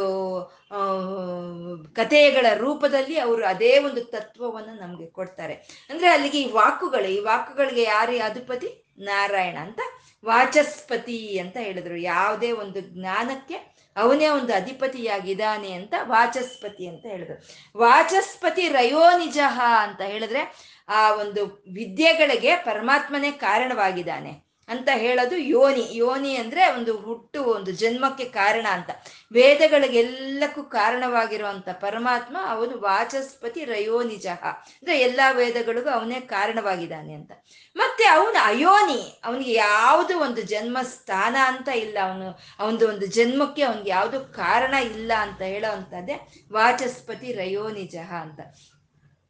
ಕಥೆಗಳ 1.96 2.46
ರೂಪದಲ್ಲಿ 2.54 3.18
ಅವರು 3.18 3.46
ಅದೇ 3.46 3.78
ಒಂದು 3.78 4.04
ತತ್ವವನ್ನು 4.04 4.80
ನಮಗೆ 4.80 5.06
ಕೊಡ್ತಾರೆ. 5.06 5.54
ಅಂದ್ರೆ 5.90 6.08
ಅಲ್ಲಿಗೆ 6.08 6.42
ಈ 6.42 6.52
ವಾಕುಗಳು, 6.52 7.08
ಈ 7.08 7.20
ವಾಕುಗಳಿಗೆ 7.20 7.82
ಯಾರು 7.82 8.24
ಅಧಿಪತಿ? 8.24 8.82
ನಾರಾಯಣ 8.98 9.56
ಅಂತ 9.56 9.80
ವಾಚಸ್ಪತಿ 10.24 11.38
ಅಂತ 11.38 11.56
ಹೇಳಿದ್ರು. 11.56 11.96
ಯಾವುದೇ 11.96 12.52
ಒಂದು 12.52 12.80
ಜ್ಞಾನಕ್ಕೆ 12.80 13.76
ಅವನೇ 13.96 14.28
ಒಂದು 14.28 14.54
ಅಧಿಪತಿಯಾಗಿದ್ದಾನೆ 14.54 15.72
ಅಂತ 15.72 15.94
ವಾಚಸ್ಪತಿ 16.02 16.86
ಅಂತ 16.86 17.06
ಹೇಳಿದ್ರು. 17.06 17.46
ವಾಚಸ್ಪತಿ 17.78 18.68
ರಯೋನಿಜಃ 18.68 19.60
ಅಂತ 19.60 20.00
ಹೇಳಿದ್ರೆ 20.00 20.72
ಆ 20.88 21.12
ಒಂದು 21.12 21.46
ವಿದ್ಯೆಗಳಿಗೆ 21.72 22.56
ಪರಮಾತ್ಮನೇ 22.56 23.30
ಕಾರಣವಾಗಿದ್ದಾನೆ. 23.30 24.45
ಅಂತ 24.68 24.88
ಹೇಳೋದು 24.94 25.36
ಯೋನಿ. 25.36 25.88
ಯೋನಿ 25.90 26.36
ಅಂದ್ರೆ 26.36 26.74
ಒಂದು 26.74 26.96
ಹುಟ್ಟು, 26.96 27.44
ಒಂದು 27.44 27.72
ಜನ್ಮಕ್ಕೆ 27.72 28.24
ಕಾರಣ 28.24 28.66
ಅಂತ. 28.70 28.90
ವೇದಗಳಿಗೆಲ್ಲಕ್ಕೂ 29.32 30.62
ಕಾರಣವಾಗಿರುವಂತ 30.62 31.68
ಪರಮಾತ್ಮ 31.68 32.36
ಅವನು 32.48 32.80
ವಾಚಸ್ಪತಿ 32.80 33.64
ರಯೋನಿಜ. 33.64 34.26
ಅಂದ್ರೆ 34.26 35.00
ಎಲ್ಲಾ 35.00 35.30
ವೇದಗಳಿಗೂ 35.30 35.88
ಅವನೇ 35.88 36.20
ಕಾರಣವಾಗಿದ್ದಾನೆ 36.20 37.12
ಅಂತ. 37.12 37.32
ಮತ್ತೆ 37.76 38.04
ಅವನು 38.04 38.44
ಅಯೋನಿ. 38.44 39.20
ಅವನಿಗೆ 39.24 39.52
ಯಾವುದು 39.52 40.18
ಒಂದು 40.18 40.42
ಜನ್ಮ 40.42 40.78
ಸ್ಥಾನ 40.82 41.36
ಅಂತ 41.44 41.68
ಇಲ್ಲ. 41.68 41.98
ಅವನು, 42.02 42.38
ಅವನದು 42.58 42.88
ಒಂದು 42.88 43.06
ಜನ್ಮಕ್ಕೆ 43.06 43.62
ಅವನಿಗೆ 43.62 43.90
ಯಾವುದು 43.90 44.20
ಕಾರಣ 44.20 44.74
ಇಲ್ಲ 44.74 45.12
ಅಂತ 45.18 45.42
ಹೇಳೋ 45.42 45.72
ಅಂತದ್ದೇ 45.72 46.28
ವಾಚಸ್ಪತಿ 46.52 47.32
ರಯೋನಿಜ 47.32 47.96
ಅಂತ. 47.96 48.40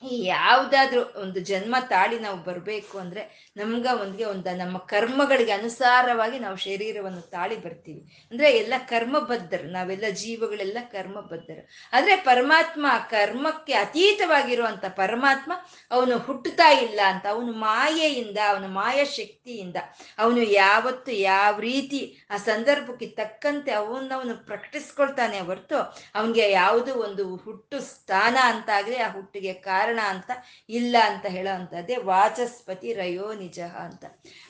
ಯಾವುದಾದ್ರೂ 0.02 1.20
ಒಂದು 1.20 1.40
ಜನ್ಮ 1.40 1.76
ತಾಳಿ 1.88 2.18
ನಾವು 2.18 2.38
ಬರಬೇಕು 2.38 2.98
ಅಂದ್ರೆ 2.98 3.52
ನಮ್ಗ 3.56 3.86
ಒಂದ್ಗೆ 4.00 4.24
ಒಂದು 4.24 4.56
ನಮ್ಮ 4.56 4.78
ಕರ್ಮಗಳಿಗೆ 4.78 5.52
ಅನುಸಾರವಾಗಿ 5.52 6.38
ನಾವು 6.38 6.56
ಶರೀರವನ್ನು 6.56 7.20
ತಾಳಿ 7.20 7.56
ಬರ್ತೀವಿ. 7.56 8.28
ಅಂದ್ರೆ 8.30 8.50
ಎಲ್ಲ 8.56 8.74
ಕರ್ಮಬದ್ಧರು, 8.78 9.68
ನಾವೆಲ್ಲ 9.68 10.04
ಜೀವಗಳೆಲ್ಲ 10.10 10.78
ಕರ್ಮಬದ್ಧರು. 10.92 11.68
ಆದ್ರೆ 11.92 12.16
ಪರಮಾತ್ಮ 12.16 12.86
ಕರ್ಮಕ್ಕೆ 13.10 13.72
ಅತೀತವಾಗಿರುವಂತ 13.72 14.84
ಪರಮಾತ್ಮ 14.84 15.52
ಅವನು 15.90 16.18
ಹುಟ್ಟುತ್ತಾ 16.18 16.68
ಇಲ್ಲ 16.70 17.00
ಅಂತ, 17.06 17.26
ಅವನು 17.26 17.52
ಮಾಯೆಯಿಂದ, 17.52 18.38
ಅವನ 18.48 18.66
ಮಾಯ 18.66 19.04
ಶಕ್ತಿಯಿಂದ, 19.04 19.76
ಅವನು 20.18 20.42
ಯಾವತ್ತು 20.42 21.12
ಯಾವ 21.12 21.60
ರೀತಿ 21.60 22.26
ಆ 22.30 22.36
ಸಂದರ್ಭಕ್ಕೆ 22.36 23.06
ತಕ್ಕಂತೆ 23.06 23.70
ಅವನವನು 23.72 24.46
ಪ್ರಕಟಿಸ್ಕೊಳ್ತಾನೆ 24.46 25.40
ಹೊರತು, 25.40 25.78
ಅವನಿಗೆ 26.14 26.50
ಯಾವುದು 26.50 26.94
ಒಂದು 26.94 27.36
ಹುಟ್ಟು 27.36 27.80
ಸ್ಥಾನ 27.80 28.36
ಅಂತಾಗಲಿ 28.42 28.96
ಆ 28.96 29.12
ಹುಟ್ಟಿಗೆ 29.12 29.52
ಕಾರಣ 29.52 29.85
ಅಂತ 29.94 30.30
ಇಲ್ಲ 30.68 30.96
ಅಂತ 31.04 31.26
ಹೇಳೋ 31.26 31.54
ಅಂತದ್ದೇ 31.54 31.96
ವಾಚಸ್ಪತಿ 31.96 32.92
ರಯೋ 32.92 33.34
ನಿಜ 33.34 33.60
ಅಂತ. 33.60 34.04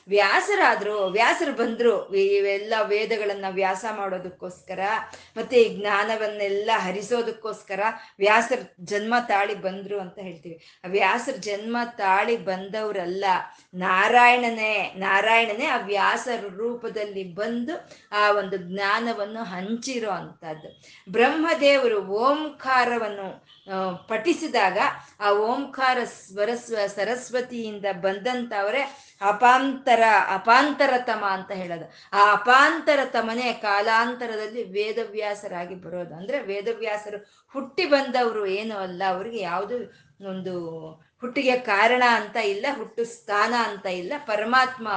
ವ್ಯಾಸರಾದ್ರು, 0.08 0.96
ವ್ಯಾಸರು 1.08 1.52
ಬಂದ್ರು 1.52 1.94
ಇವೆಲ್ಲ 2.14 2.74
ವೇದಗಳನ್ನ 2.82 3.48
ವ್ಯಾಸ 3.50 3.84
ಮಾಡೋದಕ್ಕೋಸ್ಕರ, 3.96 4.80
ಮತ್ತೆ 5.36 5.56
ಈ 5.62 5.68
ಜ್ಞಾನವನ್ನೆಲ್ಲ 5.78 6.70
ಹರಿಸೋದಕ್ಕೋಸ್ಕರ 6.76 7.80
ವ್ಯಾಸರ 8.18 8.60
ಜನ್ಮ 8.84 9.14
ತಾಳಿ 9.28 9.54
ಬಂದ್ರು 9.54 10.00
ಅಂತ 10.00 10.18
ಹೇಳ್ತೀವಿ. 10.18 10.58
ಆ 10.84 10.88
ವ್ಯಾಸರ 10.88 11.36
ಜನ್ಮ 11.40 11.76
ತಾಳಿ 11.98 12.36
ಬಂದವರಲ್ಲ, 12.36 13.24
ನಾರಾಯಣನೇ 13.74 14.74
ನಾರಾಯಣನೇ 14.96 15.66
ಆ 15.66 15.78
ವ್ಯಾಸರ 15.86 16.40
ರೂಪದಲ್ಲಿ 16.56 17.24
ಬಂದು 17.34 17.74
ಆ 18.12 18.24
ಒಂದು 18.30 18.56
ಜ್ಞಾನವನ್ನು 18.68 19.42
ಹಂಚಿರೋ 19.44 20.10
ಅಂತದ್ದು 20.10 20.70
ಬ್ರಹ್ಮದೇವರು 21.12 21.98
ಓಂಕಾರವನ್ನು 22.22 23.28
ಪಠಿಸಿದಾಗ 24.08 24.78
ಆ 25.20 25.30
ಓಂಕಾರ 25.30 25.98
ಸ್ವರಸ್ವ, 26.04 26.76
ಸರಸ್ವತಿಯಿಂದ 26.96 27.86
ಬಂದಂಥವರೇ 28.00 28.82
ಅಪಾಂತರ, 29.96 30.34
ಅಪಾಂತರತಮ 30.36 31.24
ಅಂತ 31.24 31.50
ಹೇಳೋದು. 31.50 31.86
ಆ 32.12 32.32
ಅಪಾಂತರತಮನೇ 32.32 33.52
ಕಾಲಾಂತರದಲ್ಲಿ 33.52 34.62
ವೇದವ್ಯಾಸರಾಗಿ 34.62 35.74
ಬರೋದು. 35.74 36.14
ಅಂದ್ರೆ 36.14 36.38
ವೇದವ್ಯಾಸರು 36.40 37.18
ಹುಟ್ಟಿ 37.54 37.84
ಬಂದವರು 37.86 38.46
ಏನು 38.46 38.76
ಅಲ್ಲ, 38.78 39.02
ಅವ್ರಿಗೆ 39.08 39.40
ಯಾವುದು 39.40 39.76
ಒಂದು 40.28 40.54
ಹುಟ್ಟಿಗೆ 41.20 41.56
ಕಾರಣ 41.56 42.02
ಅಂತ 42.10 42.36
ಇಲ್ಲ, 42.36 42.66
ಹುಟ್ಟು 42.78 43.04
ಸ್ಥಾನ 43.04 43.54
ಅಂತ 43.68 43.86
ಇಲ್ಲ. 43.86 44.12
ಪರಮಾತ್ಮ 44.26 44.88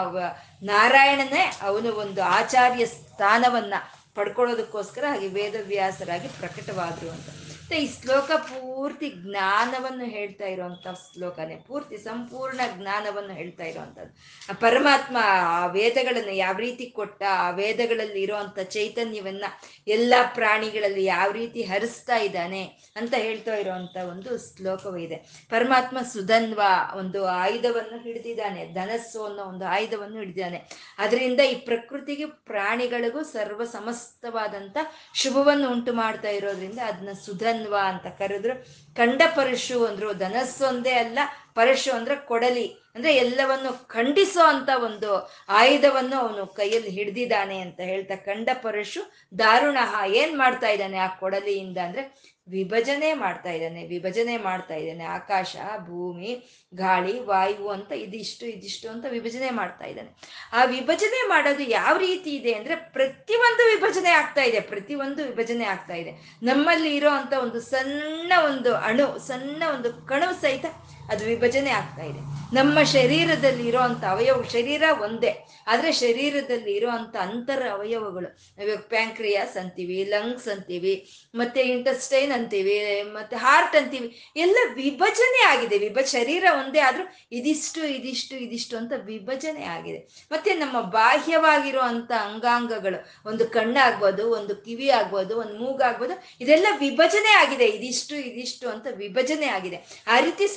ನಾರಾಯಣನೇ 0.63 1.51
ಅವನು 1.61 1.91
ಒಂದು 1.93 2.23
ಆಚಾರ್ಯ 2.23 2.85
ಸ್ಥಾನವನ್ನ 2.85 3.73
ಪಡ್ಕೊಳ್ಳೋದಕ್ಕೋಸ್ಕರ 4.15 5.03
ಹಾಗೆ 5.07 5.27
ವೇದವ್ಯಾಸರಾಗಿ 5.27 6.27
ಪ್ರಕಟವಾದರು 6.27 7.09
ಅಂತ. 7.09 7.48
ಮತ್ತೆ 7.69 7.83
ಈ 7.83 7.89
ಶ್ಲೋಕ 8.01 8.31
ಪೂರ್ತಿ 8.31 9.07
ಜ್ಞಾನವನ್ನು 9.15 10.05
ಹೇಳ್ತಾ 10.05 10.45
ಇರುವಂತ 10.45 10.87
ಶ್ಲೋಕನೇ. 11.01 11.55
ಪೂರ್ತಿ 11.55 11.97
ಸಂಪೂರ್ಣ 11.97 12.61
ಜ್ಞಾನವನ್ನು 12.77 13.33
ಹೇಳ್ತಾ 13.33 13.63
ಇರುವಂಥದ್ದು. 13.63 14.13
ಪರಮಾತ್ಮ 14.59 15.17
ಆ 15.23 15.65
ವೇದಗಳನ್ನು 15.65 16.33
ಯಾವ 16.35 16.55
ರೀತಿ 16.57 16.85
ಕೊಟ್ಟ, 16.85 17.23
ಆ 17.23 17.49
ವೇದಗಳಲ್ಲಿ 17.49 18.21
ಇರುವಂತ 18.21 18.59
ಚೈತನ್ಯವನ್ನ 18.59 19.45
ಎಲ್ಲ 19.87 20.13
ಪ್ರಾಣಿಗಳಲ್ಲಿ 20.35 21.03
ಯಾವ 21.03 21.31
ರೀತಿ 21.31 21.63
ಹರಿಸ್ತಾ 21.63 22.17
ಇದ್ದಾನೆ 22.17 22.63
ಅಂತ 22.95 23.13
ಹೇಳ್ತಾ 23.17 23.55
ಇರುವಂತ 23.55 23.97
ಒಂದು 24.09 24.31
ಶ್ಲೋಕವಿದೆ 24.37 25.19
ಪರಮಾತ್ಮ 25.49 26.01
ಸುಧನ್ವ 26.13 26.61
ಒಂದು 26.95 27.25
ಆಯುಧವನ್ನು 27.25 27.99
ಹಿಡಿದಿದ್ದಾನೆ, 28.03 28.73
ಧನಸ್ಸು 28.73 29.25
ಅನ್ನೋ 29.25 29.43
ಒಂದು 29.43 29.65
ಆಯುಧವನ್ನು 29.65 30.17
ಹಿಡಿದಿದ್ದಾನೆ. 30.17 30.61
ಅದರಿಂದ 30.97 31.39
ಈ 31.39 31.55
ಪ್ರಕೃತಿಗೆ 31.55 32.25
ಪ್ರಾಣಿಗಳಿಗೂ 32.25 33.23
ಸರ್ವ 33.23 33.63
ಸಮಸ್ತವಾದಂತ 33.63 34.77
ಶುಭವನ್ನು 35.13 35.69
ಉಂಟು 35.71 35.93
ಮಾಡ್ತಾ 35.93 36.29
ಇರೋದ್ರಿಂದ 36.29 36.79
ಅದನ್ನ 36.79 37.09
ಸುಧನ್ 37.25 37.57
ಅಂತ 37.67 38.07
ಕರೆದ್ರು. 38.07 38.63
ಕಂಡ 38.95 39.21
ಪರಶು 39.35 39.85
ಅಂದ್ರು 39.85 40.13
ಧನಸ್ಸೊಂದೇ 40.13 40.91
ಅಲ್ಲ 40.91 41.19
ಪರಶು 41.55 41.95
ಅಂದ್ರೆ 41.95 42.15
ಕೊಡಲಿ. 42.15 42.78
ಅಂದ್ರೆ 42.95 43.15
ಎಲ್ಲವನ್ನು 43.15 43.87
ಖಂಡಿಸೋ 43.87 44.43
ಅಂತ 44.43 44.69
ಒಂದು 44.83 45.35
ಆಯುಧವನ್ನು 45.49 46.17
ಅವನು 46.19 46.47
ಕೈಯಲ್ಲಿ 46.47 46.89
ಹಿಡ್ದಿದ್ದಾನೆ 46.89 47.59
ಅಂತ 47.59 47.79
ಹೇಳ್ತಾ 47.79 48.15
ಕಂಡ 48.15 48.49
ಪರಶು 48.53 49.13
ದಾರುಣ 49.39 49.77
ಏನ್ 50.07 50.37
ಮಾಡ್ತಾ 50.37 50.67
ಇದ್ದಾನೆ 50.67 50.97
ಆ 50.97 51.07
ಕೊಡಲಿಯಿಂದ 51.07 51.77
ಅಂದ್ರೆ 51.77 52.39
ವಿಭಜನೆ 52.51 53.13
ಮಾಡ್ತಾ 53.13 53.51
ಇದ್ದಾನೆ, 53.51 53.87
ವಿಭಜನೆ 53.87 54.37
ಮಾಡ್ತಾ 54.37 54.75
ಇದ್ದಾನೆ. 54.75 55.03
ಆಕಾಶ, 55.03 55.55
ಭೂಮಿ, 55.85 56.49
ಗಾಳಿ, 56.75 57.19
ವಾಯು 57.19 57.67
ಅಂತ 57.67 57.91
ಇದಿಷ್ಟು 57.91 58.45
ಇದಿಷ್ಟು 58.45 58.89
ಅಂತ 58.89 59.05
ವಿಭಜನೆ 59.09 59.49
ಮಾಡ್ತಾ 59.49 59.85
ಇದ್ದಾನೆ. 59.85 60.15
ಆ 60.53 60.63
ವಿಭಜನೆ 60.63 61.27
ಮಾಡೋದು 61.27 61.63
ಯಾವ 61.63 61.97
ರೀತಿ 61.97 62.35
ಇದೆ 62.35 62.53
ಅಂದ್ರೆ 62.53 62.75
ಪ್ರತಿಯೊಂದು 62.75 63.75
ವಿಭಜನೆ 63.75 64.09
ಆಗ್ತಾ 64.09 64.41
ಇದೆ, 64.41 64.59
ಪ್ರತಿಯೊಂದು 64.59 65.23
ವಿಭಜನೆ 65.23 65.65
ಆಗ್ತಾ 65.65 65.93
ಇದೆ. 65.93 66.39
ನಮ್ಮಲ್ಲಿ 66.43 66.95
ಇರೋ 66.95 67.09
ಅಂತ 67.09 67.33
ಒಂದು 67.33 67.61
ಸಣ್ಣ 67.61 68.33
ಒಂದು 68.45 68.75
ಅಣು, 68.75 69.19
ಸಣ್ಣ 69.27 69.63
ಒಂದು 69.73 69.93
ಕಣು 69.93 70.41
ಸಹಿತ 70.41 70.65
ಅದು 71.09 71.25
ವಿಭಜನೆ 71.25 71.69
ಆಗ್ತಾ 71.69 72.03
ಇದೆ. 72.03 72.38
ನಮ್ಮ 72.53 72.83
ಶರೀರದಲ್ಲಿ 72.83 73.67
ಇರೋಂಥ 73.67 74.03
ಅವಯವ 74.03 74.43
ಶರೀರ 74.43 74.83
ಒಂದೇ. 75.01 75.45
ಆದರೆ 75.67 75.91
ಶರೀರದಲ್ಲಿ 75.91 76.71
ಇರೋವಂಥ 76.71 77.15
ಅಂತರ 77.15 77.61
ಅವಯವಗಳು 77.71 78.29
ಇವಾಗ 78.63 78.77
ಪ್ಯಾಂಕ್ರಿಯಾಸ್ 78.77 79.57
ಅಂತೀವಿ, 79.57 80.03
ಲಂಗ್ಸ್ 80.03 80.47
ಅಂತೀವಿ, 80.47 80.93
ಮತ್ತೆ 81.35 81.61
ಇಂಟಸ್ಟೈನ್ 81.61 82.31
ಅಂತೀವಿ, 82.31 83.03
ಮತ್ತೆ 83.03 83.35
ಹಾರ್ಟ್ 83.35 83.75
ಅಂತೀವಿ, 83.75 84.31
ಎಲ್ಲ 84.35 84.57
ವಿಭಜನೆ 84.73 85.41
ಆಗಿದೆ. 85.47 85.77
ವಿಭ, 85.77 85.97
ಶರೀರ 86.05 86.45
ಒಂದೇ 86.51 86.79
ಆದರೂ 86.79 87.03
ಇದಿಷ್ಟು 87.31 87.83
ಇದಿಷ್ಟು 87.87 88.35
ಇದಿಷ್ಟು 88.35 88.77
ಅಂತ 88.77 88.93
ವಿಭಜನೆ 89.05 89.63
ಆಗಿದೆ. 89.63 90.27
ಮತ್ತೆ 90.31 90.53
ನಮ್ಮ 90.53 90.81
ಬಾಹ್ಯವಾಗಿರುವಂತ 90.81 92.11
ಅಂಗಾಂಗಗಳು, 92.11 93.29
ಒಂದು 93.29 93.47
ಕಣ್ಣಾಗ್ಬೋದು, 93.47 94.31
ಒಂದು 94.31 94.55
ಕಿವಿ 94.55 94.89
ಆಗ್ಬೋದು, 94.89 95.37
ಒಂದು 95.37 95.57
ಮೂಗಾಗ್ಬೋದು 95.57 96.15
ಇದೆಲ್ಲ 96.41 96.67
ವಿಭಜನೆ 96.79 97.33
ಆಗಿದೆ. 97.33 97.65
ಇದಿಷ್ಟು 97.65 98.15
ಇದಿಷ್ಟು 98.15 98.69
ಅಂತ 98.69 98.87
ವಿಭಜನೆ 98.95 99.47
ಆಗಿದೆ. 99.47 100.03
ಆ 100.07 100.19
ರೀತಿ 100.19 100.47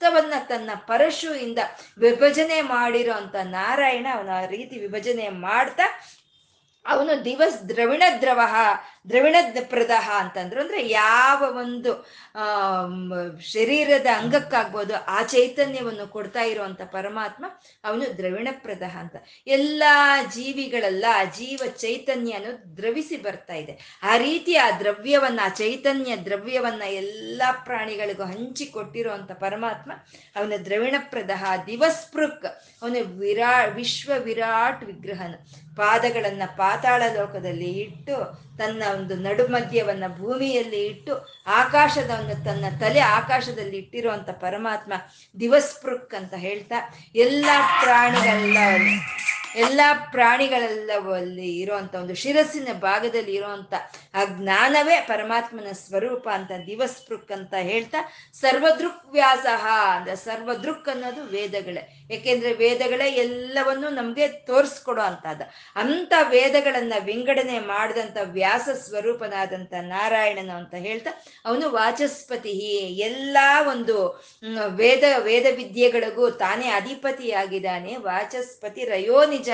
ಸಮಸ್ತವನ್ನ 0.00 0.34
ತನ್ನ 0.48 0.70
ಪರಶು 0.86 1.30
ಇಂದ 1.36 1.60
ವಿಭಜನೆ 1.98 2.58
ಮಾಡಿರೋ 2.66 3.12
ಅಂತ 3.12 3.36
ನಾರಾಯಣ 3.50 4.06
ಅವನ 4.14 4.34
ರೀತಿ 4.46 4.76
ವಿಭಜನೆ 4.78 5.26
ಮಾಡ್ತಾ 5.40 5.86
ಅವನು 6.86 7.12
ದಿವಸ್ 7.24 7.56
ದ್ರವಿಣ 7.68 8.02
ದ್ರವ 8.20 8.40
ದ್ರವಿಣ 9.08 9.36
ಪ್ರದಹ 9.68 10.10
ಅಂತಂದ್ರು 10.16 10.60
ಅಂದ್ರೆ 10.60 10.88
ಯಾವ 10.88 11.40
ಒಂದು 11.58 11.92
ಶರೀರದ 13.40 14.06
ಅಂಗಕ್ಕಾಗ್ಬೋದು 14.06 14.94
ಆ 15.04 15.22
ಚೈತನ್ಯವನ್ನು 15.22 16.06
ಕೊಡ್ತಾ 16.06 16.42
ಇರುವಂತ 16.42 16.82
ಪರಮಾತ್ಮ 16.82 17.44
ಅವನು 17.84 18.16
ದ್ರವಿಣ 18.16 18.48
ಪ್ರದಹ 18.52 18.96
ಅಂತ. 18.96 19.16
ಎಲ್ಲಾ 19.46 20.24
ಜೀವಿಗಳೆಲ್ಲ 20.24 21.04
ಆ 21.14 21.24
ಜೀವ 21.24 21.62
ಚೈತನ್ಯನು 21.76 22.76
ದ್ರವಿಸಿ 22.76 23.16
ಬರ್ತಾ 23.16 23.54
ಇದೆ. 23.54 24.00
ಆ 24.02 24.16
ರೀತಿ 24.16 24.54
ಆ 24.56 24.70
ದ್ರವ್ಯವನ್ನ, 24.78 25.40
ಆ 25.44 25.48
ಚೈತನ್ಯ 25.48 26.16
ದ್ರವ್ಯವನ್ನ 26.16 26.82
ಎಲ್ಲಾ 26.82 27.52
ಪ್ರಾಣಿಗಳಿಗೂ 27.52 28.24
ಹಂಚಿ 28.24 28.66
ಕೊಟ್ಟಿರುವಂತ 28.66 29.32
ಪರಮಾತ್ಮ 29.32 29.92
ಅವನ 30.36 30.52
ದ್ರವಿಣ 30.64 30.94
ಪ್ರದಹ, 31.10 31.44
ದಿವಸ್ಪೃಕ್, 31.66 32.46
ಅವನು 32.82 33.18
ವಿರಾ, 33.18 33.64
ವಿಶ್ವ 33.64 34.12
ವಿರಾಟ್ 34.18 34.84
ವಿಗ್ರಹನ. 34.84 35.34
ಪಾದಗಳನ್ನ 35.76 36.42
ಪಾತಾಳ 36.56 37.02
ಲೋಕದಲ್ಲಿ 37.12 37.70
ಇಟ್ಟು 37.80 38.16
ತನ್ನ 38.58 38.82
ಒಂದು 38.94 39.14
ನಡುಮಧ್ಯವನ್ನ 39.16 40.04
ಭೂಮಿಯಲ್ಲಿ 40.08 40.86
ಇಟ್ಟು 40.86 41.26
ಆಕಾಶದ 41.46 42.10
ಒಂದು 42.10 42.44
ತನ್ನ 42.44 42.64
ತಲೆ 42.80 43.00
ಆಕಾಶದಲ್ಲಿ 43.00 43.78
ಇಟ್ಟಿರುವಂತ 43.78 44.30
ಪರಮಾತ್ಮ 44.30 44.92
ದಿವಸ್ಪೃಕ್ 45.40 46.14
ಅಂತ 46.14 46.34
ಹೇಳ್ತಾ 46.34 46.80
ಎಲ್ಲ 47.14 47.46
ಪ್ರಾಣಿಗಳೆಲ್ಲ 47.82 48.58
ಎಲ್ಲ 49.56 49.80
ಪ್ರಾಣಿಗಳೆಲ್ಲವಲ್ಲಿ 50.10 51.60
ಇರುವಂತ 51.60 51.94
ಒಂದು 51.94 52.14
ಶಿರಸ್ಸಿನ 52.14 52.68
ಭಾಗದಲ್ಲಿ 52.72 53.34
ಇರುವಂತ 53.34 53.74
ಆ 54.14 54.24
ಜ್ಞಾನವೇ 54.24 55.00
ಪರಮಾತ್ಮನ 55.00 55.72
ಸ್ವರೂಪ 55.72 56.28
ಅಂತ 56.32 56.52
ದಿವಸ್ಪೃಕ್ 56.66 57.32
ಅಂತ 57.32 57.54
ಹೇಳ್ತಾ 57.54 58.12
ಸರ್ವದೃಕ್ 58.32 59.06
ವ್ಯಾಸಹ 59.12 59.66
ಅಂದ್ರೆ 59.96 60.16
ಸರ್ವದೃಕ್ 60.16 60.88
ಅನ್ನೋದು 60.88 61.24
ವೇದಗಳೇ. 61.24 61.97
ಯಾಕೆಂದ್ರೆ 62.10 62.52
ವೇದಗಳೇ 62.52 63.08
ಎಲ್ಲವನ್ನೂ 63.24 63.88
ನಮ್ಗೆ 63.90 64.28
ತೋರಿಸ್ಕೊಡೋ 64.28 65.02
ಅಂತದ 65.02 65.42
ಅಂತ 65.76 66.12
ವೇದಗಳನ್ನ 66.28 66.94
ವಿಂಗಡಣೆ 67.04 67.58
ಮಾಡಿದಂತ 67.58 68.18
ವ್ಯಾಸ 68.22 68.68
ಸ್ವರೂಪನಾದಂತ 68.84 69.74
ನಾರಾಯಣನು 69.80 70.54
ಅಂತ 70.56 70.74
ಹೇಳ್ತಾ, 70.74 71.10
ಅವನು 71.44 71.66
ವಾಚಸ್ಪತಿ. 71.70 72.54
ಎಲ್ಲ 73.08 73.38
ಒಂದು 73.68 73.96
ವೇದ 74.76 75.04
ವೇದ 75.18 75.46
ವಿದ್ಯೆಗಳಿಗೂ 75.56 76.24
ತಾನೇ 76.30 76.68
ಅಧಿಪತಿಯಾಗಿದ್ದಾನೆ. 76.70 77.92
ವಾಚಸ್ಪತಿ 77.96 78.84
ರಯೋ 78.84 79.18
ನಿಜ 79.24 79.48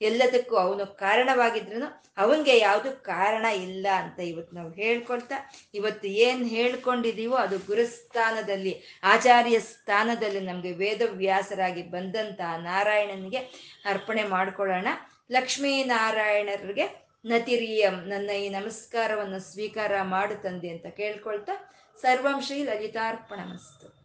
ಎಲ್ಲದಕ್ಕೂ 0.00 0.56
ಅವನು 0.56 0.86
ಕಾರಣವಾಗಿದ್ರು 0.86 1.88
ಅವನಿಗೆ 2.16 2.54
ಯಾವುದು 2.58 2.90
ಕಾರಣ 3.04 3.46
ಇಲ್ಲ 3.62 3.86
ಅಂತ 3.94 4.18
ಇವತ್ತು 4.20 4.56
ನಾವು 4.56 4.70
ಹೇಳ್ಕೊಳ್ತಾ, 4.72 5.36
ಇವತ್ತು 5.74 6.08
ಏನ್ 6.08 6.42
ಹೇಳ್ಕೊಂಡಿದೀವೋ 6.48 7.36
ಅದು 7.36 7.56
ಗುರುಸ್ಥಾನದಲ್ಲಿ, 7.66 8.72
ಆಚಾರ್ಯ 9.04 9.58
ಸ್ಥಾನದಲ್ಲಿ 9.60 10.40
ನಮ್ಗೆ 10.40 10.72
ವೇದವ್ಯಾಸರಾಗಿ 10.72 11.82
ಬಂದಂತ 11.90 12.40
ನಾರಾಯಣನಿಗೆ 12.58 13.38
ಅರ್ಪಣೆ 13.84 14.24
ಮಾಡ್ಕೊಳ್ಳೋಣ. 14.24 14.88
ಲಕ್ಷ್ಮೀನಾರಾಯಣರಿಗೆ 15.32 16.86
ನತಿರಿಯಂ 17.24 17.94
ನನ್ನ 18.08 18.30
ಈ 18.30 18.48
ನಮಸ್ಕಾರವನ್ನು 18.48 19.38
ಸ್ವೀಕಾರ 19.52 19.92
ಮಾಡು 20.02 20.42
ತಂದೆ 20.42 20.68
ಅಂತ 20.68 20.86
ಕೇಳ್ಕೊಳ್ತಾ 20.86 21.54
ಸರ್ವಂ 22.02 22.42
ಶ್ರೀ 22.42 22.64
ಲಲಿತಾರ್ಪಣಮಸ್ತು. 22.64 23.97